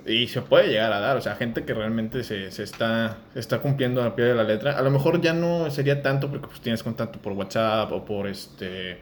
Y 0.05 0.27
se 0.27 0.43
puede 0.43 0.69
llegar 0.69 0.93
a 0.93 1.01
dar, 1.01 1.17
o 1.17 1.23
sea, 1.23 1.35
gente 1.35 1.65
que 1.65 1.73
realmente 1.73 2.25
se, 2.25 2.51
se 2.51 2.63
está, 2.63 3.17
está 3.35 3.61
cumpliendo 3.61 4.03
a 4.03 4.15
pie 4.15 4.27
de 4.27 4.35
la 4.35 4.45
letra. 4.45 4.77
A 4.77 4.83
lo 4.83 4.91
mejor 4.91 5.23
ya 5.23 5.33
no 5.33 5.71
sería 5.71 6.03
tanto 6.03 6.29
porque 6.29 6.49
pues, 6.49 6.61
tienes 6.61 6.83
contacto 6.83 7.19
por 7.19 7.33
WhatsApp 7.33 7.91
o 7.93 8.05
por, 8.05 8.27
este, 8.27 8.99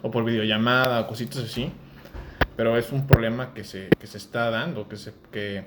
o 0.00 0.10
por 0.10 0.24
videollamada 0.24 1.00
o 1.00 1.06
cositas 1.06 1.44
así 1.44 1.70
pero 2.56 2.76
es 2.78 2.92
un 2.92 3.06
problema 3.06 3.54
que 3.54 3.64
se, 3.64 3.88
que 3.98 4.06
se 4.06 4.18
está 4.18 4.50
dando, 4.50 4.88
que 4.88 4.96
se, 4.96 5.12
que, 5.32 5.64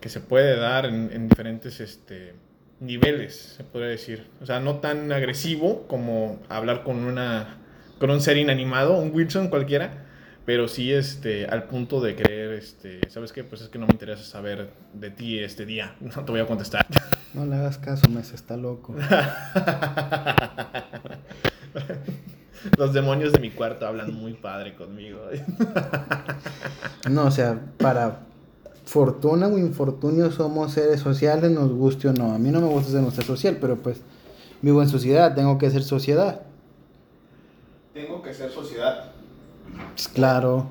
que 0.00 0.08
se 0.08 0.20
puede 0.20 0.56
dar 0.56 0.86
en, 0.86 1.10
en, 1.12 1.28
diferentes 1.28 1.80
este, 1.80 2.34
niveles, 2.80 3.54
se 3.56 3.64
podría 3.64 3.90
decir. 3.90 4.26
O 4.40 4.46
sea, 4.46 4.60
no 4.60 4.76
tan 4.76 5.12
agresivo 5.12 5.86
como 5.86 6.40
hablar 6.48 6.82
con, 6.82 7.04
una, 7.04 7.58
con 7.98 8.10
un 8.10 8.20
ser 8.20 8.36
inanimado, 8.36 8.96
un 8.96 9.14
Wilson 9.14 9.48
cualquiera, 9.48 10.04
pero 10.46 10.68
sí 10.68 10.92
este, 10.92 11.46
al 11.46 11.64
punto 11.64 12.00
de 12.00 12.14
querer, 12.14 12.52
este, 12.52 13.00
¿sabes 13.08 13.32
qué? 13.32 13.44
Pues 13.44 13.62
es 13.62 13.68
que 13.68 13.78
no 13.78 13.86
me 13.86 13.92
interesa 13.92 14.24
saber 14.24 14.70
de 14.92 15.10
ti 15.10 15.38
este 15.38 15.66
día, 15.66 15.94
no 16.00 16.24
te 16.24 16.32
voy 16.32 16.40
a 16.40 16.46
contestar. 16.46 16.86
No 17.34 17.46
le 17.46 17.56
hagas 17.56 17.78
caso, 17.78 18.08
Mes, 18.08 18.32
está 18.32 18.56
loco. 18.56 18.94
Los 22.78 22.92
demonios 22.92 23.32
de 23.32 23.38
mi 23.38 23.50
cuarto 23.50 23.86
hablan 23.86 24.14
muy 24.14 24.34
padre 24.34 24.74
conmigo. 24.74 25.20
no, 27.10 27.26
o 27.26 27.30
sea, 27.30 27.60
para 27.78 28.20
fortuna 28.84 29.48
o 29.48 29.58
infortunio 29.58 30.30
somos 30.30 30.72
seres 30.72 31.00
sociales, 31.00 31.50
nos 31.50 31.72
guste 31.72 32.08
o 32.08 32.12
no. 32.12 32.32
A 32.32 32.38
mí 32.38 32.50
no 32.50 32.60
me 32.60 32.68
gusta 32.68 32.92
ser 32.92 33.00
un 33.00 33.12
ser 33.12 33.24
social, 33.24 33.58
pero 33.60 33.76
pues 33.76 34.00
vivo 34.62 34.82
en 34.82 34.88
sociedad, 34.88 35.34
tengo 35.34 35.58
que 35.58 35.70
ser 35.70 35.82
sociedad. 35.82 36.42
Tengo 37.92 38.22
que 38.22 38.34
ser 38.34 38.50
sociedad. 38.50 39.12
Pues 39.92 40.08
claro. 40.08 40.66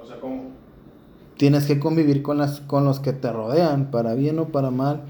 O 0.00 0.06
sea, 0.06 0.20
¿cómo? 0.20 0.50
Tienes 1.36 1.66
que 1.66 1.80
convivir 1.80 2.22
con, 2.22 2.38
las, 2.38 2.60
con 2.60 2.84
los 2.84 3.00
que 3.00 3.12
te 3.12 3.32
rodean, 3.32 3.90
para 3.90 4.14
bien 4.14 4.38
o 4.38 4.48
para 4.48 4.70
mal. 4.70 5.02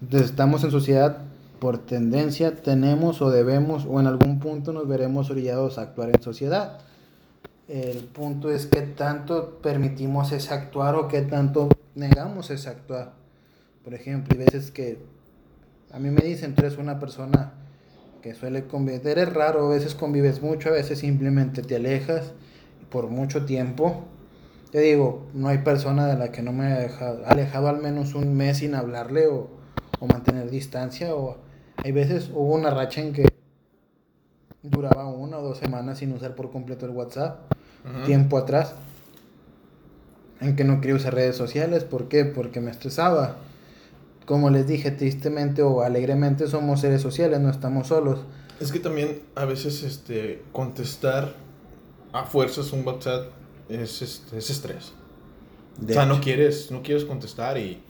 Entonces, 0.00 0.30
estamos 0.30 0.64
en 0.64 0.70
sociedad 0.70 1.25
por 1.58 1.78
tendencia 1.78 2.54
tenemos 2.56 3.22
o 3.22 3.30
debemos 3.30 3.86
o 3.88 4.00
en 4.00 4.06
algún 4.06 4.38
punto 4.40 4.72
nos 4.72 4.86
veremos 4.86 5.30
orillados 5.30 5.78
a 5.78 5.82
actuar 5.82 6.10
en 6.10 6.22
sociedad. 6.22 6.80
El 7.68 7.98
punto 7.98 8.50
es 8.50 8.66
qué 8.66 8.82
tanto 8.82 9.58
permitimos 9.62 10.32
ese 10.32 10.54
actuar 10.54 10.94
o 10.94 11.08
qué 11.08 11.22
tanto 11.22 11.68
negamos 11.94 12.50
ese 12.50 12.68
actuar. 12.68 13.14
Por 13.82 13.94
ejemplo, 13.94 14.36
hay 14.38 14.44
veces 14.44 14.70
que 14.70 14.98
a 15.92 15.98
mí 15.98 16.10
me 16.10 16.20
dicen, 16.20 16.54
tú 16.54 16.62
eres 16.62 16.78
una 16.78 17.00
persona 17.00 17.54
que 18.22 18.34
suele 18.34 18.66
convivir, 18.66 19.06
eres 19.06 19.32
raro, 19.32 19.66
a 19.66 19.70
veces 19.70 19.94
convives 19.94 20.42
mucho, 20.42 20.68
a 20.68 20.72
veces 20.72 20.98
simplemente 20.98 21.62
te 21.62 21.76
alejas 21.76 22.32
por 22.90 23.08
mucho 23.08 23.44
tiempo. 23.46 24.04
Te 24.70 24.80
digo, 24.80 25.26
no 25.32 25.48
hay 25.48 25.58
persona 25.58 26.06
de 26.06 26.16
la 26.16 26.32
que 26.32 26.42
no 26.42 26.52
me 26.52 26.66
haya 26.66 26.90
alejado 27.26 27.68
al 27.68 27.80
menos 27.80 28.14
un 28.14 28.36
mes 28.36 28.58
sin 28.58 28.74
hablarle 28.74 29.28
o, 29.28 29.48
o 30.00 30.06
mantener 30.06 30.50
distancia 30.50 31.14
o 31.14 31.45
hay 31.76 31.92
veces 31.92 32.30
hubo 32.32 32.54
una 32.54 32.70
racha 32.70 33.00
en 33.00 33.12
que 33.12 33.26
duraba 34.62 35.06
una 35.06 35.38
o 35.38 35.42
dos 35.42 35.58
semanas 35.58 35.98
sin 35.98 36.12
usar 36.12 36.34
por 36.34 36.50
completo 36.50 36.86
el 36.86 36.92
WhatsApp, 36.92 37.40
tiempo 38.04 38.38
atrás. 38.38 38.74
en 40.40 40.54
que 40.54 40.64
no 40.64 40.80
quería 40.80 40.96
usar 40.96 41.14
redes 41.14 41.36
sociales. 41.36 41.84
¿Por 41.84 42.08
qué? 42.08 42.24
Porque 42.24 42.60
me 42.60 42.70
estresaba. 42.70 43.36
Como 44.26 44.50
les 44.50 44.66
dije, 44.66 44.90
tristemente 44.90 45.62
o 45.62 45.82
alegremente 45.82 46.48
somos 46.48 46.80
seres 46.80 47.00
sociales, 47.00 47.40
no 47.40 47.48
estamos 47.48 47.86
solos. 47.86 48.20
Es 48.60 48.72
que 48.72 48.80
también 48.80 49.22
a 49.34 49.44
veces 49.44 49.82
este, 49.82 50.42
contestar 50.52 51.34
a 52.12 52.24
fuerzas 52.24 52.72
un 52.72 52.86
WhatsApp 52.86 53.30
es, 53.68 54.02
este, 54.02 54.38
es 54.38 54.50
estrés. 54.50 54.92
De 55.78 55.92
o 55.92 55.94
sea, 55.94 56.06
no 56.06 56.20
quieres, 56.20 56.70
no 56.70 56.82
quieres 56.82 57.04
contestar 57.04 57.58
y, 57.58 57.80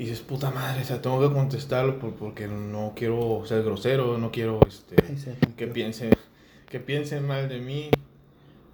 y 0.00 0.04
dices, 0.04 0.20
puta 0.20 0.50
madre, 0.50 0.80
o 0.80 0.84
sea, 0.84 1.02
tengo 1.02 1.20
que 1.28 1.34
contestarlo 1.34 1.98
por- 1.98 2.14
porque 2.14 2.46
no 2.48 2.92
quiero 2.96 3.42
ser 3.44 3.62
grosero, 3.62 4.16
no 4.16 4.30
quiero 4.32 4.58
este, 4.66 4.96
que 4.96 5.66
rompió. 5.66 5.72
piense 5.74 6.10
que 6.70 6.80
piensen 6.80 7.26
mal 7.26 7.48
de 7.50 7.58
mí 7.58 7.90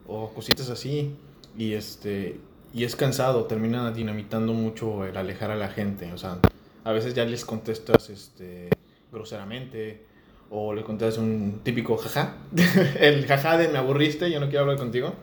o 0.06 0.32
cositas 0.32 0.70
así 0.70 1.16
y 1.58 1.72
este 1.72 2.38
y 2.74 2.84
es 2.84 2.94
cansado 2.94 3.44
termina 3.46 3.90
dinamitando 3.90 4.52
mucho 4.52 5.04
el 5.04 5.16
alejar 5.16 5.50
a 5.50 5.56
la 5.56 5.68
gente 5.68 6.12
o 6.12 6.18
sea 6.18 6.38
a 6.84 6.92
veces 6.92 7.14
ya 7.14 7.24
les 7.24 7.44
contestas 7.44 8.10
este 8.10 8.68
groseramente 9.10 10.02
o 10.50 10.74
le 10.74 10.82
contestas 10.84 11.18
un 11.18 11.60
típico 11.64 11.96
jaja 11.96 12.36
el 13.00 13.26
jaja 13.26 13.56
de 13.56 13.68
me 13.68 13.78
aburriste 13.78 14.30
yo 14.30 14.38
no 14.40 14.46
quiero 14.48 14.60
hablar 14.64 14.76
contigo 14.78 15.14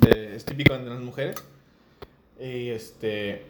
de- 0.00 0.34
es 0.34 0.44
típico 0.46 0.76
de 0.76 0.84
las 0.88 1.00
mujeres 1.00 1.36
y 2.40 2.70
este 2.70 3.42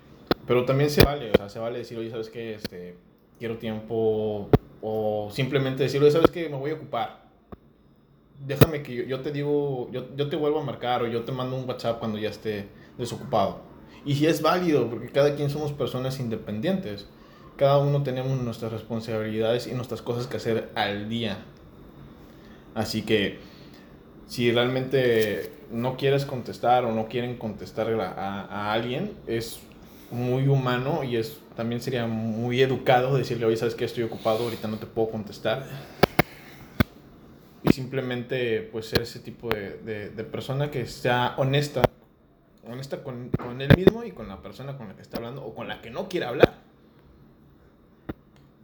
pero 0.48 0.64
también 0.64 0.90
se 0.90 1.04
vale 1.04 1.30
o 1.30 1.36
sea 1.36 1.48
se 1.48 1.58
vale 1.60 1.78
decir 1.78 1.98
oye 1.98 2.10
sabes 2.10 2.30
qué 2.30 2.54
este 2.54 2.96
quiero 3.38 3.58
tiempo 3.58 4.48
o 4.82 5.28
simplemente 5.30 5.84
decir 5.84 6.00
oye 6.02 6.10
sabes 6.10 6.30
qué 6.30 6.48
me 6.48 6.56
voy 6.56 6.72
a 6.72 6.74
ocupar 6.74 7.28
déjame 8.46 8.82
que 8.82 8.94
yo, 8.94 9.02
yo 9.04 9.20
te 9.20 9.32
digo, 9.32 9.88
yo, 9.92 10.14
yo 10.16 10.28
te 10.28 10.36
vuelvo 10.36 10.60
a 10.60 10.64
marcar 10.64 11.02
o 11.02 11.06
yo 11.08 11.24
te 11.24 11.32
mando 11.32 11.56
un 11.56 11.68
WhatsApp 11.68 11.98
cuando 11.98 12.18
ya 12.18 12.28
esté 12.30 12.66
desocupado. 12.96 13.60
Y 14.04 14.14
si 14.14 14.26
es 14.26 14.42
válido, 14.42 14.88
porque 14.88 15.08
cada 15.08 15.34
quien 15.34 15.50
somos 15.50 15.72
personas 15.72 16.20
independientes. 16.20 17.06
Cada 17.56 17.78
uno 17.78 18.04
tenemos 18.04 18.40
nuestras 18.40 18.70
responsabilidades 18.72 19.66
y 19.66 19.72
nuestras 19.72 20.02
cosas 20.02 20.28
que 20.28 20.36
hacer 20.36 20.70
al 20.76 21.08
día. 21.08 21.38
Así 22.74 23.02
que 23.02 23.38
si 24.26 24.52
realmente 24.52 25.50
no 25.72 25.96
quieres 25.96 26.24
contestar 26.24 26.84
o 26.84 26.92
no 26.94 27.08
quieren 27.08 27.36
contestar 27.36 27.88
a, 28.00 28.10
a- 28.12 28.44
a 28.44 28.72
alguien, 28.72 29.12
es 29.26 29.58
muy 30.10 30.46
humano 30.48 31.04
y 31.04 31.16
es 31.16 31.38
también 31.56 31.80
sería 31.80 32.06
muy 32.06 32.62
educado 32.62 33.16
decirle, 33.16 33.44
oye, 33.46 33.56
sabes 33.56 33.74
que 33.74 33.84
estoy 33.84 34.04
ocupado, 34.04 34.44
ahorita 34.44 34.68
no 34.68 34.78
te 34.78 34.86
puedo 34.86 35.10
contestar 35.10 35.66
y 37.62 37.72
simplemente 37.72 38.62
pues 38.72 38.86
ser 38.86 39.02
ese 39.02 39.18
tipo 39.18 39.48
de, 39.48 39.78
de- 39.78 40.10
de 40.10 40.24
persona 40.24 40.70
que 40.70 40.86
sea 40.86 41.34
honesta, 41.36 41.82
honesta 42.66 43.02
con, 43.02 43.30
con 43.30 43.60
él 43.60 43.74
mismo 43.76 44.04
y 44.04 44.12
con 44.12 44.28
la 44.28 44.40
persona 44.40 44.76
con 44.76 44.88
la 44.88 44.94
que 44.94 45.02
está 45.02 45.16
hablando 45.18 45.44
o 45.44 45.54
con 45.54 45.66
la 45.68 45.82
que 45.82 45.90
no 45.90 46.08
quiere 46.08 46.26
hablar. 46.26 46.54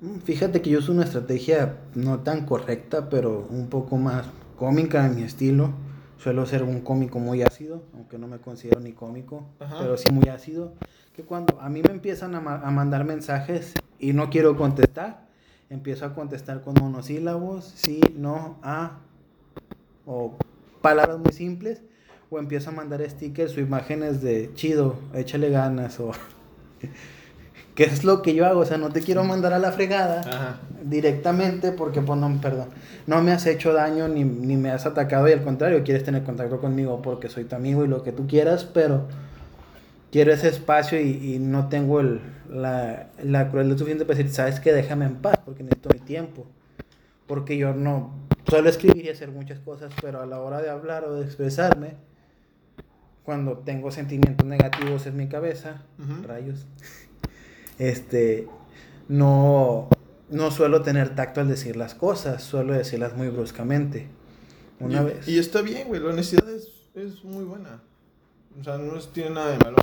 Mm, 0.01 0.19
Fíjate 0.21 0.63
que 0.63 0.71
yo 0.71 0.79
uso 0.79 0.93
una 0.93 1.05
estrategia 1.05 1.77
no 1.95 2.21
tan 2.21 2.47
correcta, 2.47 3.09
pero 3.11 3.47
un 3.51 3.69
poco 3.69 3.97
más 3.97 4.27
cómica 4.57 5.05
en 5.07 5.17
mi 5.17 5.23
estilo. 5.23 5.73
Suelo 6.19 6.47
ser 6.47 6.63
un 6.63 6.81
cómico 6.81 7.19
muy 7.19 7.43
ácido, 7.43 7.83
aunque 7.93 8.17
no 8.19 8.27
me 8.29 8.39
considero 8.39 8.81
ni 8.81 8.93
cómico, 8.93 9.45
Ajá. 9.59 9.77
pero 9.81 9.97
sí 9.99 10.11
muy 10.13 10.29
ácido. 10.29 10.73
Que 11.15 11.23
cuando 11.23 11.61
a 11.61 11.69
mí 11.69 11.81
me 11.83 11.91
empiezan 11.93 12.35
a, 12.35 12.41
ma- 12.41 12.61
a 12.65 12.71
mandar 12.71 13.05
mensajes 13.05 13.75
y 14.01 14.13
no 14.13 14.31
quiero 14.31 14.57
contestar, 14.57 15.21
empiezo 15.71 16.07
a 16.07 16.15
contestar 16.15 16.61
con 16.63 16.75
monosílabos, 16.75 17.73
sí, 17.77 18.01
no, 18.17 18.59
ah, 18.63 18.99
o 20.07 20.37
palabras 20.83 21.19
muy 21.19 21.33
simples, 21.33 21.83
o 22.31 22.39
empiezo 22.39 22.71
a 22.71 22.73
mandar 22.73 23.09
stickers 23.09 23.57
o 23.57 23.61
imágenes 23.61 24.23
de 24.23 24.51
chido, 24.55 24.97
échale 25.15 25.51
ganas, 25.51 26.01
o... 26.01 26.11
¿Qué 27.75 27.85
es 27.85 28.05
lo 28.05 28.23
que 28.23 28.35
yo 28.35 28.47
hago? 28.47 28.61
O 28.61 28.65
sea, 28.65 28.79
no 28.79 28.91
te 28.91 29.01
quiero 29.01 29.25
mandar 29.25 29.53
a 29.53 29.59
la 29.59 29.73
fregada 29.73 30.21
Ajá. 30.21 30.61
directamente 30.85 31.73
porque, 31.73 32.01
pues, 32.03 32.19
no, 32.21 32.41
perdón, 32.41 32.69
no 33.09 33.21
me 33.21 33.33
has 33.33 33.47
hecho 33.47 33.73
daño 33.73 34.07
ni, 34.07 34.23
ni 34.23 34.57
me 34.57 34.71
has 34.71 34.87
atacado 34.87 35.29
y 35.29 35.33
al 35.33 35.43
contrario, 35.43 35.83
quieres 35.83 36.05
tener 36.05 36.23
contacto 36.23 36.61
conmigo 36.61 37.03
porque 37.03 37.29
soy 37.29 37.45
tu 37.45 37.57
amigo 37.57 37.85
y 37.85 37.89
lo 37.89 38.05
que 38.05 38.13
tú 38.13 38.29
quieras, 38.29 38.65
pero 38.65 39.09
quiero 40.15 40.33
ese 40.33 40.47
espacio 40.47 41.01
y, 41.01 41.35
y 41.35 41.39
no 41.41 41.69
tengo 41.69 41.99
el, 41.99 42.21
la, 42.49 43.11
la 43.21 43.51
crueldad 43.51 43.77
suficiente 43.77 44.05
para 44.05 44.17
decir, 44.17 44.33
sabes 44.33 44.61
que 44.61 44.73
déjame 44.73 45.07
en 45.07 45.17
paz 45.17 45.41
porque 45.45 45.65
necesito 45.65 45.89
mi 45.93 45.99
tiempo. 45.99 46.47
Porque 47.27 47.57
yo 47.57 47.75
no 47.75 48.15
suelo 48.49 48.69
escribir 48.69 49.05
y 49.05 49.09
hacer 49.09 49.33
muchas 49.33 49.59
cosas, 49.59 49.93
pero 50.01 50.23
a 50.23 50.27
la 50.27 50.41
hora 50.41 50.63
de 50.63 50.71
hablar 50.71 51.03
o 51.03 51.15
de 51.15 51.25
expresarme, 51.25 51.97
cuando 53.25 53.59
tengo 53.59 53.91
sentimientos 53.91 54.47
negativos 54.47 55.05
en 55.07 55.17
mi 55.17 55.27
cabeza, 55.27 55.83
rayos, 56.25 56.65
este, 57.81 58.47
no, 59.09 59.89
no 60.31 60.51
suelo 60.53 60.83
tener 60.83 61.17
tacto 61.17 61.41
al 61.41 61.49
decir 61.49 61.75
las 61.75 61.97
cosas, 61.97 62.41
suelo 62.41 62.73
decirlas 62.73 63.17
muy 63.17 63.31
bruscamente. 63.31 64.07
Una 64.79 65.03
y, 65.03 65.05
vez. 65.07 65.27
y 65.29 65.39
está 65.41 65.61
bien, 65.61 65.89
güey, 65.89 66.01
la 66.01 66.11
honestidad 66.11 66.49
es, 66.51 66.69
es 66.95 67.25
muy 67.25 67.43
buena. 67.43 67.83
O 68.61 68.63
sea, 68.63 68.79
no 68.79 68.97
tiene 69.01 69.31
nada 69.31 69.51
de 69.51 69.59
malo. 69.59 69.79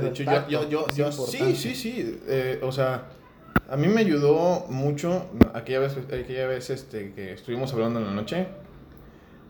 Pero 0.00 0.12
de 0.14 0.22
hecho, 0.22 0.24
tacto 0.24 0.50
yo, 0.50 0.68
yo, 0.68 0.86
yo, 0.88 1.10
yo- 1.10 1.12
sí, 1.12 1.56
sí, 1.56 1.74
sí. 1.74 2.20
eh, 2.28 2.60
o 2.62 2.72
sea, 2.72 3.04
a 3.68 3.76
mí 3.76 3.88
me 3.88 4.00
ayudó 4.02 4.66
mucho 4.68 5.26
aquella 5.54 5.80
vez, 5.80 5.96
aquella 5.96 6.46
vez 6.46 6.70
este, 6.70 7.12
que 7.12 7.32
estuvimos 7.32 7.72
hablando 7.72 7.98
en 8.00 8.06
la 8.06 8.12
noche. 8.12 8.46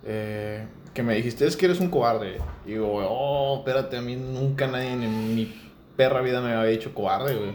eh, 0.04 0.66
que 0.94 1.02
me 1.02 1.14
dijiste, 1.14 1.46
es 1.46 1.56
que 1.56 1.66
eres 1.66 1.80
un 1.80 1.90
cobarde. 1.90 2.38
Y 2.64 2.70
digo, 2.70 2.88
oh, 3.08 3.58
espérate, 3.58 3.96
a 3.98 4.02
mí 4.02 4.16
nunca 4.16 4.66
nadie 4.66 4.92
en 4.92 5.34
mi 5.34 5.54
perra 5.96 6.22
vida 6.22 6.40
me 6.40 6.52
había 6.52 6.70
dicho 6.70 6.94
cobarde, 6.94 7.34
güey. 7.36 7.52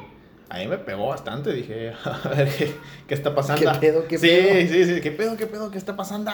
A 0.50 0.58
mí 0.60 0.68
me 0.68 0.78
pegó 0.78 1.08
bastante, 1.08 1.52
dije, 1.54 1.94
a 2.04 2.28
ver, 2.30 2.50
¿qué, 2.56 2.74
qué 3.08 3.14
está 3.14 3.34
pasando? 3.34 3.72
¿Qué 3.74 3.80
pedo, 3.80 4.08
qué 4.08 4.18
sí, 4.20 4.28
pedo? 4.28 4.68
sí, 4.70 4.86
sí, 4.96 5.02
¿qué 5.02 5.12
pedo, 5.12 5.38
qué 5.38 5.48
pedo, 5.48 5.72
qué 5.72 5.78
está 5.78 5.96
pasando? 5.96 6.32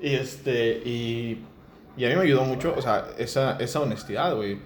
Y 0.00 0.14
este, 0.14 0.80
y, 0.84 1.44
y 1.96 2.04
a 2.04 2.08
mí 2.08 2.16
me 2.16 2.22
ayudó 2.22 2.44
mucho, 2.44 2.74
o 2.76 2.82
sea, 2.82 3.06
esa, 3.18 3.56
esa 3.58 3.80
honestidad, 3.80 4.34
güey. 4.34 4.58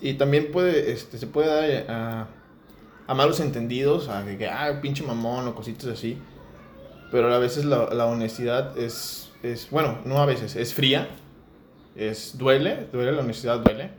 Y 0.00 0.14
también 0.14 0.50
puede, 0.52 0.92
este, 0.92 1.18
se 1.18 1.26
puede 1.26 1.48
dar 1.48 1.64
eh, 1.64 1.86
a, 1.88 2.28
a 3.06 3.14
malos 3.14 3.40
entendidos, 3.40 4.08
a 4.08 4.24
que, 4.24 4.48
ah, 4.48 4.78
pinche 4.80 5.02
mamón 5.02 5.48
o 5.48 5.54
cositas 5.54 5.86
así. 5.86 6.18
Pero 7.10 7.32
a 7.34 7.38
veces 7.38 7.64
la, 7.64 7.88
la 7.94 8.06
honestidad 8.06 8.76
es, 8.78 9.32
es, 9.42 9.70
bueno, 9.70 9.98
no 10.04 10.18
a 10.18 10.26
veces, 10.26 10.56
es 10.56 10.74
fría, 10.74 11.08
es, 11.96 12.36
duele, 12.36 12.86
duele, 12.92 13.12
la 13.12 13.20
honestidad 13.22 13.60
duele. 13.60 13.90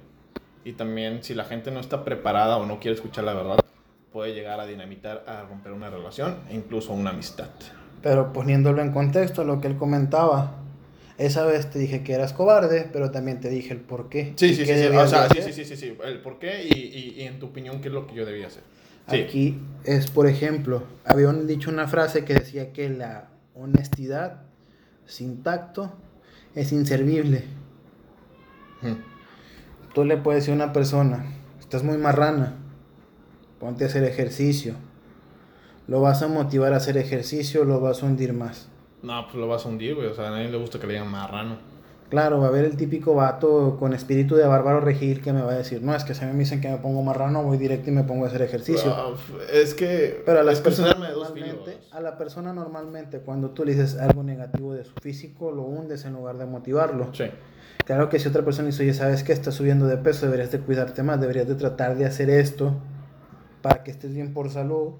Y 0.63 0.73
también 0.73 1.23
si 1.23 1.33
la 1.33 1.45
gente 1.45 1.71
no 1.71 1.79
está 1.79 2.03
preparada 2.03 2.57
o 2.57 2.65
no 2.65 2.79
quiere 2.79 2.95
escuchar 2.95 3.23
la 3.23 3.33
verdad, 3.33 3.59
puede 4.11 4.33
llegar 4.33 4.59
a 4.59 4.65
dinamitar, 4.65 5.23
a 5.27 5.41
romper 5.43 5.71
una 5.71 5.89
relación 5.89 6.37
e 6.49 6.55
incluso 6.55 6.93
una 6.93 7.09
amistad. 7.09 7.49
Pero 8.01 8.31
poniéndolo 8.31 8.81
en 8.81 8.91
contexto, 8.91 9.43
lo 9.43 9.59
que 9.59 9.67
él 9.67 9.77
comentaba, 9.77 10.58
esa 11.19 11.45
vez 11.45 11.69
te 11.69 11.77
dije 11.77 12.03
que 12.03 12.13
eras 12.13 12.33
cobarde, 12.33 12.89
pero 12.91 13.11
también 13.11 13.39
te 13.39 13.49
dije 13.49 13.73
el 13.73 13.81
por 13.81 14.09
qué. 14.09 14.33
Sí, 14.35 14.55
sí, 14.55 14.65
sí, 14.65 14.73
sí, 14.73 14.87
o 14.87 15.07
sea, 15.07 15.29
sí, 15.29 15.41
sí, 15.41 15.53
sí, 15.53 15.65
sí, 15.65 15.75
sí, 15.75 15.97
el 16.03 16.21
por 16.21 16.39
qué 16.39 16.63
y, 16.63 16.77
y, 16.77 17.21
y 17.21 17.23
en 17.23 17.39
tu 17.39 17.47
opinión 17.47 17.81
qué 17.81 17.89
es 17.89 17.93
lo 17.93 18.07
que 18.07 18.15
yo 18.15 18.25
debía 18.25 18.47
hacer. 18.47 18.63
Sí. 19.09 19.21
Aquí 19.21 19.59
es, 19.83 20.09
por 20.09 20.27
ejemplo, 20.27 20.83
habían 21.03 21.45
dicho 21.45 21.69
una 21.69 21.87
frase 21.87 22.25
que 22.25 22.33
decía 22.33 22.71
que 22.71 22.89
la 22.89 23.29
honestidad 23.53 24.43
sin 25.05 25.43
tacto 25.43 25.93
es 26.55 26.71
inservible. 26.71 27.43
Tú 29.93 30.05
le 30.05 30.17
puedes 30.17 30.43
decir 30.43 30.53
a 30.53 30.63
una 30.63 30.73
persona, 30.73 31.25
estás 31.59 31.83
muy 31.83 31.97
marrana, 31.97 32.55
ponte 33.59 33.83
a 33.83 33.87
hacer 33.87 34.03
ejercicio. 34.03 34.75
Lo 35.87 36.01
vas 36.01 36.21
a 36.21 36.27
motivar 36.27 36.73
a 36.73 36.77
hacer 36.77 36.97
ejercicio, 36.97 37.65
lo 37.65 37.81
vas 37.81 38.03
a 38.03 38.05
hundir 38.05 38.33
más. 38.33 38.69
No, 39.01 39.25
pues 39.25 39.35
lo 39.35 39.47
vas 39.47 39.65
a 39.65 39.69
hundir, 39.69 39.95
güey. 39.95 40.07
O 40.07 40.13
sea, 40.13 40.27
a 40.27 40.31
nadie 40.31 40.49
le 40.49 40.57
gusta 40.57 40.79
que 40.79 40.87
le 40.87 40.93
digan 40.93 41.09
marrano. 41.09 41.57
Claro, 42.09 42.39
va 42.39 42.47
a 42.47 42.49
haber 42.49 42.65
el 42.65 42.75
típico 42.75 43.13
vato 43.13 43.77
con 43.79 43.93
espíritu 43.93 44.35
de 44.35 44.45
bárbaro 44.47 44.79
regil 44.79 45.21
que 45.21 45.31
me 45.31 45.43
va 45.43 45.51
a 45.51 45.57
decir, 45.57 45.83
no, 45.83 45.93
es 45.95 46.03
que 46.03 46.15
si 46.15 46.23
a 46.23 46.27
mí 46.27 46.33
me 46.33 46.39
dicen 46.39 46.59
que 46.59 46.67
me 46.67 46.77
pongo 46.77 47.03
marrano, 47.03 47.43
voy 47.43 47.57
directo 47.57 47.91
y 47.91 47.93
me 47.93 48.03
pongo 48.03 48.25
a 48.25 48.29
hacer 48.29 48.41
ejercicio. 48.41 48.91
Ah, 48.91 49.13
es 49.53 49.75
que. 49.75 50.23
Pero 50.25 50.39
a 50.39 50.43
las 50.43 50.59
personas 50.59 50.97
normalmente, 50.97 51.77
a 51.91 52.01
la 52.01 52.17
persona 52.17 52.51
normalmente 52.51 53.19
cuando 53.19 53.51
tú 53.51 53.63
le 53.63 53.73
dices 53.73 53.95
algo 53.99 54.23
negativo 54.23 54.73
de 54.73 54.85
su 54.85 54.93
físico, 55.01 55.51
lo 55.51 55.61
hundes 55.61 56.03
en 56.05 56.13
lugar 56.13 56.39
de 56.39 56.47
motivarlo. 56.47 57.09
Sí. 57.13 57.25
Claro 57.85 58.09
que 58.09 58.17
si 58.17 58.27
otra 58.27 58.43
persona 58.43 58.67
dice, 58.67 58.83
oye, 58.83 58.93
¿sabes 58.93 59.23
que 59.23 59.31
Estás 59.31 59.53
subiendo 59.53 59.85
de 59.85 59.97
peso, 59.97 60.25
deberías 60.25 60.51
de 60.51 60.59
cuidarte 60.59 61.03
más, 61.03 61.21
deberías 61.21 61.47
de 61.47 61.55
tratar 61.55 61.95
de 61.95 62.05
hacer 62.05 62.31
esto 62.31 62.73
para 63.61 63.83
que 63.83 63.91
estés 63.91 64.15
bien 64.15 64.33
por 64.33 64.49
salud. 64.49 64.93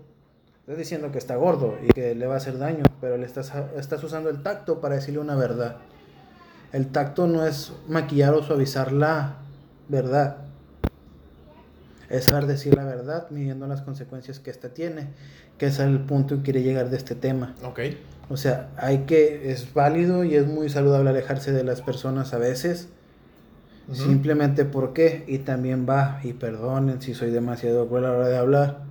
Estás 0.69 0.77
diciendo 0.77 1.11
que 1.11 1.17
está 1.17 1.35
gordo 1.35 1.79
y 1.81 1.87
que 1.87 2.13
le 2.13 2.27
va 2.27 2.35
a 2.35 2.37
hacer 2.37 2.59
daño, 2.59 2.83
pero 3.01 3.17
le 3.17 3.25
estás, 3.25 3.51
estás 3.75 4.03
usando 4.03 4.29
el 4.29 4.43
tacto 4.43 4.79
para 4.79 4.93
decirle 4.93 5.19
una 5.19 5.33
verdad. 5.33 5.77
El 6.71 6.89
tacto 6.89 7.25
no 7.25 7.43
es 7.43 7.73
maquillar 7.87 8.35
o 8.35 8.43
suavizar 8.43 8.91
la 8.91 9.37
verdad. 9.87 10.37
Es 12.07 12.25
saber 12.25 12.45
decir 12.45 12.75
la 12.75 12.85
verdad 12.85 13.31
midiendo 13.31 13.65
las 13.65 13.81
consecuencias 13.81 14.39
que 14.39 14.51
ésta 14.51 14.69
tiene, 14.69 15.07
que 15.57 15.65
es 15.65 15.79
el 15.79 16.01
punto 16.01 16.37
que 16.37 16.43
quiere 16.43 16.61
llegar 16.61 16.91
de 16.91 16.97
este 16.97 17.15
tema. 17.15 17.55
Ok. 17.63 17.79
O 18.29 18.37
sea, 18.37 18.69
hay 18.77 19.05
que, 19.07 19.51
es 19.51 19.73
válido 19.73 20.23
y 20.23 20.35
es 20.35 20.45
muy 20.45 20.69
saludable 20.69 21.09
alejarse 21.09 21.51
de 21.51 21.63
las 21.63 21.81
personas 21.81 22.35
a 22.35 22.37
veces. 22.37 22.89
Simplemente 23.91 24.65
porque, 24.65 25.23
y 25.27 25.39
también 25.39 25.87
va, 25.89 26.19
y 26.23 26.33
perdonen 26.33 27.01
si 27.01 27.15
soy 27.15 27.31
demasiado 27.31 27.87
cruel 27.87 28.05
a 28.05 28.09
la 28.09 28.17
hora 28.17 28.27
de 28.27 28.37
hablar. 28.37 28.88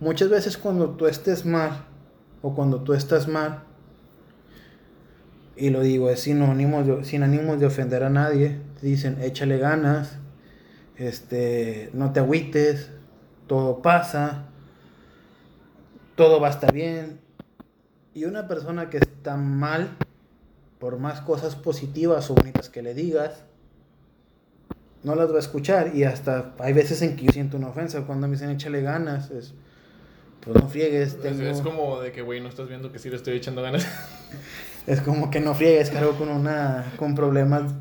Muchas 0.00 0.28
veces 0.28 0.58
cuando 0.58 0.90
tú 0.90 1.06
estés 1.06 1.46
mal, 1.46 1.86
o 2.42 2.54
cuando 2.54 2.82
tú 2.82 2.92
estás 2.94 3.28
mal, 3.28 3.62
y 5.56 5.70
lo 5.70 5.80
digo, 5.80 6.10
es 6.10 6.24
de, 6.24 7.04
sin 7.04 7.22
ánimos 7.22 7.60
de 7.60 7.66
ofender 7.66 8.02
a 8.02 8.10
nadie, 8.10 8.60
te 8.80 8.86
dicen, 8.86 9.22
échale 9.22 9.58
ganas, 9.58 10.18
este, 10.96 11.90
no 11.92 12.12
te 12.12 12.20
agüites, 12.20 12.90
todo 13.46 13.82
pasa, 13.82 14.46
todo 16.16 16.40
va 16.40 16.48
a 16.48 16.50
estar 16.50 16.72
bien. 16.72 17.20
Y 18.14 18.24
una 18.24 18.46
persona 18.48 18.90
que 18.90 18.98
está 18.98 19.36
mal, 19.36 19.96
por 20.78 20.98
más 20.98 21.20
cosas 21.20 21.56
positivas 21.56 22.30
o 22.30 22.34
bonitas 22.34 22.68
que 22.68 22.82
le 22.82 22.94
digas, 22.94 23.44
no 25.02 25.14
las 25.14 25.30
va 25.30 25.36
a 25.36 25.40
escuchar. 25.40 25.94
Y 25.94 26.04
hasta 26.04 26.54
hay 26.58 26.72
veces 26.72 27.02
en 27.02 27.16
que 27.16 27.26
yo 27.26 27.32
siento 27.32 27.56
una 27.56 27.68
ofensa 27.68 28.02
cuando 28.02 28.26
me 28.28 28.34
dicen 28.34 28.50
échale 28.50 28.82
ganas. 28.82 29.30
Es, 29.30 29.54
pues 30.44 30.62
no 30.62 30.68
friegues. 30.68 31.16
Es, 31.24 31.60
como 31.60 32.00
de 32.00 32.12
que, 32.12 32.22
güey, 32.22 32.40
no 32.40 32.48
estás 32.48 32.68
viendo 32.68 32.92
que 32.92 32.98
sí 32.98 33.10
le 33.10 33.16
estoy 33.16 33.36
echando 33.36 33.62
ganas. 33.62 33.86
es 34.86 35.00
como 35.00 35.30
que 35.30 35.40
no 35.40 35.54
friegues, 35.54 35.90
cargo 35.90 36.12
con 36.12 36.28
una 36.28 36.92
con 36.96 37.14
problemas 37.14 37.72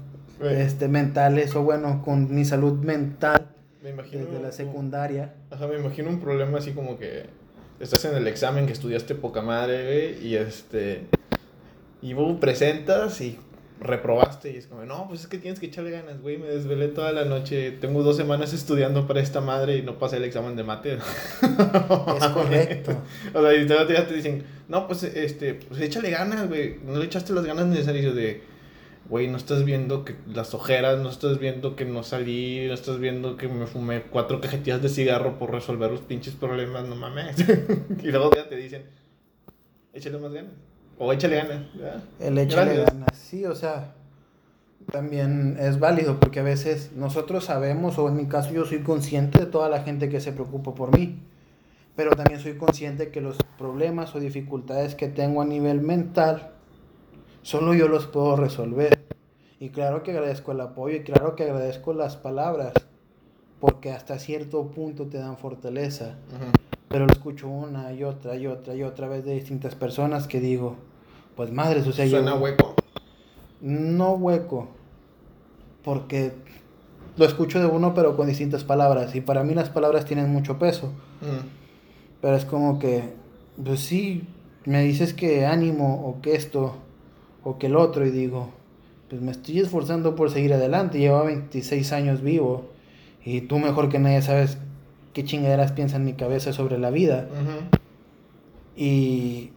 este, 0.42 0.88
mentales 0.88 1.56
o 1.56 1.64
bueno, 1.64 2.02
con 2.04 2.34
mi 2.34 2.46
salud 2.46 2.80
mental 2.80 3.48
me 3.84 3.90
imagino, 3.90 4.26
desde 4.26 4.42
la 4.42 4.52
secundaria. 4.52 5.34
Ajá, 5.52 5.68
me 5.68 5.76
imagino 5.76 6.10
un 6.10 6.22
problema 6.22 6.60
así 6.60 6.72
como 6.72 6.98
que 6.98 7.26
estás 7.82 8.06
en 8.06 8.16
el 8.16 8.28
examen 8.28 8.66
que 8.66 8.72
estudiaste 8.72 9.14
poca 9.14 9.42
madre, 9.42 10.18
y 10.22 10.36
este 10.36 11.02
y 12.02 12.14
vos 12.14 12.40
presentas 12.40 13.20
y 13.22 13.38
reprobaste 13.84 14.52
y 14.52 14.58
es 14.58 14.68
como, 14.68 14.84
no, 14.86 15.08
pues 15.08 15.22
es 15.22 15.28
que 15.28 15.38
tienes 15.38 15.60
que 15.60 15.68
echarle 15.68 15.92
ganas, 15.92 16.22
güey, 16.22 16.38
me 16.38 16.48
desvelé 16.48 16.88
toda 16.88 17.12
la 17.12 17.26
noche, 17.26 17.72
tengo 17.72 18.02
dos 18.02 18.16
semanas 18.18 18.54
estudiando 18.54 19.06
para 19.06 19.20
esta 19.20 19.42
madre 19.42 19.78
y 19.78 19.82
no 19.82 20.00
pasé 20.00 20.18
el 20.18 20.24
examen 20.24 20.56
de 20.56 20.64
mate. 20.64 20.98
Es 22.18 22.28
correcto. 22.30 23.02
o 23.34 23.42
sea, 23.42 23.54
y 23.54 23.68
te, 23.68 23.76
te 23.76 24.14
dicen, 24.14 24.44
no, 24.68 24.88
pues, 24.88 25.04
este, 25.04 25.56
pues 25.56 25.82
échale 25.82 26.10
ganas, 26.10 26.48
güey, 26.48 26.80
no 26.86 26.98
le 26.98 27.06
echaste 27.06 27.34
las 27.34 27.46
ganas 27.46 27.66
necesarias 27.68 28.16
de, 28.16 28.42
güey, 29.10 29.28
no 29.28 29.38
estás 29.38 29.66
viendo 29.66 30.06
que 30.06 30.16
las 30.28 30.54
ojeras, 30.54 31.00
no 31.00 31.10
estás 31.10 31.40
viendo 31.40 31.76
que 31.76 31.86
no 31.86 32.04
salí, 32.04 32.66
no 32.68 32.74
estás 32.74 33.00
viendo 33.00 33.38
que 33.38 33.48
me 33.48 33.68
fumé 33.68 34.04
cuatro 34.04 34.40
cajetillas 34.40 34.82
de 34.82 34.90
cigarro 34.90 35.38
por 35.38 35.52
resolver 35.52 35.92
los 35.92 36.02
pinches 36.02 36.34
problemas, 36.34 36.88
no 36.88 36.96
mames. 36.96 37.36
y 38.04 38.08
luego 38.12 38.32
ya 38.36 38.48
te 38.48 38.56
dicen, 38.56 38.84
échale 39.94 40.18
más 40.18 40.34
ganas. 40.34 40.73
O 41.04 41.12
échale 41.12 41.36
ganas. 41.36 41.62
El 42.20 42.38
échale 42.38 42.78
ganas, 42.78 43.18
sí, 43.18 43.46
o 43.46 43.56
sea, 43.56 43.94
también 44.90 45.58
es 45.60 45.78
válido 45.78 46.18
porque 46.18 46.40
a 46.40 46.44
veces 46.44 46.92
nosotros 46.96 47.46
sabemos, 47.46 47.98
o 47.98 48.08
en 48.08 48.16
mi 48.16 48.28
caso 48.28 48.54
yo 48.54 48.66
soy 48.66 48.84
consciente 48.84 49.40
de 49.40 49.46
toda 49.46 49.68
la 49.68 49.84
gente 49.84 50.08
que 50.08 50.22
se 50.22 50.32
preocupa 50.32 50.74
por 50.74 50.98
mí, 50.98 51.20
pero 51.98 52.16
también 52.16 52.40
soy 52.40 52.56
consciente 52.56 53.12
que 53.12 53.20
los 53.20 53.38
problemas 53.58 54.16
o 54.16 54.22
dificultades 54.22 54.96
que 54.96 55.10
tengo 55.10 55.42
a 55.42 55.46
nivel 55.46 55.82
mental, 55.82 56.52
solo 57.42 57.74
yo 57.74 57.90
los 57.90 58.08
puedo 58.08 58.38
resolver. 58.38 59.04
Y 59.60 59.70
claro 59.70 60.04
que 60.04 60.12
agradezco 60.12 60.54
el 60.54 60.62
apoyo 60.62 60.96
y 60.96 61.04
claro 61.04 61.36
que 61.36 61.44
agradezco 61.44 61.94
las 61.94 62.16
palabras, 62.16 62.74
porque 63.60 63.92
hasta 63.92 64.20
cierto 64.20 64.68
punto 64.72 65.08
te 65.08 65.18
dan 65.18 65.38
fortaleza 65.38 66.16
pero 66.94 67.08
lo 67.08 67.12
escucho 67.12 67.48
una 67.50 67.92
y 67.92 68.04
otra 68.04 68.36
y 68.36 68.46
otra 68.46 68.76
y 68.76 68.84
otra 68.84 69.08
vez 69.08 69.26
de 69.26 69.34
distintas 69.34 69.74
personas 69.74 70.28
que 70.28 70.40
digo, 70.40 70.76
pues 71.36 71.52
madres, 71.52 71.88
o 71.88 71.92
sea, 71.92 72.08
¿Suena 72.08 72.36
hueco? 72.36 72.76
No 73.62 74.14
hueco, 74.14 74.70
porque 75.84 76.34
lo 77.16 77.26
escucho 77.26 77.60
de 77.60 77.66
uno 77.66 77.94
pero 77.94 78.16
con 78.18 78.28
distintas 78.28 78.64
palabras 78.64 79.16
y 79.16 79.22
para 79.22 79.44
mí 79.44 79.54
las 79.54 79.70
palabras 79.70 80.06
tienen 80.06 80.30
mucho 80.30 80.58
peso. 80.60 80.88
Mm. 81.22 81.48
Pero 82.22 82.36
es 82.36 82.46
como 82.46 82.80
que, 82.80 83.14
pues 83.64 83.82
sí, 83.82 84.24
me 84.66 84.82
dices 84.84 85.14
que 85.14 85.46
ánimo 85.46 86.06
o 86.08 86.22
que 86.22 86.36
esto 86.36 86.76
o 87.44 87.58
que 87.58 87.68
el 87.68 87.76
otro 87.76 88.06
y 88.06 88.12
digo, 88.12 88.50
pues 89.10 89.22
me 89.22 89.32
estoy 89.32 89.60
esforzando 89.60 90.16
por 90.16 90.32
seguir 90.32 90.54
adelante, 90.54 91.00
llevo 91.00 91.26
26 91.26 91.92
años 91.92 92.22
vivo 92.22 92.70
y 93.26 93.42
tú 93.42 93.60
mejor 93.60 93.90
que 93.90 94.00
nadie 94.00 94.22
sabes 94.22 94.58
qué 95.14 95.24
chingaderas 95.24 95.72
piensa 95.74 95.98
en 95.98 96.06
mi 96.06 96.14
cabeza 96.14 96.54
sobre 96.54 96.78
la 96.78 96.90
vida. 96.90 97.28
Y 98.76 99.52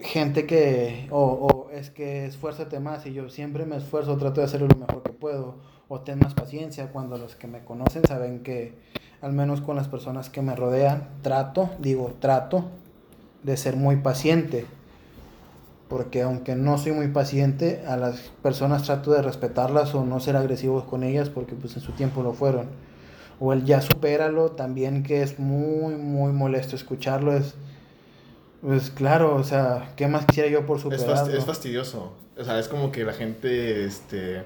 gente 0.00 0.46
que, 0.46 1.08
o, 1.10 1.68
es 1.72 1.90
que 1.90 2.26
esfuérzate 2.26 2.80
más 2.80 3.06
y 3.06 3.12
yo 3.12 3.28
siempre 3.28 3.66
me 3.66 3.76
esfuerzo, 3.76 4.16
trato 4.16 4.40
de 4.40 4.46
hacer 4.46 4.60
lo 4.62 4.68
mejor 4.68 5.02
que 5.02 5.12
puedo, 5.12 5.56
o 5.88 6.00
ten 6.00 6.18
más 6.18 6.34
paciencia 6.34 6.92
cuando 6.92 7.18
los 7.18 7.36
que 7.36 7.46
me 7.46 7.64
conocen 7.64 8.04
saben 8.06 8.42
que, 8.42 8.74
al 9.20 9.32
menos 9.32 9.60
con 9.60 9.76
las 9.76 9.88
personas 9.88 10.30
que 10.30 10.42
me 10.42 10.56
rodean, 10.56 11.08
trato, 11.22 11.70
digo, 11.78 12.14
trato 12.20 12.64
de 13.42 13.56
ser 13.56 13.76
muy 13.76 13.96
paciente. 13.96 14.66
Porque 15.88 16.22
aunque 16.22 16.54
no 16.54 16.78
soy 16.78 16.92
muy 16.92 17.08
paciente, 17.08 17.82
a 17.86 17.96
las 17.96 18.20
personas 18.42 18.84
trato 18.84 19.10
de 19.10 19.22
respetarlas 19.22 19.94
o 19.94 20.04
no 20.04 20.20
ser 20.20 20.36
agresivos 20.36 20.84
con 20.84 21.02
ellas 21.02 21.30
porque 21.30 21.56
pues 21.56 21.74
en 21.76 21.82
su 21.82 21.92
tiempo 21.92 22.22
lo 22.22 22.32
fueron 22.32 22.68
o 23.40 23.54
el 23.54 23.64
ya 23.64 23.80
supéralo 23.80 24.52
también 24.52 25.02
que 25.02 25.22
es 25.22 25.38
muy 25.38 25.94
muy 25.94 26.30
molesto 26.32 26.76
escucharlo 26.76 27.34
es 27.34 27.54
pues 28.60 28.90
claro 28.90 29.36
o 29.36 29.44
sea 29.44 29.92
qué 29.96 30.06
más 30.06 30.26
quisiera 30.26 30.48
yo 30.48 30.66
por 30.66 30.80
superarlo 30.80 31.32
es, 31.32 31.44
fastidioso. 31.44 32.12
O 32.36 32.44
sea 32.44 32.58
es 32.58 32.68
como 32.68 32.92
que 32.92 33.04
la 33.04 33.12
gente 33.12 33.84
este 33.84 34.44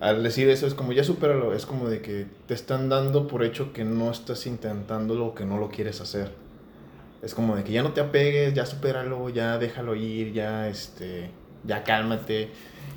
al 0.00 0.22
decir 0.22 0.48
eso 0.48 0.66
es 0.66 0.74
como 0.74 0.92
ya 0.92 1.04
supéralo. 1.04 1.54
Es 1.54 1.66
como 1.66 1.88
de 1.88 2.00
que 2.00 2.26
te 2.46 2.54
están 2.54 2.88
dando 2.88 3.28
por 3.28 3.44
hecho 3.44 3.72
que 3.72 3.84
no 3.84 4.10
estás 4.10 4.46
intentando 4.46 5.14
lo 5.14 5.34
que 5.34 5.44
no 5.44 5.58
lo 5.58 5.68
quieres 5.68 6.00
hacer. 6.00 6.32
Es 7.22 7.34
como 7.34 7.54
de 7.54 7.64
que 7.64 7.72
ya 7.72 7.82
no 7.82 7.92
te 7.92 8.00
apegues 8.00 8.54
ya 8.54 8.64
supéralo 8.64 9.28
ya 9.28 9.58
déjalo 9.58 9.94
ir 9.94 10.32
ya 10.32 10.68
este 10.68 11.30
ya 11.64 11.84
cálmate 11.84 12.50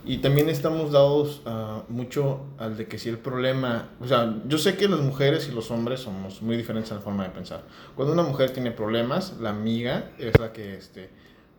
y 0.06 0.18
también 0.18 0.50
estamos 0.50 0.92
dados 0.92 1.42
uh, 1.46 1.90
mucho 1.92 2.42
al 2.58 2.76
de 2.76 2.88
que 2.88 2.98
si 2.98 3.08
el 3.08 3.18
problema, 3.18 3.90
o 4.02 4.08
sea, 4.08 4.36
yo 4.48 4.58
sé 4.58 4.76
que 4.76 4.90
las 4.90 5.00
mujeres 5.00 5.48
y 5.48 5.54
los 5.54 5.72
hombres 5.72 6.02
somos 6.02 6.42
muy 6.42 6.58
diferentes 6.58 6.92
en 6.92 6.98
la 6.98 7.04
forma 7.04 7.24
de 7.24 7.30
pensar. 7.30 7.64
Cuando 7.96 8.14
una 8.14 8.24
mujer 8.24 8.52
tiene 8.52 8.72
problemas, 8.72 9.38
la 9.40 9.52
amiga 9.52 10.10
es 10.20 10.38
la 10.40 10.52
que, 10.52 10.76
este, 10.76 11.10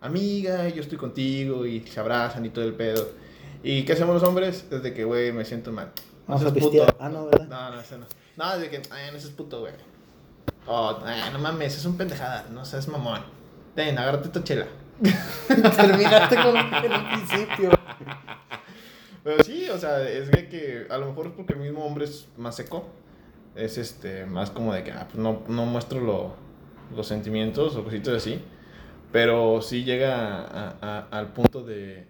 amiga, 0.02 0.68
yo 0.68 0.82
estoy 0.82 0.98
contigo 0.98 1.64
y 1.64 1.80
se 1.86 1.98
abrazan 1.98 2.44
y 2.44 2.50
todo 2.50 2.66
el 2.66 2.74
pedo. 2.74 3.08
¿Y 3.62 3.84
qué 3.84 3.94
hacemos 3.94 4.14
los 4.14 4.28
hombres? 4.28 4.68
Desde 4.68 4.92
que, 4.92 5.04
güey, 5.04 5.32
me 5.32 5.46
siento 5.46 5.72
mal. 5.72 5.92
No 6.28 6.38
seas 6.38 6.52
puto. 6.52 6.86
Ah, 6.98 7.08
no, 7.08 7.24
¿verdad? 7.24 7.48
No, 7.48 7.70
no, 7.70 7.76
no. 7.76 8.06
No, 8.36 8.58
desde 8.58 8.68
que, 8.68 8.82
ay, 8.90 9.10
no 9.10 9.18
seas 9.18 9.32
puto, 9.32 9.60
güey. 9.60 9.72
Oh, 10.66 10.98
no 11.32 11.38
mames, 11.38 11.78
es 11.78 11.84
un 11.86 11.96
pendejada, 11.96 12.44
no 12.52 12.62
seas 12.66 12.88
mamón. 12.88 13.22
Ven, 13.74 13.98
agárrate 13.98 14.28
tu 14.28 14.40
chela. 14.40 14.66
Terminaste 15.48 16.37
con 16.37 16.57
el 16.57 17.07
principio. 17.07 17.70
Pero 19.22 19.42
sí, 19.42 19.68
o 19.70 19.78
sea, 19.78 20.07
es 20.09 20.28
que, 20.30 20.87
a 20.90 20.98
lo 20.98 21.07
mejor 21.07 21.26
es 21.26 21.33
porque 21.33 21.54
el 21.54 21.61
mismo 21.61 21.85
hombre 21.85 22.04
es 22.04 22.28
más 22.37 22.57
seco. 22.57 22.87
Es 23.57 23.78
este, 23.78 24.26
más 24.26 24.50
como 24.50 24.74
de 24.74 24.83
que 24.83 24.92
ah, 24.92 25.07
pues 25.09 25.18
no, 25.18 25.42
no 25.48 25.64
muestro 25.64 26.00
lo, 26.00 26.35
los 26.94 27.07
sentimientos 27.07 27.76
o 27.76 27.85
cositas 27.85 28.14
así. 28.14 28.42
Pero 29.12 29.62
sí 29.62 29.85
llega 29.85 30.70
al 31.11 31.33
punto 31.33 31.62
de, 31.62 32.07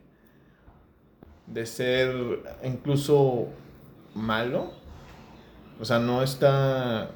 de 1.46 1.66
ser 1.66 2.14
incluso 2.64 3.48
malo. 4.14 4.72
O 5.80 5.84
sea, 5.84 5.98
no 5.98 6.22
está 6.22 7.10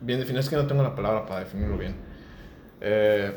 bien 0.00 0.20
definido. 0.20 0.40
Es 0.40 0.48
que 0.48 0.56
no 0.56 0.66
tengo 0.66 0.82
la 0.82 0.94
palabra 0.94 1.26
para 1.26 1.40
definirlo 1.40 1.78
bien. 1.78 1.96
Eh, 2.80 3.32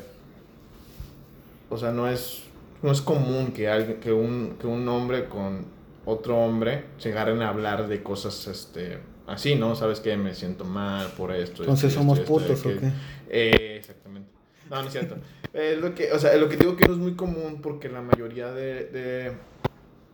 o 1.69 1.77
sea, 1.77 1.91
no 1.91 2.07
es, 2.07 2.43
no 2.81 2.91
es 2.91 3.01
común 3.01 3.51
que, 3.51 3.67
alguien, 3.67 3.99
que, 3.99 4.11
un, 4.11 4.57
que 4.59 4.67
un 4.67 4.87
hombre 4.87 5.25
con 5.25 5.65
otro 6.05 6.37
hombre 6.37 6.85
se 6.97 7.11
agarren 7.11 7.41
a 7.41 7.49
hablar 7.49 7.87
de 7.87 8.03
cosas 8.03 8.47
este, 8.47 8.99
así, 9.27 9.55
¿no? 9.55 9.75
¿Sabes 9.75 9.99
qué? 9.99 10.15
Me 10.17 10.33
siento 10.35 10.65
mal 10.65 11.07
por 11.17 11.31
esto. 11.31 11.63
Entonces 11.63 11.93
somos 11.93 12.19
putos, 12.19 12.65
¿o 12.65 12.69
qué? 12.69 12.91
Eh, 13.29 13.77
exactamente. 13.77 14.29
No, 14.69 14.81
no 14.81 14.87
es 14.87 14.91
cierto. 14.91 15.15
eh, 15.53 15.77
lo 15.79 15.95
que, 15.95 16.11
o 16.11 16.19
sea, 16.19 16.35
lo 16.37 16.47
que 16.49 16.57
digo 16.57 16.75
que 16.75 16.87
no 16.87 16.93
es 16.93 16.99
muy 16.99 17.15
común 17.15 17.59
porque 17.61 17.89
la 17.89 18.01
mayoría 18.01 18.51
de, 18.51 18.85
de, 18.85 19.31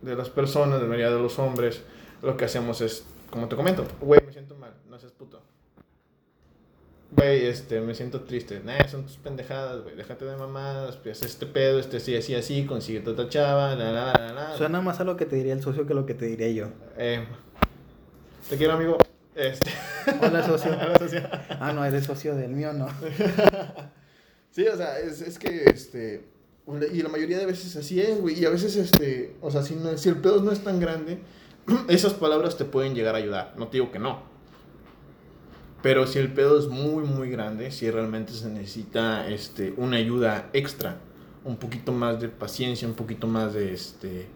de 0.00 0.16
las 0.16 0.30
personas, 0.30 0.80
la 0.80 0.86
mayoría 0.86 1.10
de 1.10 1.20
los 1.20 1.38
hombres, 1.38 1.82
lo 2.22 2.36
que 2.36 2.44
hacemos 2.44 2.80
es, 2.80 3.06
como 3.30 3.48
te 3.48 3.56
comento, 3.56 3.84
güey, 4.00 4.20
me 4.24 4.32
siento 4.32 4.54
mal, 4.56 4.72
no 4.88 4.98
seas 4.98 5.12
puto. 5.12 5.40
Güey, 7.14 7.44
este, 7.44 7.80
me 7.82 7.94
siento 7.94 8.22
triste. 8.22 8.62
Nah, 8.64 8.88
son 8.88 9.04
tus 9.04 9.18
pendejadas, 9.18 9.82
güey. 9.82 9.94
Déjate 9.94 10.24
de 10.24 10.34
mamadas, 10.34 10.96
pues 10.96 11.22
este 11.22 11.44
pedo, 11.44 11.78
este 11.78 11.98
así, 11.98 12.16
así, 12.16 12.34
así, 12.34 12.64
consigue 12.64 13.06
otra 13.06 13.28
chava, 13.28 13.74
la, 13.74 13.92
la, 13.92 14.12
la, 14.14 14.32
la. 14.32 14.56
Suena 14.56 14.80
más 14.80 14.98
a 15.00 15.04
lo 15.04 15.16
que 15.16 15.26
te 15.26 15.36
diría 15.36 15.52
el 15.52 15.62
socio 15.62 15.86
que 15.86 15.92
lo 15.92 16.06
que 16.06 16.14
te 16.14 16.24
diría 16.24 16.48
yo. 16.50 16.68
Eh, 16.96 17.22
te 18.48 18.56
quiero, 18.56 18.72
amigo. 18.72 18.96
Este. 19.34 19.70
Hola, 20.22 20.46
socio. 20.46 20.72
Hola, 20.80 20.98
socio. 20.98 21.22
Ah, 21.60 21.72
no, 21.74 21.84
eres 21.84 22.04
socio 22.04 22.34
del 22.34 22.52
mío, 22.52 22.72
no. 22.72 22.88
sí, 24.50 24.66
o 24.66 24.76
sea, 24.76 24.98
es, 24.98 25.20
es 25.20 25.38
que, 25.38 25.64
este, 25.64 26.24
y 26.92 27.02
la 27.02 27.10
mayoría 27.10 27.38
de 27.38 27.44
veces 27.46 27.76
así 27.76 28.00
es, 28.00 28.20
güey. 28.22 28.40
Y 28.40 28.46
a 28.46 28.50
veces, 28.50 28.76
este, 28.76 29.36
o 29.42 29.50
sea, 29.50 29.62
si, 29.62 29.74
no, 29.74 29.98
si 29.98 30.08
el 30.08 30.16
pedo 30.16 30.42
no 30.42 30.50
es 30.50 30.60
tan 30.60 30.80
grande, 30.80 31.18
esas 31.88 32.14
palabras 32.14 32.56
te 32.56 32.64
pueden 32.64 32.94
llegar 32.94 33.14
a 33.14 33.18
ayudar. 33.18 33.54
No 33.58 33.68
te 33.68 33.72
digo 33.76 33.92
que 33.92 33.98
no. 33.98 34.31
Pero 35.82 36.06
si 36.06 36.20
el 36.20 36.32
pedo 36.32 36.58
es 36.58 36.68
muy, 36.68 37.04
muy 37.04 37.28
grande, 37.28 37.72
si 37.72 37.90
realmente 37.90 38.32
se 38.32 38.48
necesita 38.48 39.28
este, 39.28 39.74
una 39.76 39.96
ayuda 39.96 40.48
extra, 40.52 40.98
un 41.44 41.56
poquito 41.56 41.90
más 41.90 42.20
de 42.20 42.28
paciencia, 42.28 42.86
un 42.86 42.94
poquito 42.94 43.26
más 43.26 43.52
de 43.52 43.72
este. 43.72 44.26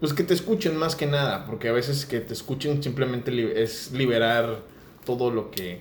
Pues 0.00 0.12
que 0.12 0.24
te 0.24 0.34
escuchen 0.34 0.76
más 0.76 0.96
que 0.96 1.06
nada, 1.06 1.46
porque 1.46 1.68
a 1.68 1.72
veces 1.72 2.04
que 2.04 2.20
te 2.20 2.32
escuchen 2.32 2.82
simplemente 2.82 3.62
es 3.62 3.92
liberar 3.92 4.60
todo 5.04 5.30
lo 5.30 5.50
que 5.50 5.80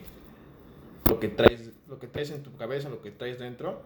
lo 1.09 1.19
que 1.19 1.27
traes 1.27 1.71
lo 1.87 1.99
que 1.99 2.07
traes 2.07 2.31
en 2.31 2.43
tu 2.43 2.55
cabeza, 2.55 2.89
lo 2.89 3.01
que 3.01 3.11
traes 3.11 3.39
dentro. 3.39 3.81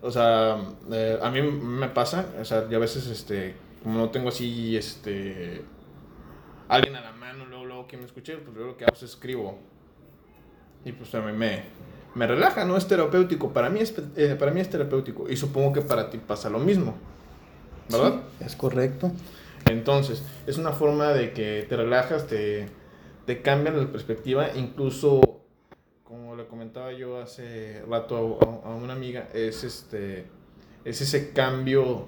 O 0.00 0.10
sea, 0.10 0.58
eh, 0.92 1.18
a 1.20 1.30
mí 1.30 1.42
me 1.42 1.88
pasa, 1.88 2.26
o 2.40 2.44
sea, 2.44 2.68
yo 2.68 2.76
a 2.76 2.80
veces 2.80 3.06
este 3.08 3.54
como 3.82 3.98
no 3.98 4.10
tengo 4.10 4.28
así 4.28 4.76
este 4.76 5.62
alguien 6.68 6.94
a 6.96 7.00
la 7.00 7.12
mano 7.12 7.46
luego 7.46 7.64
luego 7.64 7.86
que 7.88 7.96
me 7.96 8.04
escuche, 8.04 8.36
pues 8.36 8.54
luego 8.54 8.72
lo 8.72 8.76
que 8.76 8.84
hago 8.84 8.94
es 8.94 9.02
escribo. 9.02 9.58
Y 10.84 10.92
pues 10.92 11.14
a 11.14 11.20
mí 11.20 11.32
me 11.32 11.78
me 12.18 12.26
relaja, 12.26 12.64
no 12.64 12.76
es 12.76 12.86
terapéutico. 12.86 13.52
Para 13.52 13.70
mí 13.70 13.80
es, 13.80 13.94
eh, 14.16 14.36
para 14.38 14.50
mí 14.50 14.60
es 14.60 14.68
terapéutico. 14.68 15.28
Y 15.28 15.36
supongo 15.36 15.72
que 15.72 15.82
para 15.82 16.10
ti 16.10 16.18
pasa 16.18 16.50
lo 16.50 16.58
mismo. 16.58 16.96
¿Verdad? 17.88 18.20
es 18.40 18.54
correcto. 18.54 19.12
Entonces, 19.70 20.22
es 20.46 20.58
una 20.58 20.72
forma 20.72 21.12
de 21.12 21.32
que 21.32 21.64
te 21.68 21.76
relajas, 21.76 22.26
te, 22.26 22.68
te 23.24 23.40
cambian 23.40 23.78
la 23.78 23.86
perspectiva. 23.86 24.48
Incluso, 24.54 25.20
como 26.04 26.36
le 26.36 26.46
comentaba 26.46 26.92
yo 26.92 27.20
hace 27.20 27.82
rato 27.88 28.38
a, 28.64 28.74
una 28.74 28.92
amiga, 28.92 29.28
es, 29.32 29.64
este, 29.64 30.26
es 30.84 31.00
ese 31.00 31.32
cambio 31.32 32.06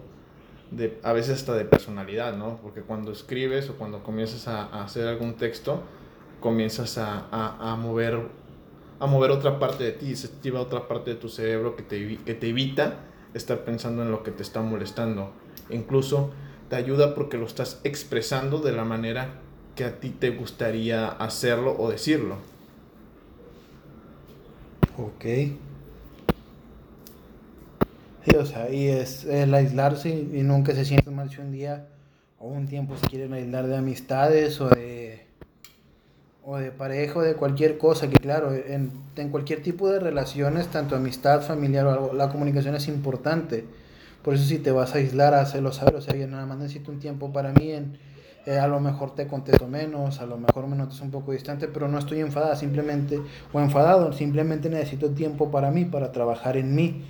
de, 0.71 0.99
a 1.03 1.13
veces 1.13 1.39
hasta 1.39 1.55
de 1.55 1.65
personalidad, 1.65 2.37
¿no? 2.37 2.59
Porque 2.63 2.83
cuando 2.83 3.13
escribes 3.13 3.71
o 3.71 3.77
cuando 3.77 4.03
comienzas 4.03 4.49
a, 4.49 4.65
a 4.65 4.85
hacer 4.85 5.07
algún 5.07 5.37
texto, 5.37 5.83
comienzas 6.41 6.99
a, 6.99 7.27
a, 7.31 7.73
a 7.73 7.77
mover 7.77 8.40
a 9.01 9.07
mover 9.07 9.31
otra 9.31 9.59
parte 9.59 9.83
de 9.83 9.93
ti, 9.93 10.15
se 10.15 10.27
activa 10.27 10.61
otra 10.61 10.87
parte 10.87 11.11
de 11.11 11.17
tu 11.17 11.29
cerebro 11.29 11.75
que 11.75 11.83
te, 11.83 12.19
que 12.19 12.35
te 12.35 12.49
evita 12.51 12.99
estar 13.33 13.65
pensando 13.65 14.03
en 14.03 14.11
lo 14.11 14.23
que 14.23 14.31
te 14.31 14.43
está 14.43 14.61
molestando. 14.61 15.33
Incluso 15.71 16.31
te 16.69 16.77
ayuda 16.77 17.15
porque 17.15 17.39
lo 17.39 17.47
estás 17.47 17.81
expresando 17.83 18.59
de 18.59 18.73
la 18.73 18.85
manera 18.85 19.41
que 19.75 19.85
a 19.85 19.99
ti 20.01 20.11
te 20.11 20.31
gustaría 20.31 21.09
hacerlo 21.09 21.75
o 21.79 21.91
decirlo. 21.91 22.37
Ok. 24.99 25.25
Sí, 28.25 28.37
o 28.37 28.45
sea, 28.45 28.71
y 28.71 28.89
es 28.89 29.25
el 29.25 29.55
aislarse 29.55 30.11
y 30.11 30.43
nunca 30.43 30.75
se 30.75 30.85
siente 30.85 31.11
mal 31.11 31.31
si 31.31 31.41
un 31.41 31.53
día 31.53 31.87
o 32.39 32.49
un 32.49 32.67
tiempo 32.67 32.97
se 32.97 33.07
quieren 33.07 33.33
aislar 33.33 33.67
de 33.67 33.77
amistades 33.79 34.61
o 34.61 34.69
de 34.69 35.00
o 36.51 36.57
de 36.59 36.73
pareja 36.73 37.21
o 37.21 37.23
de 37.23 37.35
cualquier 37.35 37.79
cosa, 37.79 38.11
que 38.11 38.17
claro, 38.17 38.53
en, 38.53 38.91
en, 39.15 39.29
cualquier 39.29 39.63
tipo 39.63 39.89
de 39.89 40.01
relaciones, 40.01 40.67
tanto 40.67 40.97
amistad, 40.97 41.43
familiar 41.43 41.87
o 41.87 41.93
algo, 41.93 42.13
la 42.13 42.29
comunicación 42.29 42.75
es 42.75 42.89
importante. 42.89 43.65
Por 44.25 44.35
eso 44.35 44.45
si 44.45 44.59
te 44.59 44.73
vas 44.73 44.97
a 44.97 44.99
aislar, 44.99 45.33
hazlo 45.33 45.73
saber, 45.73 45.95
o 45.95 46.01
sea, 46.01 46.17
yo 46.17 46.27
nada 46.27 46.47
más 46.47 46.59
necesito 46.59 46.91
un 46.91 46.99
tiempo 46.99 47.33
para 47.33 47.53
mí, 47.53 47.71
en, 47.71 47.99
eh, 48.47 48.59
a 48.59 48.67
lo 48.67 48.81
mejor 48.81 49.15
te 49.15 49.29
contesto 49.29 49.69
menos, 49.69 50.21
a 50.21 50.27
lo 50.27 50.39
mejor 50.39 50.67
me 50.67 50.75
notas 50.75 51.01
un 51.03 51.13
poco 51.13 51.31
distante, 51.31 51.69
pero 51.69 51.87
no 51.87 52.01
estoy 52.01 52.19
enfadada, 52.19 52.57
simplemente, 52.57 53.21
o 53.53 53.61
enfadado, 53.61 54.13
simplemente 54.13 54.69
necesito 54.69 55.11
tiempo 55.11 55.53
para 55.53 55.71
mí, 55.71 55.85
para 55.85 56.11
trabajar 56.11 56.57
en 56.57 56.75
mí. 56.75 57.05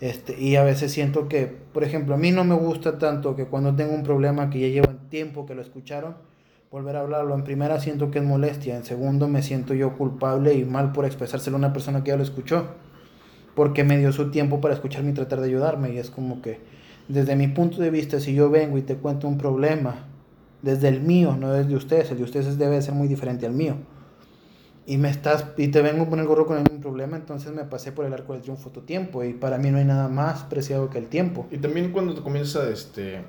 Este, 0.00 0.40
y 0.40 0.56
a 0.56 0.64
veces 0.64 0.92
siento 0.92 1.28
que, 1.28 1.46
por 1.46 1.84
ejemplo, 1.84 2.14
a 2.14 2.16
mí 2.16 2.30
no 2.30 2.42
me 2.44 2.54
gusta 2.54 2.96
tanto 2.96 3.36
que 3.36 3.44
cuando 3.44 3.76
tengo 3.76 3.92
un 3.92 4.02
problema 4.02 4.48
que 4.48 4.60
ya 4.60 4.68
lleva 4.68 4.94
tiempo 5.10 5.44
que 5.44 5.54
lo 5.54 5.60
escucharon, 5.60 6.14
volver 6.70 6.96
a 6.96 7.00
hablarlo. 7.00 7.34
En 7.34 7.44
primera 7.44 7.80
siento 7.80 8.10
que 8.10 8.18
es 8.18 8.24
molestia, 8.24 8.76
en 8.76 8.84
segundo 8.84 9.28
me 9.28 9.42
siento 9.42 9.74
yo 9.74 9.96
culpable 9.96 10.54
y 10.54 10.64
mal 10.64 10.92
por 10.92 11.04
expresárselo 11.04 11.56
a 11.56 11.58
una 11.58 11.72
persona 11.72 12.04
que 12.04 12.10
ya 12.10 12.16
lo 12.16 12.22
escuchó, 12.22 12.66
porque 13.54 13.84
me 13.84 13.98
dio 13.98 14.12
su 14.12 14.30
tiempo 14.30 14.60
para 14.60 14.74
escucharme 14.74 15.10
y 15.10 15.14
tratar 15.14 15.40
de 15.40 15.46
ayudarme. 15.46 15.92
Y 15.94 15.98
es 15.98 16.10
como 16.10 16.42
que, 16.42 16.60
desde 17.08 17.36
mi 17.36 17.48
punto 17.48 17.80
de 17.80 17.90
vista, 17.90 18.20
si 18.20 18.34
yo 18.34 18.50
vengo 18.50 18.76
y 18.78 18.82
te 18.82 18.96
cuento 18.96 19.28
un 19.28 19.38
problema, 19.38 20.06
desde 20.62 20.88
el 20.88 21.00
mío, 21.00 21.36
no 21.38 21.52
desde 21.52 21.74
ustedes, 21.74 22.10
el 22.10 22.18
de 22.18 22.24
ustedes 22.24 22.58
debe 22.58 22.82
ser 22.82 22.94
muy 22.94 23.08
diferente 23.08 23.46
al 23.46 23.52
mío. 23.52 23.76
Y 24.86 24.96
me 24.96 25.10
estás 25.10 25.44
y 25.58 25.68
te 25.68 25.82
vengo 25.82 26.08
con 26.08 26.18
el 26.18 26.26
gorro 26.26 26.46
con 26.46 26.62
mismo 26.62 26.80
problema, 26.80 27.16
entonces 27.16 27.52
me 27.52 27.64
pasé 27.64 27.92
por 27.92 28.06
el 28.06 28.12
arco 28.14 28.32
del 28.32 28.40
triunfo 28.40 28.70
tu 28.70 28.80
tiempo 28.80 29.22
y 29.22 29.34
para 29.34 29.58
mí 29.58 29.70
no 29.70 29.76
hay 29.76 29.84
nada 29.84 30.08
más 30.08 30.44
preciado 30.44 30.88
que 30.88 30.98
el 30.98 31.08
tiempo. 31.08 31.46
Y 31.50 31.58
también 31.58 31.92
cuando 31.92 32.14
te 32.14 32.22
comienzas 32.22 32.64
a 32.64 32.70
este 32.70 33.22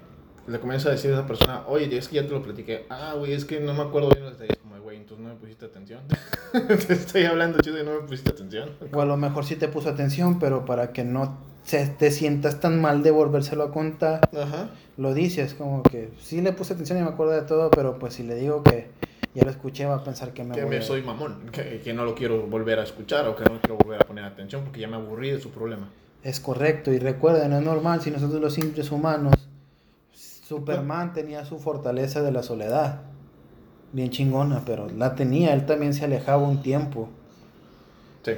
le 0.50 0.60
comienza 0.60 0.90
a 0.90 0.92
decir 0.94 1.12
a 1.12 1.16
esa 1.16 1.28
persona, 1.28 1.64
oye, 1.68 1.96
es 1.96 2.08
que 2.08 2.16
ya 2.16 2.24
te 2.24 2.30
lo 2.30 2.42
platiqué. 2.42 2.86
Ah, 2.90 3.14
güey, 3.18 3.34
es 3.34 3.46
que 3.46 3.60
no 3.60 3.74
me 3.74 3.84
acuerdo 3.84 4.10
bien 4.10 4.24
los 4.24 4.38
detalles. 4.38 4.58
Como, 4.58 4.80
güey, 4.82 4.98
entonces 4.98 5.24
no 5.24 5.34
me 5.34 5.40
pusiste 5.40 5.66
atención. 5.66 6.02
te 6.88 6.94
estoy 6.94 7.26
hablando 7.26 7.60
chido 7.60 7.80
y 7.80 7.86
no 7.86 7.94
me 7.94 8.08
pusiste 8.08 8.32
atención. 8.32 8.70
O 8.92 9.02
a 9.02 9.06
lo 9.06 9.18
mejor 9.18 9.46
sí 9.46 9.56
te 9.56 9.68
puso 9.68 9.90
atención, 9.90 10.40
pero 10.40 10.66
para 10.66 10.92
que 10.92 11.04
no 11.04 11.38
se, 11.64 11.86
te 11.88 12.12
sientas 12.12 12.60
tan 12.60 12.82
mal 12.82 13.04
de 13.04 13.12
volvérselo 13.12 13.64
a 13.64 13.72
contar, 13.72 14.30
Ajá. 14.36 14.70
lo 14.98 15.14
dices. 15.14 15.54
Como 15.54 15.84
que 15.84 16.10
sí 16.20 16.42
le 16.42 16.52
puse 16.52 16.74
atención 16.74 16.98
y 16.98 17.02
me 17.04 17.10
acuerdo 17.10 17.34
de 17.34 17.44
todo, 17.44 17.70
pero 17.70 18.00
pues 18.00 18.16
si 18.16 18.24
le 18.24 18.36
digo 18.36 18.64
que 18.64 18.88
ya 19.36 19.44
lo 19.44 19.52
escuché, 19.52 19.86
va 19.86 19.96
a 19.96 20.04
pensar 20.04 20.34
que 20.34 20.44
me 20.44 20.56
Que 20.56 20.66
me 20.66 20.82
soy 20.82 21.04
mamón, 21.04 21.50
que, 21.52 21.80
que 21.84 21.94
no 21.94 22.06
lo 22.06 22.16
quiero 22.16 22.48
volver 22.48 22.80
a 22.80 22.84
escuchar 22.84 23.28
o 23.28 23.36
que 23.36 23.44
no 23.44 23.60
quiero 23.62 23.78
volver 23.78 24.02
a 24.02 24.06
poner 24.06 24.24
atención 24.24 24.64
porque 24.64 24.80
ya 24.80 24.88
me 24.88 24.96
aburrí 24.96 25.30
de 25.30 25.40
su 25.40 25.52
problema. 25.52 25.90
Es 26.24 26.40
correcto, 26.40 26.92
y 26.92 27.00
recuerden, 27.00 27.54
es 27.54 27.62
normal 27.62 28.02
si 28.02 28.12
nosotros 28.12 28.42
los 28.42 28.54
simples 28.54 28.92
humanos 28.92 29.48
Superman 30.50 31.14
tenía 31.14 31.46
su 31.46 31.60
fortaleza 31.60 32.24
de 32.24 32.32
la 32.32 32.42
soledad. 32.42 33.02
Bien 33.94 34.10
chingona, 34.10 34.64
pero 34.66 34.90
la 34.90 35.14
tenía. 35.14 35.54
Él 35.54 35.68
también 35.68 35.94
se 35.94 36.06
alejaba 36.06 36.42
un 36.42 36.64
tiempo. 36.64 37.08
Sí. 38.26 38.32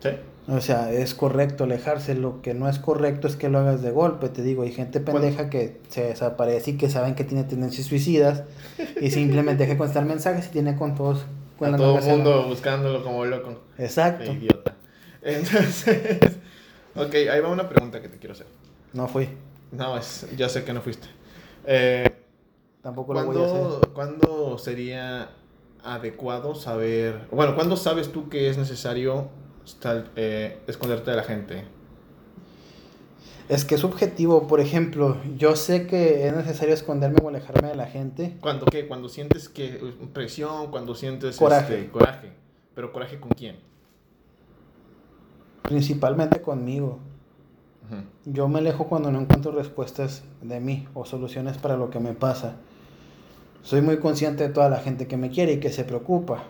Sí. 0.00 0.08
O 0.48 0.60
sea, 0.60 0.90
es 0.90 1.14
correcto 1.14 1.62
alejarse. 1.62 2.16
Lo 2.16 2.42
que 2.42 2.52
no 2.52 2.68
es 2.68 2.80
correcto 2.80 3.28
es 3.28 3.36
que 3.36 3.48
lo 3.48 3.60
hagas 3.60 3.80
de 3.80 3.92
golpe. 3.92 4.28
Te 4.28 4.42
digo, 4.42 4.64
hay 4.64 4.72
gente 4.72 4.98
pendeja 4.98 5.48
que 5.50 5.80
se 5.88 6.02
desaparece 6.06 6.72
y 6.72 6.76
que 6.76 6.90
saben 6.90 7.14
que 7.14 7.22
tiene 7.22 7.44
tendencias 7.44 7.86
suicidas 7.86 8.42
y 9.00 9.12
simplemente 9.12 9.62
deja 9.66 9.78
contestar 9.78 10.06
mensajes 10.06 10.48
y 10.48 10.50
tiene 10.50 10.74
con 10.76 10.96
todos. 10.96 11.26
Con 11.60 11.76
todo 11.76 11.96
el 11.96 12.04
mundo 12.06 12.48
buscándolo 12.48 13.04
como 13.04 13.24
loco. 13.24 13.60
Exacto. 13.78 14.32
idiota. 14.32 14.74
Entonces, 15.22 16.18
ok, 16.96 17.14
ahí 17.14 17.40
va 17.40 17.50
una 17.50 17.68
pregunta 17.68 18.02
que 18.02 18.08
te 18.08 18.18
quiero 18.18 18.32
hacer. 18.32 18.46
No 18.92 19.06
fui. 19.06 19.28
No, 19.70 19.96
es, 19.96 20.26
ya 20.36 20.48
sé 20.48 20.64
que 20.64 20.72
no 20.72 20.82
fuiste. 20.82 21.19
Eh, 21.66 22.10
Tampoco 22.82 23.14
lo 23.14 23.24
voy 23.24 23.42
a 23.42 23.46
hacer. 23.46 23.88
¿Cuándo 23.92 24.58
sería 24.58 25.30
adecuado 25.82 26.54
saber, 26.54 27.26
bueno, 27.30 27.54
cuándo 27.54 27.76
sabes 27.76 28.12
tú 28.12 28.28
que 28.28 28.48
es 28.48 28.58
necesario 28.58 29.28
eh, 30.16 30.58
esconderte 30.66 31.10
de 31.10 31.16
la 31.16 31.22
gente? 31.22 31.64
Es 33.48 33.64
que 33.64 33.74
es 33.74 33.80
subjetivo, 33.80 34.46
por 34.46 34.60
ejemplo, 34.60 35.16
yo 35.36 35.56
sé 35.56 35.88
que 35.88 36.28
es 36.28 36.36
necesario 36.36 36.72
esconderme 36.72 37.18
o 37.20 37.28
alejarme 37.28 37.68
de 37.68 37.74
la 37.74 37.86
gente. 37.86 38.36
¿Cuándo 38.40 38.64
qué? 38.66 38.86
Cuando 38.86 39.08
sientes 39.08 39.48
que 39.48 39.92
presión, 40.12 40.70
cuando 40.70 40.94
sientes 40.94 41.36
coraje. 41.36 41.80
Este, 41.80 41.90
coraje. 41.90 42.32
Pero 42.74 42.92
coraje 42.92 43.18
con 43.18 43.32
quién? 43.32 43.58
Principalmente 45.62 46.40
conmigo. 46.40 47.00
Yo 48.24 48.48
me 48.48 48.58
alejo 48.60 48.86
cuando 48.86 49.10
no 49.10 49.20
encuentro 49.20 49.52
respuestas 49.52 50.22
de 50.42 50.60
mí 50.60 50.86
o 50.94 51.04
soluciones 51.04 51.58
para 51.58 51.76
lo 51.76 51.90
que 51.90 52.00
me 52.00 52.12
pasa. 52.12 52.56
Soy 53.62 53.82
muy 53.82 53.98
consciente 53.98 54.46
de 54.46 54.54
toda 54.54 54.68
la 54.68 54.78
gente 54.78 55.06
que 55.06 55.16
me 55.16 55.30
quiere 55.30 55.54
y 55.54 55.60
que 55.60 55.70
se 55.70 55.84
preocupa 55.84 56.44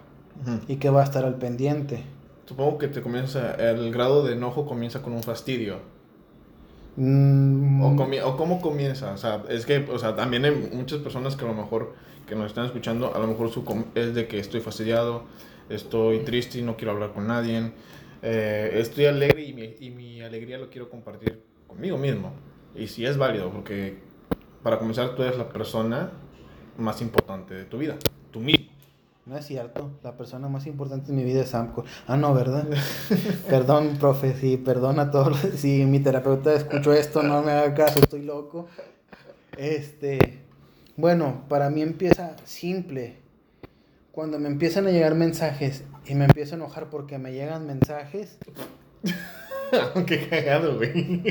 y 0.68 0.76
que 0.76 0.90
va 0.90 1.00
a 1.00 1.04
estar 1.04 1.24
al 1.24 1.36
pendiente. 1.36 2.02
Supongo 2.46 2.78
que 2.78 2.88
te 2.88 3.02
comienza, 3.02 3.54
el 3.54 3.92
grado 3.92 4.24
de 4.24 4.32
enojo 4.32 4.66
comienza 4.66 5.02
con 5.02 5.12
un 5.12 5.22
fastidio. 5.22 5.78
Mm. 6.96 7.82
O, 7.82 8.36
cómo 8.36 8.60
comienza, 8.60 9.12
o 9.12 9.16
sea, 9.16 9.44
es 9.48 9.64
que, 9.64 9.86
o 9.90 9.98
sea, 9.98 10.16
también 10.16 10.44
hay 10.44 10.70
muchas 10.72 10.98
personas 10.98 11.36
que 11.36 11.44
a 11.44 11.48
lo 11.48 11.54
mejor, 11.54 11.94
que 12.26 12.34
nos 12.34 12.46
están 12.46 12.66
escuchando, 12.66 13.14
a 13.14 13.18
lo 13.18 13.26
mejor 13.26 13.50
su 13.50 13.64
es 13.94 14.14
de 14.14 14.26
que 14.26 14.38
estoy 14.38 14.60
fastidiado, 14.60 15.22
estoy 15.68 16.20
triste 16.20 16.58
y 16.58 16.62
no 16.62 16.76
quiero 16.76 16.92
hablar 16.92 17.12
con 17.12 17.28
nadie, 17.28 17.72
eh, 18.22 18.72
estoy 18.74 19.06
alegre 19.06 19.42
y 19.42 19.90
mi, 19.90 20.20
alegría 20.20 20.58
lo 20.58 20.68
quiero 20.68 20.90
compartir 20.90 21.42
conmigo 21.66 21.96
mismo. 21.96 22.32
Y 22.74 22.86
si 22.86 23.04
es 23.06 23.16
válido, 23.16 23.50
porque 23.50 23.98
para 24.62 24.78
comenzar 24.78 25.14
tú 25.14 25.22
eres 25.22 25.38
la 25.38 25.48
persona 25.48 26.12
más 26.76 27.00
importante 27.00 27.54
de 27.54 27.64
tu 27.64 27.78
vida, 27.78 27.96
tú 28.30 28.40
mismo. 28.40 28.66
No 29.26 29.36
es 29.36 29.46
cierto, 29.46 29.92
la 30.02 30.16
persona 30.16 30.48
más 30.48 30.66
importante 30.66 31.10
en 31.10 31.16
mi 31.16 31.24
vida 31.24 31.42
es 31.42 31.50
Samco. 31.50 31.84
Ah, 32.06 32.16
no, 32.16 32.34
¿verdad? 32.34 32.66
perdón, 33.48 33.96
profe, 33.98 34.34
sí, 34.34 34.56
perdón 34.56 34.98
a 34.98 35.10
todos. 35.10 35.38
Si 35.56 35.84
mi 35.84 36.00
terapeuta 36.00 36.54
escuchó 36.54 36.92
esto, 36.92 37.22
no 37.22 37.42
me 37.42 37.52
haga 37.52 37.74
caso, 37.74 38.00
estoy 38.00 38.22
loco. 38.22 38.66
Este, 39.56 40.40
bueno, 40.96 41.44
para 41.48 41.70
mí 41.70 41.82
empieza 41.82 42.36
simple. 42.44 43.18
Cuando 44.10 44.38
me 44.38 44.48
empiezan 44.48 44.86
a 44.86 44.90
llegar 44.90 45.14
mensajes 45.14 45.84
y 46.10 46.14
me 46.16 46.24
empiezo 46.24 46.56
a 46.56 46.58
enojar 46.58 46.90
porque 46.90 47.18
me 47.18 47.32
llegan 47.32 47.68
mensajes. 47.68 48.36
Qué 50.06 50.28
cagado, 50.28 50.76
güey. 50.76 51.22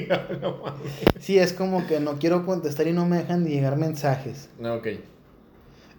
sí, 1.19 1.37
es 1.37 1.51
como 1.51 1.85
que 1.85 1.99
no 1.99 2.17
quiero 2.17 2.45
contestar 2.45 2.87
y 2.87 2.93
no 2.93 3.05
me 3.05 3.17
dejan 3.17 3.43
de 3.43 3.49
llegar 3.49 3.75
mensajes. 3.75 4.47
No, 4.57 4.75
ok. 4.75 4.87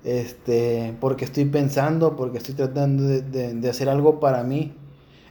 este, 0.03 0.95
porque 0.99 1.27
estoy 1.27 1.45
pensando, 1.45 2.17
porque 2.17 2.39
estoy 2.39 2.55
tratando 2.55 3.03
de, 3.03 3.21
de, 3.21 3.53
de 3.53 3.69
hacer 3.69 3.91
algo 3.91 4.19
para 4.19 4.43
mí. 4.45 4.75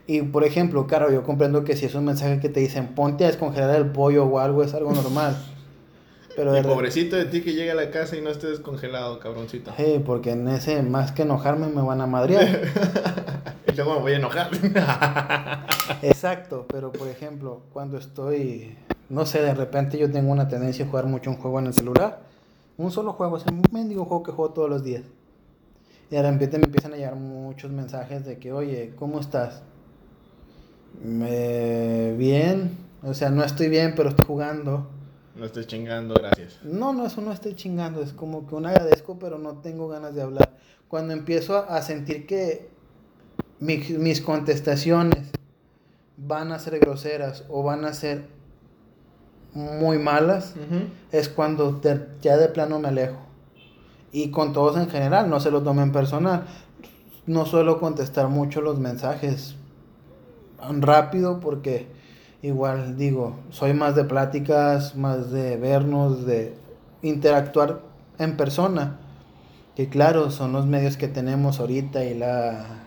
Y 0.06 0.22
por 0.22 0.44
ejemplo, 0.44 0.86
claro, 0.86 1.10
yo 1.10 1.24
comprendo 1.24 1.64
que 1.64 1.76
si 1.76 1.86
es 1.86 1.94
un 1.96 2.04
mensaje 2.04 2.38
que 2.38 2.48
te 2.48 2.60
dicen 2.60 2.94
ponte 2.94 3.24
a 3.24 3.26
descongelar 3.26 3.74
el 3.74 3.86
pollo 3.86 4.26
o 4.26 4.38
algo, 4.38 4.62
es 4.62 4.74
algo 4.74 4.92
normal. 4.92 5.36
Pero 6.36 6.56
y 6.56 6.62
pobrecito 6.62 7.16
de 7.16 7.24
ti 7.24 7.42
que 7.42 7.54
llega 7.54 7.72
a 7.72 7.76
la 7.76 7.90
casa 7.90 8.16
y 8.16 8.20
no 8.20 8.30
esté 8.30 8.48
descongelado, 8.48 9.18
cabroncito. 9.18 9.72
Sí, 9.76 10.02
porque 10.04 10.32
en 10.32 10.48
ese, 10.48 10.82
más 10.82 11.12
que 11.12 11.22
enojarme, 11.22 11.68
me 11.68 11.82
van 11.82 12.00
a 12.00 12.06
madrear. 12.06 12.62
y 13.66 13.72
luego 13.72 13.94
me 13.94 14.00
voy 14.00 14.12
a 14.12 14.16
enojar. 14.16 14.50
Exacto, 16.02 16.66
pero 16.68 16.92
por 16.92 17.08
ejemplo, 17.08 17.62
cuando 17.72 17.98
estoy, 17.98 18.76
no 19.08 19.26
sé, 19.26 19.42
de 19.42 19.54
repente 19.54 19.98
yo 19.98 20.10
tengo 20.10 20.30
una 20.30 20.48
tendencia 20.48 20.84
a 20.84 20.88
jugar 20.88 21.06
mucho 21.06 21.30
un 21.30 21.36
juego 21.36 21.58
en 21.58 21.66
el 21.66 21.74
celular. 21.74 22.20
Un 22.78 22.90
solo 22.90 23.12
juego, 23.12 23.36
es 23.36 23.44
un 23.46 23.62
mendigo 23.72 24.04
juego 24.04 24.22
que 24.22 24.32
juego 24.32 24.52
todos 24.52 24.70
los 24.70 24.84
días. 24.84 25.02
Y 26.10 26.14
de 26.14 26.22
repente 26.22 26.58
me 26.58 26.64
empiezan 26.64 26.94
a 26.94 26.96
llegar 26.96 27.14
muchos 27.14 27.70
mensajes 27.70 28.24
de 28.24 28.38
que, 28.38 28.52
oye, 28.52 28.94
¿cómo 28.96 29.20
estás? 29.20 29.62
Me... 31.04 32.14
Bien, 32.16 32.76
o 33.02 33.14
sea, 33.14 33.30
no 33.30 33.44
estoy 33.44 33.68
bien, 33.68 33.94
pero 33.94 34.08
estoy 34.10 34.26
jugando 34.26 34.88
no 35.40 35.46
estoy 35.46 35.64
chingando, 35.64 36.14
gracias. 36.14 36.58
No, 36.62 36.92
no, 36.92 37.06
eso 37.06 37.22
no 37.22 37.32
estoy 37.32 37.54
chingando. 37.54 38.02
Es 38.02 38.12
como 38.12 38.46
que 38.46 38.54
un 38.54 38.66
agradezco, 38.66 39.18
pero 39.18 39.38
no 39.38 39.54
tengo 39.54 39.88
ganas 39.88 40.14
de 40.14 40.20
hablar. 40.20 40.50
Cuando 40.86 41.14
empiezo 41.14 41.56
a 41.56 41.80
sentir 41.80 42.26
que 42.26 42.68
mis 43.58 44.20
contestaciones 44.20 45.30
van 46.18 46.52
a 46.52 46.58
ser 46.58 46.78
groseras 46.78 47.44
o 47.48 47.62
van 47.62 47.86
a 47.86 47.94
ser 47.94 48.26
muy 49.54 49.98
malas, 49.98 50.54
es 51.10 51.30
cuando 51.30 51.80
ya 52.20 52.36
de 52.36 52.48
plano 52.48 52.78
me 52.78 52.88
alejo. 52.88 53.20
Y 54.12 54.30
con 54.30 54.52
todos 54.52 54.76
en 54.76 54.90
general, 54.90 55.30
no 55.30 55.40
se 55.40 55.50
lo 55.50 55.62
tomen 55.62 55.90
personal. 55.90 56.44
No 57.26 57.46
suelo 57.46 57.80
contestar 57.80 58.28
mucho 58.28 58.60
los 58.60 58.78
mensajes 58.78 59.54
rápido 60.80 61.40
porque 61.40 61.86
igual 62.42 62.96
digo, 62.96 63.38
soy 63.50 63.74
más 63.74 63.94
de 63.94 64.04
pláticas, 64.04 64.96
más 64.96 65.30
de 65.30 65.56
vernos, 65.56 66.24
de 66.26 66.54
interactuar 67.02 67.80
en 68.18 68.36
persona. 68.36 68.98
Que 69.76 69.88
claro, 69.88 70.30
son 70.30 70.52
los 70.52 70.66
medios 70.66 70.96
que 70.96 71.08
tenemos 71.08 71.60
ahorita 71.60 72.04
y 72.04 72.14
la... 72.14 72.86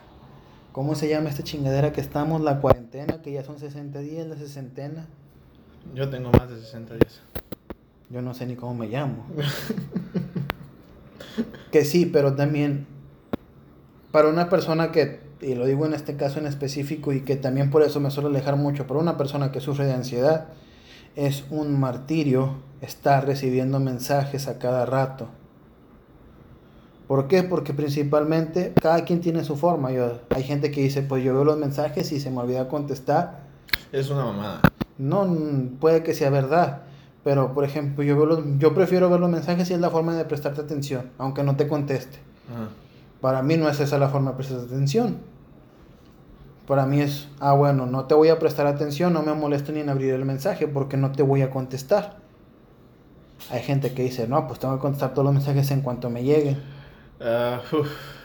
¿Cómo 0.72 0.96
se 0.96 1.08
llama 1.08 1.30
esta 1.30 1.44
chingadera 1.44 1.94
que 1.94 2.02
estamos? 2.02 2.42
La 2.42 2.60
cuarentena, 2.60 3.22
que 3.22 3.32
ya 3.32 3.44
son 3.44 3.60
60 3.60 4.00
días, 4.00 4.28
la 4.28 4.36
sesentena. 4.36 5.08
Yo 5.94 6.10
tengo 6.10 6.32
más 6.32 6.50
de 6.50 6.60
60 6.60 6.96
días. 6.96 7.22
Yo 8.10 8.22
no 8.22 8.34
sé 8.34 8.46
ni 8.46 8.56
cómo 8.56 8.74
me 8.74 8.88
llamo. 8.88 9.26
que 11.72 11.86
sí, 11.86 12.06
pero 12.06 12.36
también 12.36 12.88
para 14.12 14.30
una 14.30 14.50
persona 14.50 14.92
que 14.92 15.23
y 15.44 15.56
lo 15.56 15.66
digo 15.66 15.86
en 15.86 15.94
este 15.94 16.16
caso 16.16 16.40
en 16.40 16.48
específico 16.48 17.14
y 17.14 17.22
que 17.22 17.36
también 17.36 17.70
por 17.70 17.84
eso 17.84 18.00
me 18.00 18.10
suelo 18.12 18.30
alejar 18.30 18.56
mucho, 18.56 18.88
para 18.88 19.00
una 19.00 19.18
persona 19.18 19.52
que 19.52 19.60
sufre 19.60 19.86
de 19.86 19.94
ansiedad, 19.94 20.48
es 21.16 21.44
un 21.50 21.80
martirio 21.80 22.56
estar 22.82 23.26
recibiendo 23.26 23.80
mensajes 23.80 24.48
a 24.48 24.58
cada 24.58 24.86
rato. 24.86 25.28
¿Por 27.08 27.28
qué? 27.28 27.44
Porque 27.44 27.74
principalmente 27.74 28.74
cada 28.82 29.04
quien 29.04 29.22
tiene 29.22 29.44
su 29.44 29.56
forma. 29.56 29.92
Yo, 29.92 30.22
hay 30.30 30.44
gente 30.44 30.72
que 30.72 30.82
dice, 30.82 31.02
pues 31.04 31.24
yo 31.24 31.34
veo 31.34 31.44
los 31.44 31.58
mensajes 31.58 32.12
y 32.12 32.20
se 32.20 32.32
me 32.32 32.40
olvida 32.40 32.68
contestar. 32.68 33.42
Es 33.92 34.10
una 34.10 34.26
mamada. 34.26 34.62
No, 34.98 35.28
puede 35.80 36.02
que 36.02 36.14
sea 36.14 36.30
verdad. 36.30 36.84
Pero, 37.24 37.54
por 37.54 37.66
ejemplo, 37.66 38.04
yo, 38.04 38.18
veo 38.18 38.44
yo 38.58 38.74
prefiero 38.74 39.10
ver 39.10 39.20
los 39.20 39.30
mensajes 39.30 39.70
y 39.70 39.74
es 39.74 39.80
la 39.80 39.90
forma 39.90 40.16
de 40.16 40.26
prestarte 40.26 40.62
atención, 40.62 41.12
aunque 41.18 41.44
no 41.44 41.56
te 41.56 41.68
conteste. 41.68 42.18
Para 43.22 43.44
mí 43.44 43.58
no 43.58 43.70
es 43.70 43.80
esa 43.80 43.98
la 43.98 44.10
forma 44.10 44.32
de 44.32 44.38
prestar 44.38 44.60
atención 44.60 45.33
para 46.68 46.86
mí 46.86 47.02
es, 47.02 47.28
ah, 47.40 47.54
bueno, 47.54 47.86
no 47.86 48.06
te 48.06 48.16
voy 48.16 48.30
a 48.30 48.40
prestar 48.40 48.68
atención, 48.68 49.14
no 49.14 49.22
me 49.22 49.34
molesto 49.34 49.72
ni 49.72 49.82
en 49.82 49.90
abrir 49.90 50.14
el 50.14 50.26
mensaje 50.26 50.68
porque 50.68 50.98
no 50.98 51.12
te 51.12 51.24
voy 51.24 51.42
a 51.42 51.50
contestar. 51.50 52.18
Hay 53.50 53.62
gente 53.62 53.94
que 53.94 54.04
dice, 54.04 54.28
no, 54.28 54.48
pues 54.48 54.60
tengo 54.60 54.76
que 54.76 54.82
contestar 54.82 55.14
todos 55.14 55.26
los 55.26 55.34
mensajes 55.34 55.70
en 55.72 55.82
cuanto 55.82 56.10
me 56.10 56.24
lleguen. 56.24 56.62
Ah, 57.20 57.62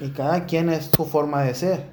y 0.01 0.11
cada 0.11 0.47
quien 0.47 0.69
es 0.71 0.91
su 0.95 1.05
forma 1.05 1.43
de 1.43 1.55
ser. 1.55 1.85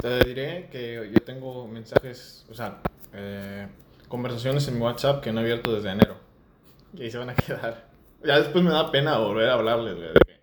Te 0.00 0.24
diré 0.24 0.68
que 0.70 1.10
yo 1.12 1.20
tengo 1.24 1.66
mensajes, 1.66 2.46
o 2.50 2.54
sea, 2.54 2.78
eh, 3.14 3.66
conversaciones 4.08 4.68
en 4.68 4.74
mi 4.74 4.80
WhatsApp 4.80 5.22
que 5.22 5.32
no 5.32 5.40
he 5.40 5.42
abierto 5.44 5.74
desde 5.74 5.90
enero. 5.90 6.16
Y 6.94 7.02
ahí 7.02 7.10
se 7.10 7.18
van 7.18 7.30
a 7.30 7.34
quedar. 7.46 7.88
Ya 8.22 8.38
después 8.38 8.62
me 8.62 8.70
da 8.70 8.90
pena 8.90 9.18
volver 9.18 9.48
a 9.48 9.54
hablarles, 9.54 9.96
güey. 9.96 10.37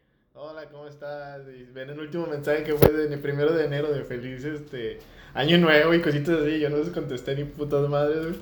¿Cómo 0.72 0.88
estás? 0.88 1.42
Y 1.48 1.64
ven 1.72 1.90
el 1.90 2.00
último 2.00 2.28
mensaje 2.28 2.64
que 2.64 2.74
fue 2.76 2.92
de 2.92 3.18
primero 3.18 3.54
de 3.54 3.66
enero 3.66 3.92
de 3.92 4.04
feliz 4.04 4.44
este 4.44 5.00
año 5.34 5.58
nuevo 5.58 5.94
y 5.94 6.02
cositas 6.02 6.42
así. 6.42 6.60
Yo 6.60 6.70
no 6.70 6.78
les 6.78 6.90
contesté 6.90 7.36
ni 7.36 7.44
putas 7.44 7.88
madres, 7.90 8.38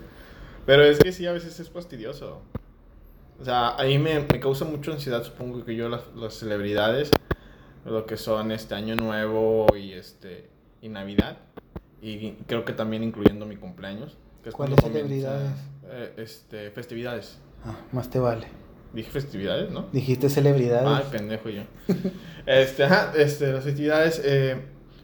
Pero 0.65 0.83
es 0.83 0.99
que 0.99 1.11
sí, 1.11 1.25
a 1.25 1.33
veces 1.33 1.59
es 1.59 1.69
fastidioso. 1.69 2.41
O 3.39 3.45
sea, 3.45 3.69
a 3.69 3.83
mí 3.83 3.97
me, 3.97 4.19
me 4.19 4.39
causa 4.39 4.65
mucho 4.65 4.91
ansiedad, 4.91 5.23
supongo 5.23 5.65
que 5.65 5.75
yo, 5.75 5.89
las, 5.89 6.03
las, 6.15 6.35
celebridades, 6.35 7.11
lo 7.83 8.05
que 8.05 8.15
son 8.15 8.51
este 8.51 8.75
año 8.75 8.95
nuevo 8.95 9.67
y 9.75 9.93
este 9.93 10.49
y 10.81 10.89
Navidad. 10.89 11.37
Y 12.01 12.33
creo 12.47 12.65
que 12.65 12.73
también 12.73 13.03
incluyendo 13.03 13.45
mi 13.45 13.55
cumpleaños. 13.55 14.17
Que 14.43 14.49
es 14.49 14.55
¿Cuáles 14.55 14.79
celebridades? 14.81 15.51
Eh, 15.85 16.13
este, 16.17 16.71
festividades. 16.71 17.39
Ah, 17.65 17.75
más 17.91 18.09
te 18.09 18.19
vale. 18.19 18.62
Dije 18.93 19.09
festividades, 19.09 19.71
¿no? 19.71 19.87
Dijiste 19.91 20.29
celebridades. 20.29 21.05
Ay, 21.05 21.11
pendejo 21.11 21.49
yo. 21.49 21.63
este, 22.45 22.83
ajá, 22.83 23.11
este, 23.17 23.51
las 23.51 23.63
festividades. 23.63 24.21
Eh, 24.23 24.57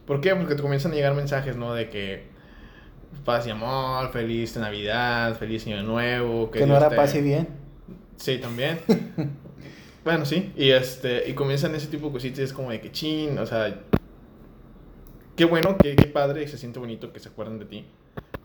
¿Por 0.06 0.20
qué? 0.20 0.34
Porque 0.36 0.54
te 0.54 0.62
comienzan 0.62 0.92
a 0.92 0.94
llegar 0.94 1.14
mensajes, 1.14 1.56
¿no? 1.56 1.74
De 1.74 1.88
que 1.90 2.30
paz 3.24 3.46
y 3.48 3.50
amor, 3.50 4.10
feliz 4.12 4.56
Navidad, 4.56 5.36
feliz 5.36 5.66
Año 5.66 5.82
Nuevo. 5.82 6.50
Que, 6.50 6.64
no 6.66 6.76
era 6.76 6.90
paz 6.90 7.16
y 7.16 7.20
bien. 7.20 7.48
Sí, 8.16 8.38
también. 8.38 8.78
bueno, 10.04 10.24
sí. 10.24 10.52
Y, 10.56 10.70
este, 10.70 11.28
y 11.28 11.34
comienzan 11.34 11.74
ese 11.74 11.88
tipo 11.88 12.06
de 12.06 12.12
cositas, 12.12 12.38
es 12.38 12.52
como 12.52 12.70
de 12.70 12.80
que 12.80 12.92
chin, 12.92 13.38
o 13.38 13.46
sea. 13.46 13.80
Qué 15.34 15.46
bueno, 15.46 15.76
qué, 15.78 15.96
qué 15.96 16.06
padre, 16.06 16.46
se 16.46 16.58
siente 16.58 16.78
bonito 16.78 17.12
que 17.12 17.18
se 17.18 17.28
acuerden 17.28 17.58
de 17.58 17.64
ti. 17.64 17.84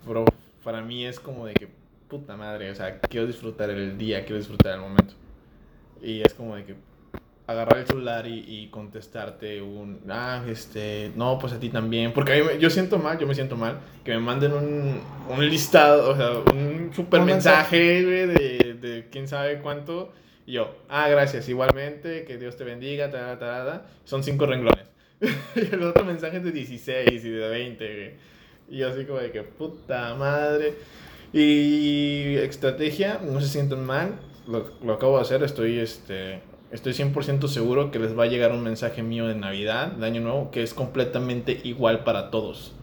Pero 0.07 0.25
para 0.63 0.81
mí 0.81 1.05
es 1.05 1.19
como 1.19 1.45
de 1.45 1.53
que, 1.53 1.67
puta 2.07 2.35
madre, 2.35 2.71
o 2.71 2.75
sea, 2.75 2.99
quiero 2.99 3.27
disfrutar 3.27 3.69
el 3.69 3.97
día, 3.97 4.23
quiero 4.23 4.37
disfrutar 4.37 4.73
el 4.73 4.81
momento. 4.81 5.13
Y 6.05 6.21
es 6.21 6.35
como 6.35 6.55
de 6.55 6.65
que 6.65 6.75
agarrar 7.47 7.79
el 7.79 7.87
celular 7.87 8.27
y, 8.27 8.67
contestarte 8.71 9.61
un, 9.61 10.01
ah, 10.07 10.43
este, 10.47 11.11
no, 11.15 11.39
pues 11.39 11.53
a 11.53 11.59
ti 11.59 11.69
también. 11.69 12.13
Porque 12.13 12.33
a 12.33 12.43
mí 12.43 12.59
yo 12.59 12.69
siento 12.69 12.99
mal, 12.99 13.17
yo 13.17 13.25
me 13.25 13.33
siento 13.33 13.55
mal, 13.55 13.79
que 14.03 14.11
me 14.11 14.19
manden 14.19 14.53
un, 14.53 15.01
un 15.29 15.49
listado, 15.49 16.11
o 16.11 16.15
sea, 16.15 16.53
un 16.53 16.91
super 16.93 17.21
mensaje, 17.21 18.03
de, 18.03 18.73
de 18.75 19.07
quién 19.11 19.27
sabe 19.27 19.59
cuánto. 19.61 20.13
Y 20.45 20.53
yo, 20.53 20.75
ah, 20.89 21.09
gracias, 21.09 21.49
igualmente, 21.49 22.23
que 22.25 22.37
Dios 22.37 22.55
te 22.55 22.63
bendiga, 22.63 23.09
tarada, 23.09 23.39
tarada. 23.39 23.85
Son 24.03 24.23
cinco 24.23 24.45
renglones. 24.45 24.85
y 25.55 25.73
el 25.73 25.81
otro 25.81 26.05
mensaje 26.05 26.37
es 26.37 26.43
de 26.43 26.51
16 26.51 27.25
y 27.25 27.29
de 27.29 27.49
20, 27.49 28.17
Y 28.69 28.77
yo 28.77 28.89
así 28.89 29.05
como 29.05 29.19
de 29.19 29.31
que, 29.31 29.41
puta 29.41 30.13
madre. 30.13 30.75
Y 31.33 32.35
estrategia, 32.35 33.19
no 33.23 33.41
se 33.41 33.47
sientan 33.47 33.83
mal 33.83 34.13
lo, 34.47 34.65
lo, 34.83 34.93
acabo 34.93 35.15
de 35.17 35.21
hacer, 35.21 35.43
estoy, 35.43 35.79
este, 35.79 36.41
estoy 36.71 36.93
100% 36.93 37.47
seguro 37.47 37.91
que 37.91 37.99
les 37.99 38.17
va 38.17 38.23
a 38.23 38.27
llegar 38.27 38.51
un 38.51 38.63
mensaje 38.63 39.03
mío 39.03 39.27
de 39.27 39.35
Navidad, 39.35 39.91
de 39.91 40.05
Año 40.05 40.21
Nuevo, 40.21 40.51
que 40.51 40.63
es 40.63 40.73
completamente 40.73 41.59
igual 41.63 42.03
para 42.03 42.31
todos. 42.31 42.73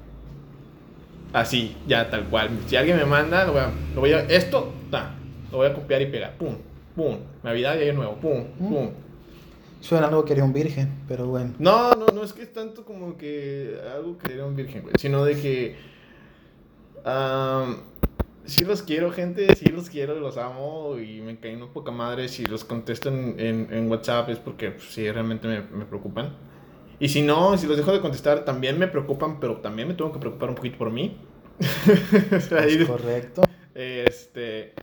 Así, 1.33 1.77
ya 1.87 2.11
tal 2.11 2.29
cual. 2.29 2.51
Si 2.67 2.77
alguien 2.77 2.97
me 2.97 3.07
manda, 3.07 3.45
lo 3.45 3.53
voy 3.53 3.63
a, 3.63 3.71
lo 3.95 4.01
voy 4.01 4.13
a 4.13 4.21
esto, 4.21 4.73
ta, 4.91 5.15
lo 5.51 5.59
voy 5.59 5.67
a 5.69 5.73
copiar 5.73 6.03
y 6.03 6.07
pegar. 6.07 6.37
Pum, 6.37 6.57
pum. 6.95 7.19
Navidad 7.43 7.79
y 7.79 7.85
Año 7.85 7.95
Nuevo, 7.95 8.17
pum, 8.17 8.45
mm. 8.59 8.69
pum. 8.69 8.91
Suena 9.81 10.07
algo 10.07 10.25
que 10.25 10.33
haría 10.33 10.45
un 10.45 10.53
virgen, 10.53 11.03
pero 11.09 11.27
bueno. 11.27 11.55
No, 11.59 11.95
no, 11.95 12.07
no 12.07 12.23
es 12.23 12.33
que 12.33 12.43
es 12.43 12.53
tanto 12.53 12.85
como 12.85 13.17
que 13.17 13.77
algo 13.93 14.17
que 14.17 14.31
haría 14.31 14.45
un 14.45 14.55
virgen, 14.55 14.85
sino 14.97 15.25
de 15.25 15.41
que 15.41 15.77
sí 18.45 18.65
los 18.65 18.83
quiero, 18.83 19.13
gente, 19.13 19.55
sí 19.57 19.67
los 19.67 19.91
quiero, 19.91 20.19
los 20.19 20.37
amo 20.37 20.99
y 20.99 21.21
me 21.21 21.39
caen 21.39 21.63
un 21.63 21.73
poca 21.73 21.91
madre. 21.91 22.29
Si 22.29 22.47
los 22.47 22.65
contesto 22.65 23.09
en, 23.09 23.69
en, 23.71 23.91
WhatsApp 23.91 24.29
es 24.31 24.39
porque 24.39 24.71
pues, 24.71 24.85
sí, 24.91 25.11
realmente 25.11 25.49
me, 25.49 25.61
me, 25.63 25.85
preocupan. 25.85 26.37
Y 26.99 27.09
si 27.09 27.23
no, 27.23 27.57
si 27.59 27.67
los 27.67 27.77
dejo 27.77 27.93
de 27.93 28.01
contestar, 28.01 28.45
también 28.45 28.79
me 28.79 28.89
preocupan, 28.89 29.41
pero 29.41 29.57
también 29.59 29.89
me 29.89 29.95
tengo 29.95 30.13
que 30.13 30.19
preocupar 30.19 30.51
un 30.51 30.55
poquito 30.55 30.79
por 30.79 30.91
mí. 30.91 31.17
es 32.31 32.87
correcto. 32.87 33.43
Este. 33.75 34.75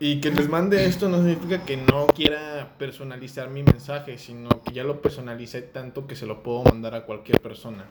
Y 0.00 0.20
que 0.20 0.30
les 0.30 0.48
mande 0.48 0.86
esto 0.86 1.08
no 1.08 1.18
significa 1.18 1.64
que 1.64 1.76
no 1.76 2.06
quiera 2.06 2.76
personalizar 2.78 3.50
mi 3.50 3.64
mensaje, 3.64 4.16
sino 4.16 4.48
que 4.62 4.72
ya 4.72 4.84
lo 4.84 5.02
personalicé 5.02 5.62
tanto 5.62 6.06
que 6.06 6.14
se 6.14 6.26
lo 6.26 6.44
puedo 6.44 6.62
mandar 6.62 6.94
a 6.94 7.04
cualquier 7.04 7.40
persona. 7.40 7.86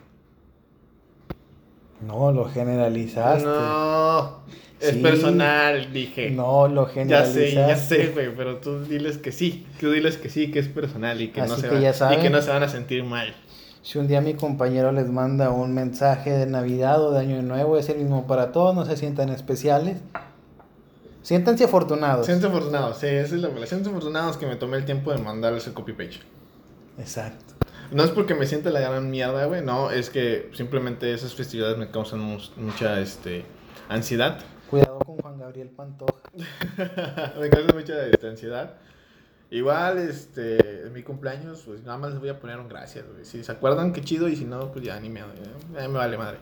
No, 2.06 2.32
lo 2.32 2.44
generalizaste. 2.48 3.44
No, 3.44 4.38
es 4.80 4.90
Sí. 4.94 5.00
personal, 5.00 5.92
dije. 5.92 6.30
No, 6.30 6.68
lo 6.68 6.86
Ya 6.88 6.92
generalizaste. 6.94 7.48
sé, 7.48 7.54
ya 7.54 7.76
sé, 7.76 8.06
güey, 8.14 8.34
pero 8.36 8.58
tú 8.58 8.80
diles 8.84 9.18
que 9.18 9.32
sí, 9.32 9.66
tú 9.80 9.90
diles 9.90 10.16
que 10.16 10.28
sí, 10.30 10.50
que 10.50 10.60
es 10.60 10.68
personal 10.68 11.20
y 11.20 11.28
que, 11.28 11.40
no 11.42 11.56
se, 11.56 11.62
que 11.68 11.74
van- 11.74 11.82
ya 11.82 12.14
y 12.14 12.18
que 12.18 12.30
no 12.30 12.40
se 12.40 12.50
van 12.50 12.62
a 12.62 12.68
sentir 12.68 13.02
mal. 13.04 13.34
Si 13.82 13.98
un 13.98 14.06
día 14.06 14.20
mi 14.20 14.34
compañero 14.34 14.92
les 14.92 15.08
manda 15.08 15.50
un 15.50 15.72
mensaje 15.74 16.30
de 16.30 16.46
Navidad 16.46 17.02
o 17.02 17.10
de 17.12 17.20
Año 17.20 17.42
Nuevo, 17.42 17.78
es 17.78 17.88
el 17.88 17.98
mismo 17.98 18.26
para 18.26 18.52
todos, 18.52 18.74
no 18.74 18.84
se 18.84 18.96
sientan 18.96 19.30
especiales. 19.30 19.98
Siéntanse 21.22 21.64
afortunados. 21.64 22.26
Siéntense 22.26 22.48
afortunados, 22.56 22.98
sí, 22.98 23.06
esa 23.06 23.34
es 23.34 23.40
la 23.40 23.48
palabra. 23.48 23.66
Siéntense 23.66 23.90
afortunados 23.90 24.36
que 24.36 24.46
me 24.46 24.56
tomé 24.56 24.76
el 24.78 24.84
tiempo 24.84 25.10
de 25.12 25.18
mandarles 25.18 25.66
el 25.66 25.72
copy 25.74 25.92
page. 25.92 26.20
Exacto. 26.98 27.54
No 27.90 28.04
es 28.04 28.10
porque 28.10 28.34
me 28.34 28.46
sienta 28.46 28.70
la 28.70 28.80
gran 28.80 29.10
mierda, 29.10 29.46
güey, 29.46 29.64
no, 29.64 29.90
es 29.90 30.10
que 30.10 30.50
simplemente 30.52 31.12
esas 31.12 31.34
festividades 31.34 31.78
me 31.78 31.90
causan 31.90 32.20
mucha, 32.20 33.00
este, 33.00 33.44
ansiedad. 33.88 34.40
Cuidado 34.68 34.98
con 34.98 35.16
Juan 35.16 35.38
Gabriel 35.38 35.70
Pantoja. 35.70 36.20
me 37.40 37.48
causa 37.48 37.72
mucha 37.72 38.06
este, 38.06 38.28
ansiedad. 38.28 38.74
Igual, 39.50 39.96
este, 39.96 40.82
en 40.86 40.92
mi 40.92 41.02
cumpleaños, 41.02 41.62
pues 41.64 41.82
nada 41.82 41.96
más 41.96 42.10
les 42.10 42.20
voy 42.20 42.28
a 42.28 42.38
poner 42.38 42.58
un 42.58 42.68
gracias, 42.68 43.06
güey. 43.10 43.24
Si 43.24 43.42
se 43.42 43.50
acuerdan, 43.50 43.94
qué 43.94 44.02
chido, 44.02 44.28
y 44.28 44.36
si 44.36 44.44
no, 44.44 44.70
pues 44.70 44.84
ya 44.84 45.00
ni 45.00 45.08
me, 45.08 45.20
ya 45.72 45.88
me 45.88 45.94
vale 45.94 46.18
madre. 46.18 46.38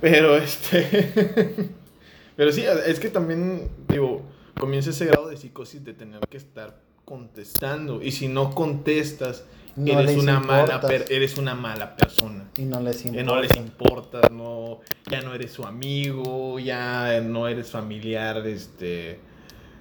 Pero, 0.00 0.36
este, 0.36 1.70
pero 2.36 2.52
sí, 2.52 2.64
es 2.86 2.98
que 2.98 3.10
también, 3.10 3.68
digo, 3.88 4.22
comienza 4.58 4.88
ese 4.88 5.04
grado 5.04 5.28
de 5.28 5.36
psicosis 5.36 5.84
de 5.84 5.92
tener 5.92 6.20
que 6.30 6.38
estar 6.38 6.80
contestando. 7.04 8.00
Y 8.00 8.12
si 8.12 8.28
no 8.28 8.54
contestas, 8.54 9.44
No 9.76 10.00
eres, 10.00 10.16
una 10.16 10.40
mala, 10.40 10.74
importas. 10.76 11.10
eres 11.10 11.36
una 11.38 11.54
mala 11.54 11.96
persona. 11.96 12.48
Y 12.56 12.62
no 12.62 12.80
les 12.80 13.04
importa. 13.04 13.24
no 13.24 13.40
les 13.42 13.56
importa, 13.56 14.20
no, 14.30 14.80
ya 15.10 15.20
no 15.20 15.34
eres 15.34 15.52
su 15.52 15.64
amigo, 15.64 16.58
ya 16.58 17.20
no 17.20 17.46
eres 17.46 17.70
familiar 17.70 18.46
este, 18.46 19.20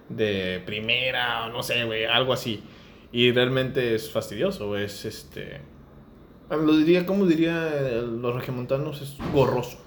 de 0.09 0.61
primera, 0.65 1.45
o 1.45 1.49
no 1.49 1.63
sé, 1.63 1.83
güey, 1.85 2.05
algo 2.05 2.33
así. 2.33 2.61
Y 3.11 3.31
realmente 3.31 3.95
es 3.95 4.11
fastidioso, 4.11 4.77
es 4.77 5.05
este. 5.05 5.61
Lo 6.49 6.75
diría, 6.75 7.05
¿cómo 7.05 7.25
diría 7.25 7.71
los 8.01 8.35
regiomontanos? 8.35 9.01
Es 9.01 9.15
gorroso, 9.33 9.77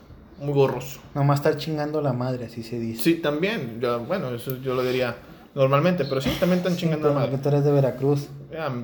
muy 0.41 0.55
gorroso. 0.55 1.01
Nomás 1.15 1.41
estar 1.41 1.57
chingando 1.59 2.01
la 2.01 2.13
madre, 2.15 2.47
así 2.47 2.63
se 2.63 2.79
dice. 2.81 3.03
Sí, 3.03 3.15
también, 3.17 3.79
yo- 3.81 4.01
bueno, 4.01 4.31
eso 4.35 4.57
yo 4.63 4.75
lo 4.75 4.83
diría 4.83 5.17
normalmente, 5.55 6.05
pero 6.05 6.21
sí, 6.21 6.31
también 6.39 6.59
están 6.59 6.77
chingando 6.77 7.13
la 7.13 7.23
porque 7.23 7.39
tú 7.39 7.49
eres 7.49 7.65
de 7.65 7.73
Veracruz. 7.73 8.29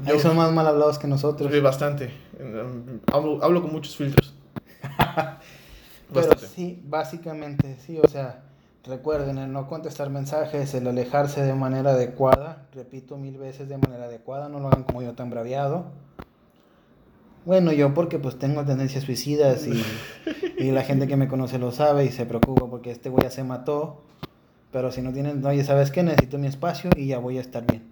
Ahí 0.07 0.19
son 0.21 0.37
más 0.37 0.53
mal 0.53 0.67
hablados 0.67 0.99
que 0.99 1.07
nosotros. 1.07 1.53
Sí, 1.53 1.61
bastante. 1.61 2.11
Hablo, 3.12 3.43
hablo 3.43 3.62
con 3.62 3.73
muchos 3.73 3.97
filtros. 3.97 4.35
Pero 6.12 6.39
sí, 6.39 6.83
básicamente, 6.87 7.77
sí, 7.85 7.99
o 8.03 8.09
sea, 8.09 8.43
recuerden 8.85 9.39
el 9.39 9.53
no 9.53 9.67
contestar 9.67 10.11
mensajes, 10.11 10.75
el 10.75 10.87
alejarse 10.87 11.43
de 11.43 11.55
manera 11.55 11.91
adecuada, 11.91 12.67
repito 12.73 13.17
mil 13.17 13.39
veces 13.39 13.69
de 13.69 13.79
manera 13.79 14.05
adecuada, 14.05 14.49
no 14.49 14.61
lo 14.61 14.69
hagan 14.69 14.85
como 14.85 15.03
yo 15.03 15.15
tan 15.15 15.31
braviado. 15.31 15.87
Bueno, 17.45 17.73
yo 17.73 17.93
porque 17.93 18.19
pues 18.19 18.39
tengo 18.39 18.65
tendencias 18.65 19.05
suicidas 19.05 19.67
y, 19.67 19.83
y 20.59 20.71
la 20.71 20.83
gente 20.83 21.07
que 21.07 21.17
me 21.17 21.29
conoce 21.29 21.59
lo 21.59 21.73
sabe 21.73 22.05
y 22.05 22.11
se 22.11 22.27
preocupa 22.27 22.67
porque 22.69 22.91
este 22.91 23.11
güey 23.11 23.25
ya 23.25 23.31
se 23.31 23.45
mató, 23.45 24.03
pero 24.75 24.91
si 24.91 25.03
no 25.03 25.12
tienen, 25.12 25.47
oye, 25.47 25.62
¿sabes 25.62 25.93
qué? 25.93 26.03
Necesito 26.03 26.37
mi 26.37 26.49
espacio 26.49 26.91
y 26.97 27.07
ya 27.07 27.18
voy 27.20 27.39
a 27.39 27.41
estar 27.43 27.64
bien. 27.64 27.85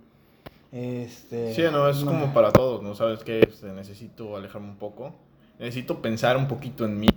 Este, 0.72 1.54
Sí, 1.54 1.62
no, 1.70 1.88
es 1.88 1.98
como 1.98 2.34
para 2.34 2.50
todos, 2.50 2.82
¿no? 2.82 2.96
¿Sabes 2.96 3.20
qué? 3.22 3.38
Este, 3.38 3.68
necesito 3.68 4.36
alejarme 4.36 4.66
un 4.70 4.76
poco. 4.78 5.14
Necesito 5.60 6.02
pensar 6.02 6.36
un 6.36 6.48
poquito 6.48 6.84
en 6.84 6.98
mí. 6.98 7.08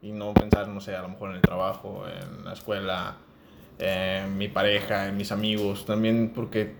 Y 0.00 0.12
no 0.12 0.32
pensar, 0.32 0.68
no 0.68 0.80
sé, 0.80 0.94
a 0.94 1.02
lo 1.02 1.08
mejor 1.08 1.30
en 1.30 1.36
el 1.36 1.42
trabajo, 1.42 2.04
en 2.06 2.44
la 2.44 2.52
escuela, 2.52 3.16
en 3.80 4.38
mi 4.38 4.46
pareja, 4.46 5.08
en 5.08 5.16
mis 5.16 5.32
amigos. 5.32 5.84
También 5.84 6.30
porque 6.32 6.72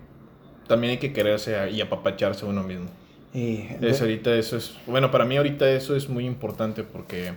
también 0.69 0.91
hay 0.91 0.97
que 0.99 1.11
quererse 1.11 1.69
y 1.69 1.81
apapacharse 1.81 2.45
uno 2.45 2.63
mismo. 2.63 2.87
y- 3.33 3.67
Es 3.81 3.99
ahorita 3.99 4.33
eso 4.35 4.55
es... 4.55 4.73
Bueno, 4.87 5.11
para 5.11 5.25
mí 5.25 5.35
ahorita 5.35 5.69
eso 5.69 5.97
es 5.97 6.07
muy 6.07 6.25
importante 6.25 6.83
porque... 6.85 7.33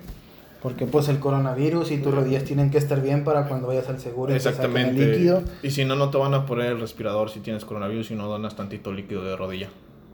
Porque 0.62 0.86
pues 0.86 1.08
el 1.08 1.18
coronavirus 1.18 1.90
y 1.90 1.98
tus 1.98 2.14
rodillas 2.14 2.44
tienen 2.44 2.70
que 2.70 2.78
estar 2.78 3.02
bien 3.02 3.24
para 3.24 3.48
cuando 3.48 3.66
vayas 3.66 3.88
al 3.88 3.98
seguro 3.98 4.30
y 4.32 4.34
te 4.36 4.40
saquen 4.40 4.60
el 4.64 4.76
Exactamente. 4.76 5.12
líquido. 5.16 5.42
Y 5.62 5.70
si 5.70 5.84
no, 5.84 5.96
no 5.96 6.10
te 6.10 6.18
van 6.18 6.34
a 6.34 6.46
poner 6.46 6.66
el 6.66 6.80
respirador 6.80 7.30
si 7.30 7.40
tienes 7.40 7.64
coronavirus 7.64 8.12
y 8.12 8.14
no 8.14 8.28
donas 8.28 8.54
tantito 8.54 8.92
líquido 8.92 9.24
de 9.24 9.34
rodilla. 9.36 9.68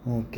Ok, 0.06 0.36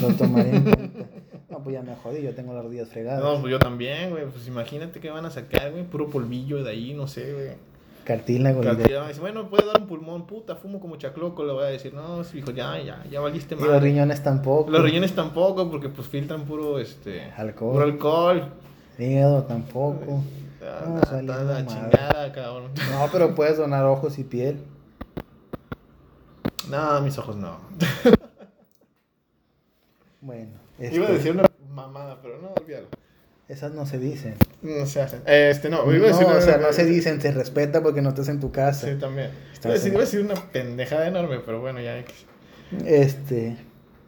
lo 0.00 0.08
tomaré 0.14 0.56
en 0.56 0.62
cuenta. 0.64 1.04
No, 1.48 1.58
pues 1.62 1.74
ya 1.74 1.82
me 1.82 1.94
jodí, 1.94 2.22
yo 2.22 2.34
tengo 2.34 2.54
las 2.54 2.64
rodillas 2.64 2.88
fregadas. 2.88 3.22
No, 3.22 3.40
pues 3.40 3.52
yo 3.52 3.58
también, 3.58 4.10
güey. 4.10 4.24
Pues 4.26 4.48
imagínate 4.48 4.98
que 5.00 5.10
van 5.10 5.24
a 5.26 5.30
sacar, 5.30 5.70
güey, 5.70 5.84
puro 5.84 6.08
polvillo 6.08 6.62
de 6.64 6.70
ahí, 6.70 6.92
no 6.94 7.06
sé, 7.06 7.32
güey. 7.32 7.70
Cartílago. 8.04 8.62
y 8.64 8.76
dice, 9.08 9.20
bueno, 9.20 9.48
puede 9.48 9.66
dar 9.66 9.80
un 9.80 9.86
pulmón, 9.86 10.26
puta, 10.26 10.56
fumo 10.56 10.80
como 10.80 10.96
chacloco, 10.96 11.44
le 11.44 11.52
voy 11.52 11.64
a 11.64 11.68
decir, 11.68 11.94
no, 11.94 12.22
hijo, 12.34 12.50
ya, 12.50 12.82
ya, 12.82 13.04
ya 13.08 13.20
valiste 13.20 13.54
Y 13.54 13.58
mal. 13.58 13.68
los 13.72 13.82
riñones 13.82 14.22
tampoco. 14.22 14.70
Los 14.70 14.82
riñones 14.82 15.12
tampoco, 15.14 15.70
porque 15.70 15.88
pues 15.88 16.08
filtran 16.08 16.42
puro, 16.44 16.80
este, 16.80 17.30
Alcohol. 17.36 17.72
puro 17.72 17.84
alcohol. 17.84 18.52
Hígado 19.00 19.44
tampoco. 19.44 20.22
No, 20.60 21.22
la 21.22 21.66
chingada, 21.66 22.32
cabrón. 22.32 22.70
No, 22.90 23.08
pero 23.10 23.34
puedes 23.34 23.56
donar 23.56 23.84
ojos 23.86 24.18
y 24.18 24.24
piel. 24.24 24.62
No, 26.68 27.00
mis 27.00 27.16
ojos 27.18 27.36
no. 27.36 27.58
Bueno, 30.20 30.50
Iba 30.78 31.06
a 31.06 31.08
este, 31.08 31.12
decir 31.14 31.32
una 31.32 31.44
mamada, 31.70 32.20
pero 32.22 32.38
no, 32.40 32.48
olvídalo. 32.60 32.88
esas 33.48 33.72
no 33.72 33.86
se 33.86 33.98
dicen. 33.98 34.34
No 34.62 34.84
se 34.86 35.00
hacen. 35.00 35.22
Este, 35.26 35.70
no, 35.70 35.86
No, 35.86 35.94
iba 35.94 36.06
a 36.06 36.08
decir 36.08 36.26
o 36.26 36.30
una- 36.30 36.40
sea, 36.42 36.58
no 36.58 36.72
se 36.72 36.84
dicen, 36.84 37.20
se 37.20 37.32
respeta 37.32 37.82
porque 37.82 38.02
no 38.02 38.10
estás 38.10 38.28
en 38.28 38.38
tu 38.38 38.52
casa. 38.52 38.86
Sí, 38.86 38.98
también. 38.98 39.30
Estás 39.52 39.64
Iba 39.64 39.70
a, 39.70 39.74
decir, 39.74 39.88
en- 39.88 39.94
iba 39.94 40.02
a 40.02 40.04
decir 40.04 40.20
una 40.20 40.34
pendejada 40.52 41.08
enorme, 41.08 41.40
pero 41.40 41.60
bueno, 41.60 41.80
ya. 41.80 42.04
Este, 42.84 43.56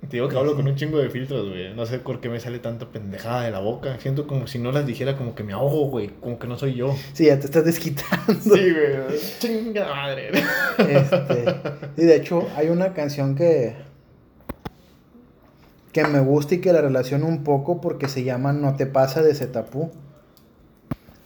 Te 0.03 0.17
digo 0.17 0.29
que 0.29 0.37
hablo 0.37 0.57
con 0.57 0.67
un 0.67 0.75
chingo 0.75 0.99
de 0.99 1.09
filtros, 1.11 1.49
güey. 1.49 1.75
No 1.75 1.87
sé 1.87 2.01
por 2.01 2.21
qué 2.21 2.29
me 2.29 2.41
sale 2.41 2.59
tanta 2.59 2.87
pendejada 2.87 3.45
de 3.45 3.53
la 3.53 3.61
boca. 3.61 3.99
Siento 4.01 4.27
como 4.27 4.47
si 4.47 4.59
no 4.59 4.73
las 4.73 4.85
dijera, 4.85 5.17
como 5.17 5.35
que 5.35 5.45
me 5.45 5.53
ahogo, 5.53 5.89
güey. 5.89 6.09
Como 6.09 6.39
que 6.39 6.49
no 6.49 6.59
soy 6.59 6.75
yo. 6.75 6.95
sí, 7.13 7.27
ya 7.27 7.39
te 7.39 7.47
estás 7.47 7.65
desquitando. 7.65 8.35
Sí, 8.41 8.51
güey. 8.51 9.19
Chinga 9.39 9.89
madre. 9.89 10.33
Este, 10.79 11.45
y 11.97 12.05
de 12.05 12.17
hecho, 12.17 12.49
hay 12.57 12.69
una 12.69 12.93
canción 12.95 13.37
que, 13.37 13.75
que 15.93 16.05
me 16.05 16.21
gusta 16.21 16.57
y 16.57 16.59
que 16.59 16.73
la 16.73 16.81
relaciono 16.83 17.27
un 17.27 17.45
poco 17.45 17.81
porque 17.81 18.09
se 18.09 18.25
llama 18.25 18.53
No 18.53 18.75
te 18.77 18.87
pasa 18.87 19.23
de 19.23 19.35
Zetapú. 19.35 19.93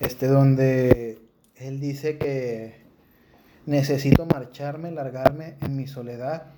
Este, 0.00 0.26
donde 0.26 1.18
él 1.56 1.80
dice 1.80 2.18
que 2.18 2.82
necesito 3.64 4.26
marcharme, 4.26 4.90
largarme 4.90 5.56
en 5.62 5.76
mi 5.76 5.86
soledad. 5.86 6.48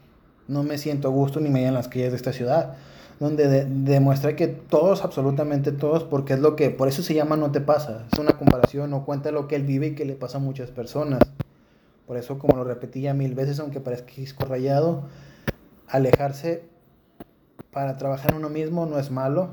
No 0.48 0.62
me 0.62 0.78
siento 0.78 1.08
a 1.08 1.10
gusto 1.10 1.40
ni 1.40 1.48
media 1.50 1.68
en 1.68 1.74
las 1.74 1.88
calles 1.88 2.10
de 2.10 2.16
esta 2.16 2.32
ciudad. 2.32 2.74
Donde 3.20 3.48
de- 3.48 3.64
demuestra 3.66 4.34
que 4.36 4.46
todos, 4.48 5.02
absolutamente 5.04 5.72
todos, 5.72 6.04
porque 6.04 6.34
es 6.34 6.40
lo 6.40 6.56
que, 6.56 6.70
por 6.70 6.88
eso 6.88 7.02
se 7.02 7.14
llama 7.14 7.36
No 7.36 7.50
te 7.52 7.60
pasa. 7.60 8.06
Es 8.12 8.18
una 8.18 8.32
comparación, 8.38 8.90
no 8.90 9.04
cuenta 9.04 9.30
lo 9.32 9.48
que 9.48 9.56
él 9.56 9.64
vive 9.64 9.88
y 9.88 9.94
que 9.94 10.04
le 10.04 10.14
pasa 10.14 10.38
a 10.38 10.40
muchas 10.40 10.70
personas. 10.70 11.20
Por 12.06 12.16
eso, 12.16 12.38
como 12.38 12.56
lo 12.56 12.64
repetí 12.64 13.02
ya 13.02 13.14
mil 13.14 13.34
veces, 13.34 13.60
aunque 13.60 13.80
parezca 13.80 14.12
disco 14.16 14.44
rayado, 14.46 15.02
alejarse 15.88 16.62
para 17.72 17.96
trabajar 17.96 18.30
en 18.32 18.38
uno 18.38 18.48
mismo 18.48 18.86
no 18.86 18.98
es 18.98 19.10
malo, 19.10 19.50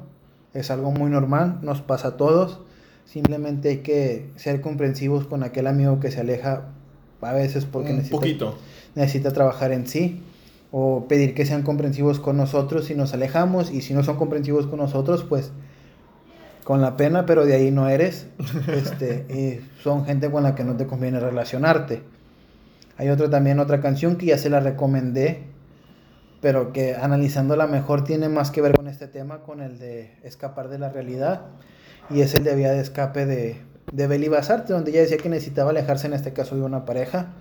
es 0.53 0.71
algo 0.71 0.91
muy 0.91 1.09
normal, 1.09 1.59
nos 1.61 1.81
pasa 1.81 2.09
a 2.09 2.17
todos. 2.17 2.59
Simplemente 3.05 3.69
hay 3.69 3.77
que 3.79 4.29
ser 4.35 4.61
comprensivos 4.61 5.25
con 5.27 5.43
aquel 5.43 5.67
amigo 5.67 5.99
que 5.99 6.11
se 6.11 6.21
aleja 6.21 6.63
a 7.21 7.33
veces 7.33 7.65
porque 7.65 7.89
un 7.91 7.97
necesita, 7.97 8.17
poquito. 8.17 8.55
necesita 8.95 9.31
trabajar 9.31 9.71
en 9.71 9.87
sí. 9.87 10.23
O 10.71 11.07
pedir 11.07 11.33
que 11.33 11.45
sean 11.45 11.63
comprensivos 11.63 12.19
con 12.19 12.37
nosotros 12.37 12.85
si 12.85 12.95
nos 12.95 13.13
alejamos. 13.13 13.71
Y 13.71 13.81
si 13.81 13.93
no 13.93 14.03
son 14.03 14.17
comprensivos 14.17 14.67
con 14.67 14.79
nosotros, 14.79 15.23
pues 15.23 15.51
con 16.65 16.81
la 16.81 16.97
pena, 16.97 17.25
pero 17.25 17.45
de 17.45 17.55
ahí 17.55 17.71
no 17.71 17.87
eres. 17.87 18.27
Este, 18.67 19.25
y 19.29 19.81
son 19.81 20.05
gente 20.05 20.29
con 20.29 20.43
la 20.43 20.55
que 20.55 20.63
no 20.63 20.75
te 20.75 20.87
conviene 20.87 21.19
relacionarte. 21.19 22.01
Hay 22.97 23.09
otra 23.09 23.29
también, 23.29 23.59
otra 23.59 23.81
canción 23.81 24.15
que 24.15 24.27
ya 24.27 24.37
se 24.37 24.49
la 24.49 24.59
recomendé, 24.59 25.43
pero 26.41 26.73
que 26.73 26.95
analizándola 26.95 27.67
mejor 27.67 28.03
tiene 28.03 28.29
más 28.29 28.51
que 28.51 28.61
ver 28.61 28.73
con 28.73 28.87
este 28.87 29.07
tema, 29.07 29.39
con 29.39 29.61
el 29.61 29.77
de 29.79 30.17
escapar 30.23 30.69
de 30.69 30.79
la 30.79 30.89
realidad. 30.89 31.41
Y 32.09 32.21
es 32.21 32.33
el 32.35 32.43
de 32.43 32.55
vía 32.55 32.71
de 32.71 32.81
escape 32.81 33.25
de, 33.25 33.57
de 33.91 34.07
Beli 34.07 34.29
Basarte, 34.29 34.73
donde 34.73 34.91
ella 34.91 35.01
decía 35.01 35.17
que 35.17 35.29
necesitaba 35.29 35.71
alejarse 35.71 36.07
en 36.07 36.13
este 36.13 36.33
caso 36.33 36.55
de 36.55 36.61
una 36.61 36.85
pareja, 36.85 37.33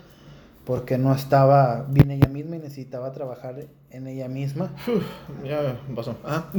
porque 0.65 0.99
no 0.99 1.15
estaba 1.15 1.87
bien 1.89 2.11
ella 2.11 2.29
misma 2.29 2.57
y 2.57 2.59
necesitaba 2.61 3.13
trabajar 3.13 3.67
en 3.91 4.07
ella 4.07 4.29
misma. 4.29 4.71
Ya 5.45 5.79
pasó. 5.95 6.17
Ah. 6.25 6.51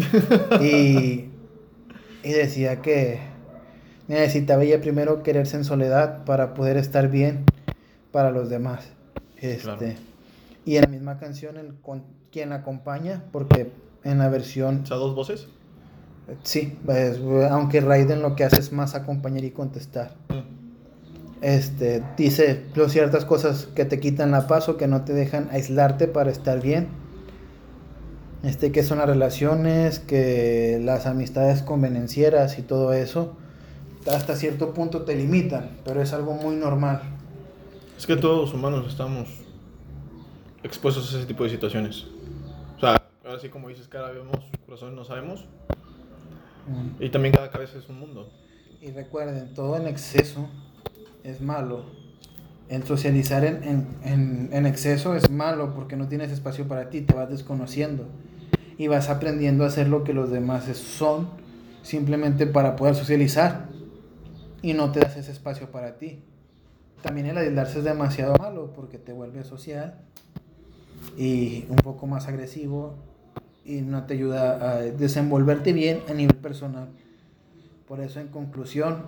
Y, 0.61 1.29
y 2.23 2.31
decía 2.31 2.81
que 2.81 3.19
necesitaba 4.07 4.63
ella 4.63 4.81
primero 4.81 5.23
quererse 5.23 5.57
en 5.57 5.63
soledad 5.63 6.23
para 6.25 6.53
poder 6.53 6.77
estar 6.77 7.09
bien 7.09 7.45
para 8.11 8.31
los 8.31 8.49
demás. 8.49 8.87
Este, 9.37 9.63
Claro. 9.63 9.85
Y 10.65 10.77
en 10.77 10.81
la 10.81 10.87
misma 10.87 11.19
canción, 11.19 11.57
el, 11.57 11.75
con, 11.75 12.03
quien 12.31 12.49
la 12.49 12.55
acompaña, 12.55 13.23
porque 13.31 13.71
en 14.03 14.17
la 14.17 14.29
versión, 14.29 14.81
O 14.83 14.85
sea, 14.85 14.97
dos 14.97 15.15
voces. 15.15 15.47
Sí, 16.43 16.77
pues, 16.85 17.19
aunque 17.51 17.81
Raiden 17.81 18.21
lo 18.23 18.35
que 18.35 18.43
hace 18.43 18.59
es 18.59 18.71
más 18.71 18.95
acompañar 18.95 19.43
y 19.43 19.51
contestar. 19.51 20.15
Este, 21.41 22.01
dice 22.17 22.65
ciertas 22.87 23.25
cosas 23.25 23.67
que 23.75 23.85
te 23.85 23.99
quitan 23.99 24.31
la 24.31 24.47
paz 24.47 24.69
o 24.69 24.77
que 24.77 24.87
no 24.87 25.03
te 25.03 25.13
dejan 25.13 25.49
aislarte 25.51 26.07
para 26.07 26.31
estar 26.31 26.61
bien. 26.61 26.87
Este, 28.43 28.71
que 28.71 28.83
son 28.83 28.99
las 28.99 29.07
relaciones, 29.07 29.99
que 29.99 30.79
las 30.83 31.07
amistades 31.07 31.63
convenencieras 31.63 32.59
y 32.59 32.61
todo 32.61 32.93
eso, 32.93 33.35
hasta 34.05 34.35
cierto 34.35 34.73
punto 34.73 35.01
te 35.01 35.15
limitan, 35.15 35.71
pero 35.83 36.01
es 36.01 36.13
algo 36.13 36.33
muy 36.35 36.55
normal. 36.55 37.01
Es 37.97 38.05
que 38.05 38.15
todos 38.15 38.41
los 38.41 38.53
humanos 38.53 38.85
estamos 38.87 39.29
expuestos 40.63 41.11
a 41.13 41.17
ese 41.17 41.25
tipo 41.25 41.43
de 41.43 41.49
situaciones. 41.49 42.05
O 42.77 42.79
sea, 42.79 43.01
así 43.35 43.49
como 43.49 43.69
dices, 43.69 43.87
cada 43.87 44.11
vemos 44.11 44.37
corazones 44.65 44.95
no 44.95 45.05
sabemos. 45.05 45.45
Mm. 46.67 47.03
Y 47.03 47.09
también 47.09 47.33
cada 47.33 47.49
cabeza 47.49 47.79
es 47.79 47.89
un 47.89 47.99
mundo. 47.99 48.29
Y 48.81 48.91
recuerden, 48.91 49.53
todo 49.53 49.77
en 49.77 49.87
exceso 49.87 50.49
es 51.25 51.41
malo. 51.41 51.83
El 52.69 52.83
socializar 52.83 53.43
en, 53.43 53.63
en, 53.63 53.87
en, 54.03 54.49
en 54.51 54.65
exceso 54.65 55.15
es 55.15 55.29
malo 55.29 55.73
porque 55.73 55.95
no 55.95 56.07
tienes 56.07 56.31
espacio 56.31 56.67
para 56.67 56.89
ti, 56.89 57.01
te 57.01 57.13
vas 57.13 57.29
desconociendo 57.29 58.07
y 58.77 58.87
vas 58.87 59.09
aprendiendo 59.09 59.63
a 59.63 59.67
hacer 59.67 59.87
lo 59.87 60.03
que 60.03 60.13
los 60.13 60.31
demás 60.31 60.65
son 60.77 61.29
simplemente 61.83 62.47
para 62.47 62.75
poder 62.75 62.95
socializar 62.95 63.67
y 64.61 64.73
no 64.73 64.91
te 64.91 64.99
das 64.99 65.15
ese 65.17 65.31
espacio 65.31 65.71
para 65.71 65.97
ti. 65.97 66.23
También 67.01 67.27
el 67.27 67.37
aislarse 67.37 67.79
es 67.79 67.85
demasiado 67.85 68.33
malo 68.39 68.73
porque 68.75 68.97
te 68.97 69.13
vuelve 69.13 69.43
social 69.43 69.99
y 71.17 71.65
un 71.69 71.75
poco 71.77 72.07
más 72.07 72.27
agresivo 72.27 72.95
y 73.63 73.81
no 73.81 74.05
te 74.05 74.15
ayuda 74.15 74.71
a 74.71 74.81
desenvolverte 74.81 75.71
bien 75.71 76.01
a 76.09 76.13
nivel 76.13 76.35
personal. 76.37 76.89
Por 77.87 77.99
eso 77.99 78.19
en 78.19 78.29
conclusión 78.29 79.05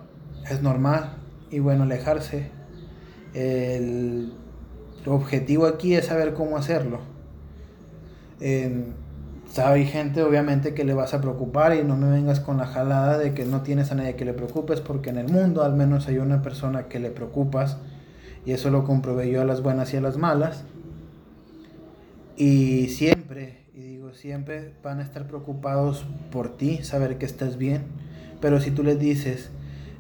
es 0.48 0.62
normal 0.62 1.27
y 1.52 1.60
bueno 1.60 1.84
alejarse. 1.84 2.50
El 3.34 4.34
objetivo 5.06 5.66
aquí 5.66 5.96
es 5.96 6.06
saber 6.06 6.34
cómo 6.34 6.58
hacerlo. 6.58 7.00
En, 8.40 8.94
hay 9.58 9.86
gente 9.86 10.22
obviamente 10.22 10.74
que 10.74 10.84
le 10.84 10.94
vas 10.94 11.14
a 11.14 11.22
preocupar 11.22 11.76
y 11.76 11.84
no 11.84 11.96
me 11.98 12.10
vengas 12.10 12.40
con 12.40 12.58
la 12.58 12.68
jalada 12.68 13.18
de 13.18 13.34
que 13.34 13.46
no 13.46 13.62
tienes 13.62 13.92
a 13.92 13.96
nadie 13.96 14.16
que 14.16 14.26
le 14.26 14.34
preocupes 14.34 14.82
porque 14.82 15.10
en 15.10 15.18
el 15.18 15.30
mundo 15.30 15.64
al 15.64 15.74
menos 15.74 16.08
hay 16.08 16.20
una 16.20 16.42
persona 16.42 16.88
que 16.88 17.00
le 17.00 17.10
preocupas 17.10 17.78
y 18.46 18.52
eso 18.52 18.70
lo 18.70 18.84
comprobé 18.84 19.32
yo 19.32 19.42
a 19.42 19.46
las 19.46 19.62
buenas 19.62 19.94
y 19.94 19.98
a 19.98 20.02
las 20.02 20.18
malas. 20.18 20.64
Y 22.36 22.90
siempre, 22.90 23.64
y 23.74 23.82
digo 23.82 24.14
siempre, 24.14 24.74
van 24.84 25.00
a 25.00 25.04
estar 25.04 25.28
preocupados 25.28 26.06
por 26.32 26.56
ti, 26.56 26.84
saber 26.84 27.18
que 27.18 27.26
estás 27.26 27.58
bien. 27.58 27.84
Pero 28.40 28.62
si 28.62 28.70
tú 28.70 28.84
les 28.84 29.00
dices, 29.00 29.50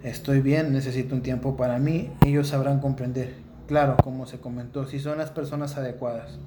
estoy 0.03 0.41
bien, 0.41 0.73
necesito 0.73 1.15
un 1.15 1.21
tiempo 1.21 1.57
para 1.57 1.79
mí, 1.79 2.11
ellos 2.25 2.49
sabrán 2.49 2.79
comprender. 2.79 3.35
Claro, 3.67 3.97
como 4.03 4.25
se 4.25 4.39
comentó, 4.39 4.85
si 4.85 4.99
son 4.99 5.17
las 5.17 5.31
personas 5.31 5.77
adecuadas. 5.77 6.39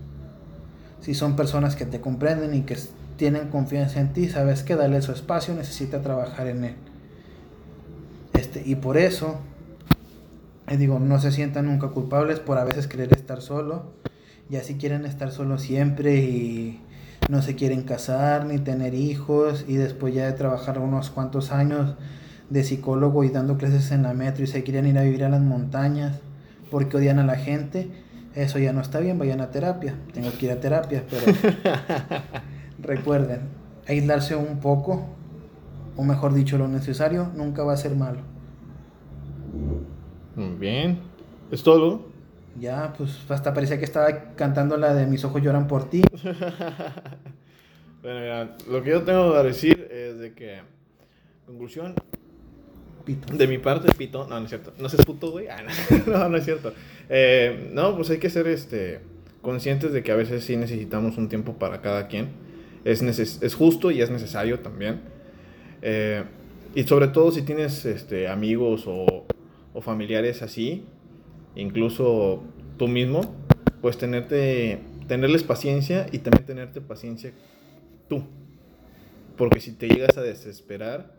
Si 1.00 1.14
son 1.14 1.36
personas 1.36 1.76
que 1.76 1.86
te 1.86 2.00
comprenden 2.00 2.54
y 2.54 2.62
que 2.62 2.76
tienen 3.16 3.48
confianza 3.48 4.00
en 4.00 4.12
ti, 4.12 4.28
sabes 4.28 4.62
que 4.62 4.76
darle 4.76 5.02
su 5.02 5.12
espacio, 5.12 5.54
necesita 5.54 6.02
trabajar 6.02 6.46
en 6.46 6.64
él. 6.64 6.74
Este, 8.32 8.62
y 8.64 8.76
por 8.76 8.96
eso, 8.96 9.38
les 10.66 10.78
digo, 10.78 10.98
no 10.98 11.20
se 11.20 11.30
sientan 11.32 11.66
nunca 11.66 11.88
culpables 11.88 12.40
por 12.40 12.58
a 12.58 12.64
veces 12.64 12.86
querer 12.86 13.12
estar 13.12 13.42
solo. 13.42 13.92
Y 14.48 14.56
así 14.56 14.76
quieren 14.76 15.04
estar 15.04 15.30
solos 15.30 15.62
siempre 15.62 16.16
y 16.16 16.80
no 17.28 17.42
se 17.42 17.54
quieren 17.54 17.82
casar 17.82 18.46
ni 18.46 18.58
tener 18.58 18.94
hijos 18.94 19.64
y 19.68 19.76
después 19.76 20.12
ya 20.14 20.26
de 20.26 20.32
trabajar 20.32 20.78
unos 20.80 21.10
cuantos 21.10 21.52
años 21.52 21.94
de 22.50 22.64
psicólogo 22.64 23.24
y 23.24 23.30
dando 23.30 23.56
clases 23.56 23.90
en 23.92 24.02
la 24.02 24.12
metro 24.12 24.44
y 24.44 24.46
se 24.46 24.62
quieren 24.62 24.86
ir 24.86 24.98
a 24.98 25.02
vivir 25.02 25.24
a 25.24 25.28
las 25.28 25.40
montañas 25.40 26.20
porque 26.70 26.96
odian 26.96 27.18
a 27.18 27.24
la 27.24 27.36
gente, 27.36 27.90
eso 28.34 28.58
ya 28.58 28.72
no 28.72 28.80
está 28.80 29.00
bien, 29.00 29.18
vayan 29.18 29.40
a 29.40 29.50
terapia. 29.50 29.94
Tengo 30.12 30.30
que 30.38 30.46
ir 30.46 30.52
a 30.52 30.60
terapia, 30.60 31.04
pero 31.08 31.22
recuerden, 32.82 33.40
aislarse 33.86 34.36
un 34.36 34.60
poco, 34.60 35.06
o 35.96 36.04
mejor 36.04 36.32
dicho, 36.32 36.56
lo 36.58 36.68
necesario, 36.68 37.30
nunca 37.34 37.64
va 37.64 37.72
a 37.72 37.76
ser 37.76 37.96
malo. 37.96 38.20
Muy 40.36 40.54
bien. 40.56 41.00
¿Es 41.50 41.62
todo? 41.64 42.08
Ya, 42.58 42.92
pues 42.96 43.18
hasta 43.28 43.52
parecía 43.52 43.78
que 43.78 43.84
estaba 43.84 44.34
cantando 44.34 44.76
la 44.76 44.94
de 44.94 45.06
Mis 45.06 45.24
ojos 45.24 45.42
lloran 45.42 45.66
por 45.66 45.90
ti. 45.90 46.02
bueno, 48.02 48.20
mira, 48.20 48.56
lo 48.68 48.82
que 48.82 48.90
yo 48.90 49.02
tengo 49.02 49.32
que 49.32 49.42
decir 49.42 49.88
es 49.90 50.18
de 50.18 50.34
que, 50.34 50.60
conclusión, 51.46 51.94
Pito. 53.04 53.34
de 53.34 53.46
mi 53.46 53.58
parte, 53.58 53.92
pito, 53.96 54.26
no, 54.28 54.38
no 54.38 54.44
es 54.44 54.50
cierto, 54.50 54.72
no 54.78 54.88
seas 54.88 55.04
puto, 55.04 55.30
güey, 55.30 55.48
ah, 55.48 55.62
no, 56.06 56.12
no, 56.18 56.28
no 56.28 56.36
es 56.36 56.44
cierto. 56.44 56.72
Eh, 57.08 57.70
no, 57.72 57.96
pues 57.96 58.10
hay 58.10 58.18
que 58.18 58.30
ser 58.30 58.46
este, 58.46 59.00
conscientes 59.42 59.92
de 59.92 60.02
que 60.02 60.12
a 60.12 60.16
veces 60.16 60.44
sí 60.44 60.56
necesitamos 60.56 61.16
un 61.16 61.28
tiempo 61.28 61.54
para 61.54 61.80
cada 61.80 62.08
quien. 62.08 62.28
Es, 62.84 63.02
neces 63.02 63.38
es 63.42 63.54
justo 63.54 63.90
y 63.90 64.00
es 64.00 64.10
necesario 64.10 64.60
también. 64.60 65.00
Eh, 65.82 66.24
y 66.74 66.84
sobre 66.84 67.08
todo 67.08 67.32
si 67.32 67.42
tienes 67.42 67.84
este, 67.84 68.28
amigos 68.28 68.84
o, 68.86 69.26
o 69.74 69.80
familiares 69.80 70.42
así, 70.42 70.84
incluso 71.56 72.42
tú 72.76 72.88
mismo, 72.88 73.34
pues 73.80 73.98
tenerte, 73.98 74.80
tenerles 75.08 75.42
paciencia 75.42 76.06
y 76.12 76.18
también 76.18 76.46
tenerte 76.46 76.80
paciencia 76.80 77.32
tú. 78.08 78.24
Porque 79.36 79.60
si 79.60 79.72
te 79.72 79.88
llegas 79.88 80.16
a 80.18 80.22
desesperar, 80.22 81.14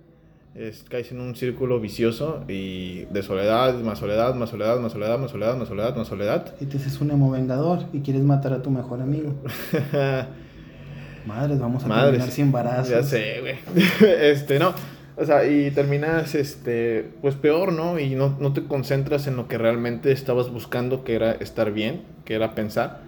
es, 0.56 0.84
caes 0.84 1.12
en 1.12 1.22
un 1.22 1.36
círculo 1.36 1.80
vicioso 1.80 2.44
y 2.48 3.06
de 3.06 3.24
soledad, 3.24 3.80
más 3.80 4.00
soledad, 4.00 4.36
más 4.36 4.50
soledad, 4.50 4.80
más 4.80 4.92
soledad, 4.92 5.18
más 5.18 5.32
soledad, 5.32 5.58
más 5.58 5.68
soledad, 5.68 5.96
más 5.96 6.08
soledad. 6.08 6.56
Y 6.60 6.66
te 6.66 6.78
haces 6.78 7.00
un 7.00 7.12
emo 7.12 7.32
vengador 7.32 7.86
y 7.94 8.02
quieres 8.02 8.24
matar 8.24 8.54
a 8.54 8.62
tu 8.62 8.70
mejor 8.70 9.02
amigo. 9.02 9.34
Madres, 11.26 11.60
vamos 11.60 11.84
a 11.84 11.88
Madres. 11.88 12.12
terminar 12.12 12.32
sin 12.32 12.46
embarazos. 12.46 12.90
Ya 12.90 13.04
sé, 13.04 13.40
güey. 13.40 13.56
este, 14.22 14.60
no. 14.60 14.74
O 15.16 15.26
sea, 15.26 15.46
y 15.48 15.72
terminas, 15.72 16.36
este, 16.36 17.12
pues 17.22 17.36
peor, 17.36 17.72
¿no? 17.72 18.00
Y 18.00 18.16
no, 18.16 18.36
no 18.40 18.54
te 18.54 18.64
concentras 18.64 19.28
en 19.28 19.36
lo 19.36 19.48
que 19.48 19.58
realmente 19.58 20.12
estabas 20.12 20.50
buscando, 20.50 21.04
que 21.04 21.16
era 21.16 21.32
estar 21.34 21.72
bien, 21.72 22.02
que 22.26 22.34
era 22.34 22.56
pensar. 22.56 23.02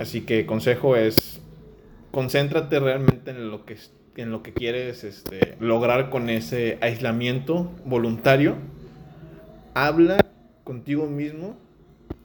Así 0.00 0.22
que 0.22 0.44
consejo 0.44 0.96
es, 0.96 1.40
concéntrate 2.10 2.80
realmente 2.80 3.30
en 3.30 3.50
lo 3.50 3.64
que, 3.64 3.76
en 4.16 4.30
lo 4.30 4.42
que 4.42 4.52
quieres 4.52 5.04
este, 5.04 5.56
lograr 5.60 6.10
con 6.10 6.30
ese 6.30 6.78
aislamiento 6.80 7.70
voluntario. 7.84 8.56
Habla 9.74 10.18
contigo 10.62 11.06
mismo 11.06 11.56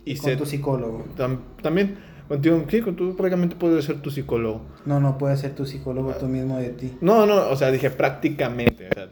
y 0.06 0.16
Con 0.18 0.30
sé- 0.30 0.36
tu 0.38 0.46
psicólogo. 0.46 1.06
tam- 1.18 1.40
también 1.62 1.98
contigo, 2.28 2.64
sí, 2.70 2.82
tú 2.82 3.16
prácticamente 3.16 3.56
puedes 3.56 3.86
ser 3.86 4.02
tu 4.02 4.12
psicólogo. 4.12 4.62
No, 4.86 5.00
no 5.00 5.18
puedes 5.18 5.40
ser 5.40 5.56
tu 5.56 5.66
psicólogo 5.66 6.14
tú 6.14 6.28
mismo 6.28 6.58
de 6.58 6.70
ti. 6.70 6.98
No, 7.02 7.26
no, 7.26 7.50
o 7.50 7.56
sea, 7.56 7.72
dije 7.72 7.90
prácticamente. 7.90 8.90
o 8.90 8.94
sea, 8.94 9.10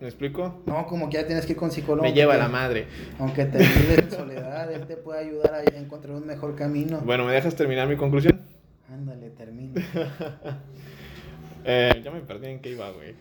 ¿Me 0.00 0.08
explico? 0.08 0.60
No, 0.66 0.84
como 0.86 1.08
que 1.08 1.16
ya 1.18 1.26
tienes 1.26 1.46
que 1.46 1.52
ir 1.52 1.58
con 1.58 1.70
psicólogo. 1.70 2.02
Me 2.02 2.12
lleva 2.12 2.36
la 2.36 2.48
madre. 2.48 2.86
Aunque 3.18 3.44
te 3.46 3.58
vives 3.58 3.98
en 4.00 4.10
soledad, 4.10 4.70
él 4.70 4.86
te 4.86 4.96
puede 4.96 5.20
ayudar 5.20 5.54
a 5.54 5.62
encontrar 5.62 6.16
un 6.16 6.26
mejor 6.26 6.56
camino. 6.56 7.00
Bueno, 7.04 7.24
¿me 7.24 7.32
dejas 7.32 7.54
terminar 7.54 7.88
mi 7.88 7.96
conclusión? 7.96 8.40
Ándale, 8.92 9.30
termina. 9.30 9.80
Eh, 11.66 12.02
ya 12.04 12.10
me 12.10 12.20
perdí 12.20 12.48
en 12.48 12.60
qué 12.60 12.70
iba, 12.70 12.90
güey. 12.90 13.14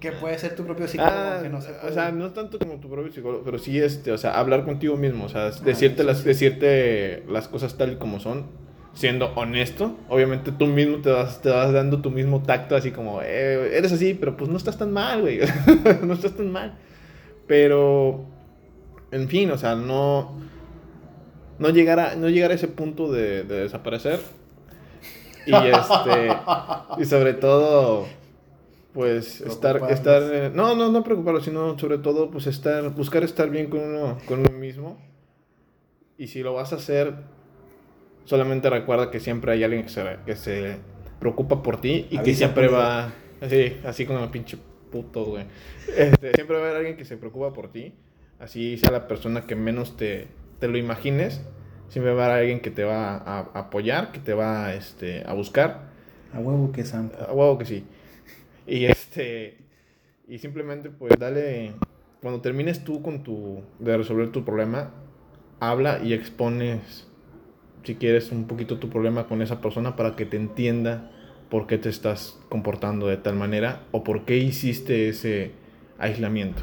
Que 0.00 0.12
puede 0.12 0.38
ser 0.38 0.56
tu 0.56 0.64
propio 0.64 0.88
psicólogo, 0.88 1.14
Ah, 1.14 1.40
que 1.42 1.50
no 1.50 1.60
se 1.60 1.72
o 1.72 1.92
sea, 1.92 2.10
no 2.10 2.30
tanto 2.32 2.58
como 2.58 2.80
tu 2.80 2.88
propio 2.88 3.12
psicólogo, 3.12 3.44
pero 3.44 3.58
sí, 3.58 3.78
este, 3.78 4.12
o 4.12 4.18
sea, 4.18 4.38
hablar 4.38 4.64
contigo 4.64 4.96
mismo, 4.96 5.26
o 5.26 5.28
sea, 5.28 5.50
decirte, 5.50 6.00
Ah, 6.00 6.04
eso 6.04 6.04
las, 6.04 6.18
sí. 6.18 6.24
decirte 6.24 7.22
las 7.28 7.48
cosas 7.48 7.76
tal 7.76 7.92
y 7.92 7.96
como 7.96 8.18
son, 8.18 8.46
siendo 8.94 9.32
honesto. 9.34 9.96
Obviamente 10.08 10.52
tú 10.52 10.66
mismo 10.66 10.98
te 11.02 11.10
vas, 11.10 11.42
te 11.42 11.50
vas 11.50 11.70
dando 11.72 12.00
tu 12.00 12.10
mismo 12.10 12.42
tacto, 12.42 12.76
así 12.76 12.92
como, 12.92 13.20
eh, 13.22 13.76
eres 13.76 13.92
así, 13.92 14.14
pero 14.14 14.36
pues 14.38 14.48
no 14.50 14.56
estás 14.56 14.78
tan 14.78 14.90
mal, 14.92 15.20
güey. 15.20 15.40
no 16.02 16.14
estás 16.14 16.34
tan 16.34 16.50
mal. 16.50 16.78
Pero, 17.46 18.24
en 19.10 19.28
fin, 19.28 19.50
o 19.50 19.58
sea, 19.58 19.74
no, 19.74 20.38
no, 21.58 21.68
llegar, 21.68 22.00
a, 22.00 22.14
no 22.16 22.30
llegar 22.30 22.52
a 22.52 22.54
ese 22.54 22.68
punto 22.68 23.12
de, 23.12 23.42
de 23.44 23.64
desaparecer. 23.64 24.18
Y 25.46 25.54
este, 25.54 26.36
y 26.98 27.04
sobre 27.04 27.34
todo, 27.34 28.06
pues 28.92 29.40
estar, 29.40 29.78
Preocuparnos. 29.78 29.90
estar, 29.90 30.22
eh, 30.32 30.50
no, 30.54 30.74
no, 30.74 30.90
no 30.90 31.02
preocuparlo, 31.02 31.40
sino 31.40 31.78
sobre 31.78 31.98
todo, 31.98 32.30
pues 32.30 32.46
estar, 32.46 32.90
buscar 32.90 33.24
estar 33.24 33.50
bien 33.50 33.68
con 33.68 33.80
uno, 33.80 34.18
con 34.26 34.40
uno 34.40 34.50
mismo. 34.50 34.98
Y 36.18 36.28
si 36.28 36.42
lo 36.42 36.54
vas 36.54 36.72
a 36.72 36.76
hacer, 36.76 37.14
solamente 38.24 38.70
recuerda 38.70 39.10
que 39.10 39.20
siempre 39.20 39.52
hay 39.52 39.64
alguien 39.64 39.82
que 39.82 39.88
se, 39.88 40.16
que 40.24 40.36
se 40.36 40.76
preocupa 41.18 41.62
por 41.62 41.80
ti 41.80 42.06
y 42.10 42.18
que 42.18 42.34
siempre 42.34 42.68
va, 42.68 43.12
así, 43.40 43.76
así 43.84 44.06
como 44.06 44.30
pinche 44.30 44.58
puto, 44.90 45.24
güey. 45.24 45.46
Este, 45.96 46.32
siempre 46.34 46.56
va 46.56 46.62
a 46.62 46.64
haber 46.66 46.76
alguien 46.76 46.96
que 46.96 47.04
se 47.04 47.16
preocupa 47.16 47.52
por 47.52 47.72
ti, 47.72 47.94
así 48.38 48.76
sea 48.76 48.90
la 48.90 49.08
persona 49.08 49.46
que 49.46 49.56
menos 49.56 49.96
te, 49.96 50.28
te 50.60 50.68
lo 50.68 50.78
imagines. 50.78 51.42
Siempre 51.92 52.14
va 52.14 52.22
a 52.22 52.24
haber 52.24 52.38
alguien 52.38 52.60
que 52.60 52.70
te 52.70 52.84
va 52.84 53.18
a, 53.18 53.40
a 53.40 53.58
apoyar, 53.58 54.12
que 54.12 54.18
te 54.18 54.32
va 54.32 54.72
este, 54.72 55.24
a 55.26 55.34
buscar. 55.34 55.90
A 56.32 56.38
huevo 56.38 56.72
que 56.72 56.84
santo. 56.84 57.18
A 57.22 57.34
huevo 57.34 57.58
que 57.58 57.66
sí. 57.66 57.84
Y 58.66 58.86
este, 58.86 59.58
y 60.26 60.38
simplemente 60.38 60.88
pues 60.88 61.12
dale, 61.18 61.74
cuando 62.22 62.40
termines 62.40 62.82
tú 62.82 63.02
con 63.02 63.22
tu, 63.22 63.60
de 63.78 63.94
resolver 63.94 64.32
tu 64.32 64.42
problema, 64.42 64.90
habla 65.60 66.00
y 66.02 66.14
expones, 66.14 67.06
si 67.82 67.96
quieres, 67.96 68.32
un 68.32 68.46
poquito 68.46 68.78
tu 68.78 68.88
problema 68.88 69.26
con 69.26 69.42
esa 69.42 69.60
persona 69.60 69.94
para 69.94 70.16
que 70.16 70.24
te 70.24 70.38
entienda 70.38 71.10
por 71.50 71.66
qué 71.66 71.76
te 71.76 71.90
estás 71.90 72.40
comportando 72.48 73.06
de 73.06 73.18
tal 73.18 73.36
manera 73.36 73.82
o 73.90 74.02
por 74.02 74.24
qué 74.24 74.38
hiciste 74.38 75.10
ese 75.10 75.50
aislamiento. 75.98 76.62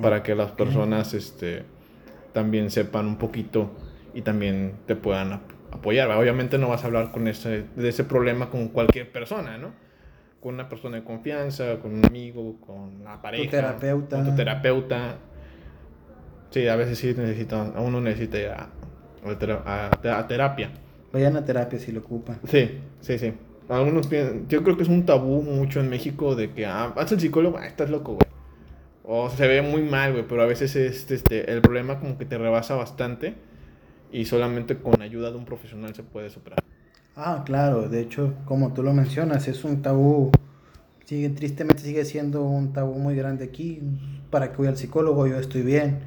Para 0.00 0.22
que 0.22 0.34
las 0.34 0.52
personas 0.52 1.12
este, 1.12 1.64
también 2.32 2.70
sepan 2.70 3.06
un 3.06 3.18
poquito 3.18 3.72
y 4.16 4.22
también 4.22 4.72
te 4.86 4.96
puedan 4.96 5.32
ap- 5.34 5.52
apoyar. 5.70 6.10
Obviamente 6.10 6.58
no 6.58 6.68
vas 6.68 6.82
a 6.82 6.86
hablar 6.86 7.10
con 7.12 7.28
ese, 7.28 7.64
de 7.76 7.88
ese 7.88 8.02
problema 8.04 8.50
con 8.50 8.68
cualquier 8.68 9.12
persona, 9.12 9.58
¿no? 9.58 9.72
Con 10.40 10.54
una 10.54 10.68
persona 10.68 10.96
de 10.96 11.04
confianza, 11.04 11.78
con 11.80 11.94
un 11.94 12.04
amigo, 12.06 12.56
con 12.60 13.04
la 13.04 13.20
pareja, 13.20 13.50
terapeuta. 13.50 14.16
con 14.16 14.24
tu 14.26 14.36
terapeuta. 14.36 15.16
Sí, 16.50 16.66
a 16.68 16.76
veces 16.76 16.98
sí 16.98 17.14
necesita, 17.16 17.62
uno 17.78 18.00
necesita 18.00 18.38
ir 18.38 18.48
a, 18.48 18.68
a 19.24 19.38
tera- 19.38 19.62
a- 19.66 20.18
a 20.18 20.26
terapia. 20.26 20.70
Vayan 21.12 21.36
a 21.36 21.44
terapia 21.44 21.78
si 21.78 21.92
lo 21.92 22.00
ocupan. 22.00 22.38
Sí, 22.46 22.78
sí, 23.00 23.18
sí. 23.18 23.32
Algunos 23.68 24.06
piensan, 24.06 24.46
yo 24.48 24.62
creo 24.62 24.76
que 24.76 24.84
es 24.84 24.88
un 24.88 25.04
tabú 25.04 25.42
mucho 25.42 25.80
en 25.80 25.88
México 25.90 26.36
de 26.36 26.52
que, 26.52 26.66
ah, 26.66 26.92
vas 26.94 27.10
al 27.10 27.18
psicólogo, 27.20 27.58
ah, 27.58 27.66
estás 27.66 27.90
loco, 27.90 28.12
güey. 28.14 28.26
O 29.04 29.28
se 29.30 29.46
ve 29.48 29.62
muy 29.62 29.82
mal, 29.82 30.12
güey, 30.12 30.24
pero 30.28 30.42
a 30.42 30.46
veces 30.46 30.74
es, 30.76 31.10
este, 31.10 31.50
el 31.52 31.60
problema 31.60 31.98
como 31.98 32.16
que 32.18 32.24
te 32.24 32.38
rebasa 32.38 32.74
bastante 32.76 33.34
y 34.12 34.24
solamente 34.24 34.78
con 34.78 35.00
ayuda 35.02 35.30
de 35.30 35.36
un 35.36 35.44
profesional 35.44 35.94
se 35.94 36.02
puede 36.02 36.30
superar. 36.30 36.58
Ah, 37.16 37.42
claro, 37.46 37.88
de 37.88 38.00
hecho, 38.00 38.34
como 38.44 38.72
tú 38.74 38.82
lo 38.82 38.92
mencionas, 38.92 39.48
es 39.48 39.64
un 39.64 39.80
tabú, 39.80 40.30
sigue, 41.06 41.30
tristemente 41.30 41.82
sigue 41.82 42.04
siendo 42.04 42.42
un 42.42 42.72
tabú 42.72 42.98
muy 42.98 43.16
grande 43.16 43.44
aquí. 43.44 43.80
¿Para 44.30 44.50
que 44.50 44.58
voy 44.58 44.66
al 44.66 44.76
psicólogo? 44.76 45.26
Yo 45.26 45.38
estoy 45.38 45.62
bien. 45.62 46.00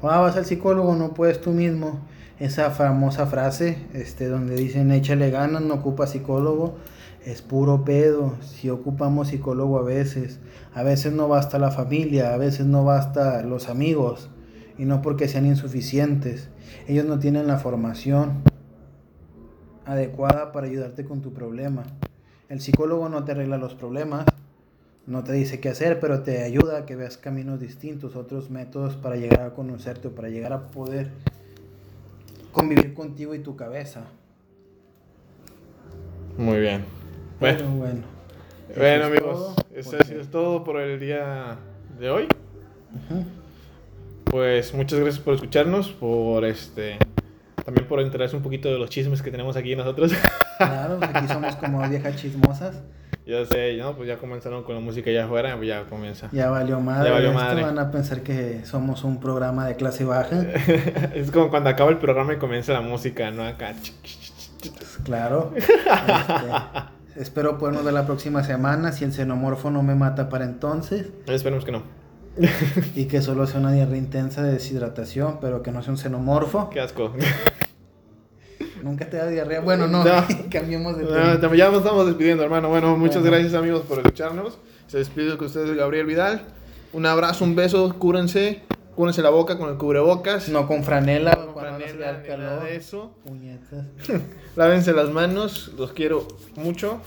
O 0.00 0.10
ah, 0.10 0.20
vas 0.20 0.36
al 0.36 0.44
psicólogo, 0.44 0.94
no 0.94 1.14
puedes 1.14 1.40
tú 1.40 1.50
mismo. 1.50 2.06
Esa 2.38 2.70
famosa 2.70 3.26
frase, 3.26 3.78
este, 3.94 4.26
donde 4.26 4.54
dicen 4.54 4.90
échale 4.92 5.30
ganas, 5.30 5.62
no 5.62 5.74
ocupa 5.74 6.06
psicólogo, 6.06 6.76
es 7.24 7.42
puro 7.42 7.84
pedo. 7.84 8.34
Si 8.42 8.70
ocupamos 8.70 9.28
psicólogo 9.28 9.78
a 9.78 9.82
veces, 9.82 10.40
a 10.74 10.82
veces 10.82 11.12
no 11.12 11.26
basta 11.26 11.58
la 11.58 11.70
familia, 11.70 12.34
a 12.34 12.36
veces 12.36 12.66
no 12.66 12.84
basta 12.84 13.42
los 13.42 13.68
amigos, 13.68 14.30
y 14.78 14.84
no 14.84 15.00
porque 15.00 15.26
sean 15.26 15.46
insuficientes. 15.46 16.48
Ellos 16.86 17.06
no 17.06 17.18
tienen 17.18 17.46
la 17.46 17.58
formación 17.58 18.42
adecuada 19.86 20.52
para 20.52 20.66
ayudarte 20.66 21.04
con 21.04 21.22
tu 21.22 21.32
problema. 21.32 21.84
El 22.48 22.60
psicólogo 22.60 23.08
no 23.08 23.24
te 23.24 23.32
arregla 23.32 23.56
los 23.56 23.74
problemas, 23.74 24.26
no 25.06 25.24
te 25.24 25.32
dice 25.32 25.60
qué 25.60 25.70
hacer, 25.70 25.98
pero 25.98 26.22
te 26.22 26.42
ayuda 26.42 26.78
a 26.78 26.86
que 26.86 26.94
veas 26.94 27.16
caminos 27.16 27.58
distintos, 27.60 28.16
otros 28.16 28.50
métodos 28.50 28.96
para 28.96 29.16
llegar 29.16 29.42
a 29.42 29.54
conocerte 29.54 30.08
o 30.08 30.14
para 30.14 30.28
llegar 30.28 30.52
a 30.52 30.68
poder 30.68 31.10
convivir 32.52 32.92
contigo 32.92 33.34
y 33.34 33.38
tu 33.38 33.56
cabeza. 33.56 34.04
Muy 36.36 36.60
bien. 36.60 36.84
Bueno, 37.40 37.70
bueno. 37.76 38.02
bueno 38.76 38.94
es 38.94 39.04
amigos, 39.04 39.56
eso 39.74 39.96
ha 39.98 40.04
sido 40.04 40.24
todo 40.26 40.64
por 40.64 40.80
el 40.80 41.00
día 41.00 41.56
de 41.98 42.10
hoy. 42.10 42.28
Pues 44.34 44.74
muchas 44.74 44.98
gracias 44.98 45.22
por 45.22 45.34
escucharnos, 45.34 45.90
por 45.90 46.44
este, 46.44 46.98
también 47.64 47.86
por 47.86 48.00
enterarse 48.00 48.34
un 48.34 48.42
poquito 48.42 48.68
de 48.68 48.80
los 48.80 48.90
chismes 48.90 49.22
que 49.22 49.30
tenemos 49.30 49.56
aquí 49.56 49.76
nosotros. 49.76 50.10
Claro, 50.58 50.98
aquí 51.00 51.28
somos 51.28 51.54
como 51.54 51.88
viejas 51.88 52.16
chismosas. 52.16 52.82
ya 53.24 53.44
sé, 53.44 53.76
¿no? 53.76 53.94
Pues 53.94 54.08
ya 54.08 54.18
comenzaron 54.18 54.64
con 54.64 54.74
la 54.74 54.80
música 54.80 55.08
allá 55.10 55.26
afuera, 55.26 55.54
pues 55.56 55.68
ya 55.68 55.84
comienza. 55.84 56.28
Ya 56.32 56.50
valió 56.50 56.80
madre. 56.80 57.10
Ya 57.10 57.14
valió 57.14 57.28
esto, 57.30 57.40
madre. 57.40 57.62
Van 57.62 57.78
a 57.78 57.92
pensar 57.92 58.22
que 58.22 58.64
somos 58.64 59.04
un 59.04 59.20
programa 59.20 59.68
de 59.68 59.76
clase 59.76 60.04
baja. 60.04 60.42
es 61.14 61.30
como 61.30 61.48
cuando 61.48 61.70
acaba 61.70 61.90
el 61.90 61.98
programa 61.98 62.32
y 62.32 62.38
comienza 62.38 62.72
la 62.72 62.80
música, 62.80 63.30
¿no? 63.30 63.44
Acá. 63.46 63.74
Claro. 65.04 65.54
Este, 67.14 67.22
espero 67.22 67.58
podernos 67.58 67.84
ver 67.84 67.94
la 67.94 68.06
próxima 68.06 68.42
semana. 68.42 68.90
Si 68.90 69.04
el 69.04 69.12
xenomorfo 69.12 69.70
no 69.70 69.84
me 69.84 69.94
mata 69.94 70.28
para 70.28 70.44
entonces. 70.44 71.06
Esperemos 71.28 71.64
que 71.64 71.70
no. 71.70 72.03
Y 72.94 73.04
que 73.06 73.22
solo 73.22 73.46
sea 73.46 73.60
una 73.60 73.72
diarrea 73.72 73.96
intensa 73.98 74.42
de 74.42 74.52
deshidratación, 74.52 75.38
pero 75.40 75.62
que 75.62 75.70
no 75.70 75.82
sea 75.82 75.92
un 75.92 75.98
xenomorfo. 75.98 76.70
Qué 76.70 76.80
asco. 76.80 77.12
Nunca 78.82 79.08
te 79.08 79.16
da 79.16 79.26
diarrea. 79.28 79.60
Bueno, 79.60 79.86
no, 79.86 80.04
No. 80.04 80.12
cambiemos 80.50 80.96
de 80.98 81.04
tema. 81.06 81.54
ya 81.56 81.68
nos 81.70 81.78
estamos 81.78 82.06
despidiendo, 82.06 82.42
hermano. 82.44 82.68
Bueno, 82.68 82.96
muchas 82.96 83.22
Bueno. 83.22 83.36
gracias, 83.36 83.54
amigos, 83.54 83.82
por 83.82 83.98
escucharnos. 83.98 84.58
Se 84.88 84.98
despide 84.98 85.36
con 85.38 85.46
ustedes 85.46 85.74
Gabriel 85.76 86.06
Vidal. 86.06 86.42
Un 86.92 87.06
abrazo, 87.06 87.44
un 87.44 87.54
beso, 87.56 87.94
cúrense. 87.98 88.62
Cúrense 88.94 89.22
la 89.22 89.30
boca 89.30 89.58
con 89.58 89.70
el 89.70 89.76
cubrebocas. 89.76 90.48
No 90.50 90.68
con 90.68 90.84
franela, 90.84 91.34
con 91.34 91.46
no 91.46 91.52
se 91.54 91.88
franela 91.88 92.12
nada 92.12 92.22
calor. 92.22 92.62
de 92.64 92.76
eso. 92.76 93.12
Puñetas. 93.24 93.86
Lávense 94.54 94.92
las 94.92 95.10
manos. 95.10 95.72
Los 95.76 95.92
quiero 95.92 96.28
mucho. 96.56 97.00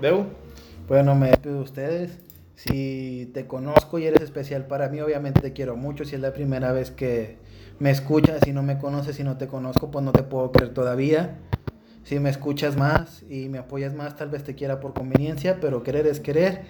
Deu. 0.00 0.26
Bueno, 0.88 1.14
me 1.14 1.28
despido 1.28 1.54
de 1.54 1.60
ustedes. 1.62 2.18
Si 2.64 3.28
te 3.34 3.48
conozco 3.48 3.98
y 3.98 4.06
eres 4.06 4.22
especial 4.22 4.66
para 4.68 4.88
mí, 4.88 5.00
obviamente 5.00 5.40
te 5.40 5.52
quiero 5.52 5.74
mucho. 5.74 6.04
Si 6.04 6.14
es 6.14 6.20
la 6.20 6.32
primera 6.32 6.70
vez 6.70 6.92
que 6.92 7.36
me 7.80 7.90
escuchas, 7.90 8.38
si 8.44 8.52
no 8.52 8.62
me 8.62 8.78
conoces, 8.78 9.16
si 9.16 9.24
no 9.24 9.36
te 9.36 9.48
conozco, 9.48 9.90
pues 9.90 10.04
no 10.04 10.12
te 10.12 10.22
puedo 10.22 10.52
creer 10.52 10.72
todavía. 10.72 11.38
Si 12.04 12.20
me 12.20 12.30
escuchas 12.30 12.76
más 12.76 13.24
y 13.28 13.48
me 13.48 13.58
apoyas 13.58 13.94
más, 13.94 14.14
tal 14.14 14.28
vez 14.28 14.44
te 14.44 14.54
quiera 14.54 14.78
por 14.78 14.94
conveniencia, 14.94 15.58
pero 15.60 15.82
querer 15.82 16.06
es 16.06 16.20
querer. 16.20 16.60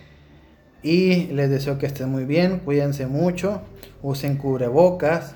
Y 0.82 1.26
les 1.26 1.50
deseo 1.50 1.76
que 1.76 1.84
estén 1.84 2.08
muy 2.08 2.24
bien, 2.24 2.60
cuídense 2.60 3.06
mucho, 3.06 3.60
usen 4.00 4.38
cubrebocas, 4.38 5.34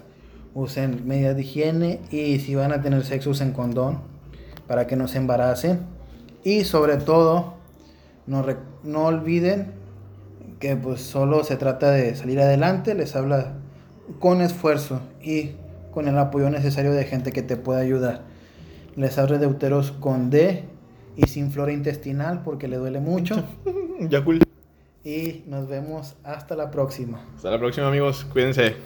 usen 0.54 1.06
medidas 1.06 1.36
de 1.36 1.42
higiene 1.42 2.00
y 2.10 2.38
si 2.38 2.54
van 2.54 2.72
a 2.72 2.80
tener 2.80 3.04
sexo 3.04 3.28
usen 3.28 3.52
condón 3.52 4.00
para 4.66 4.86
que 4.86 4.96
no 4.96 5.06
se 5.06 5.18
embaracen. 5.18 5.80
Y 6.44 6.64
sobre 6.64 6.96
todo, 6.96 7.56
no, 8.26 8.42
no 8.84 9.04
olviden 9.04 9.84
que 10.58 10.76
pues 10.76 11.00
solo 11.00 11.44
se 11.44 11.56
trata 11.56 11.90
de 11.90 12.14
salir 12.14 12.40
adelante, 12.40 12.94
les 12.94 13.14
habla 13.16 13.54
con 14.18 14.40
esfuerzo 14.40 15.00
y 15.22 15.52
con 15.92 16.08
el 16.08 16.18
apoyo 16.18 16.50
necesario 16.50 16.92
de 16.92 17.04
gente 17.04 17.32
que 17.32 17.42
te 17.42 17.56
pueda 17.56 17.80
ayudar. 17.80 18.22
Les 18.96 19.18
habla 19.18 19.38
de 19.38 19.46
uteros 19.46 19.92
con 19.92 20.30
D 20.30 20.64
y 21.16 21.26
sin 21.26 21.50
flora 21.50 21.72
intestinal 21.72 22.42
porque 22.42 22.68
le 22.68 22.76
duele 22.76 23.00
mucho. 23.00 23.42
Ya 23.98 24.22
cool. 24.22 24.40
Y 25.04 25.42
nos 25.46 25.68
vemos 25.68 26.16
hasta 26.22 26.54
la 26.54 26.70
próxima. 26.70 27.24
Hasta 27.34 27.50
la 27.50 27.58
próxima, 27.58 27.88
amigos. 27.88 28.26
Cuídense. 28.30 28.76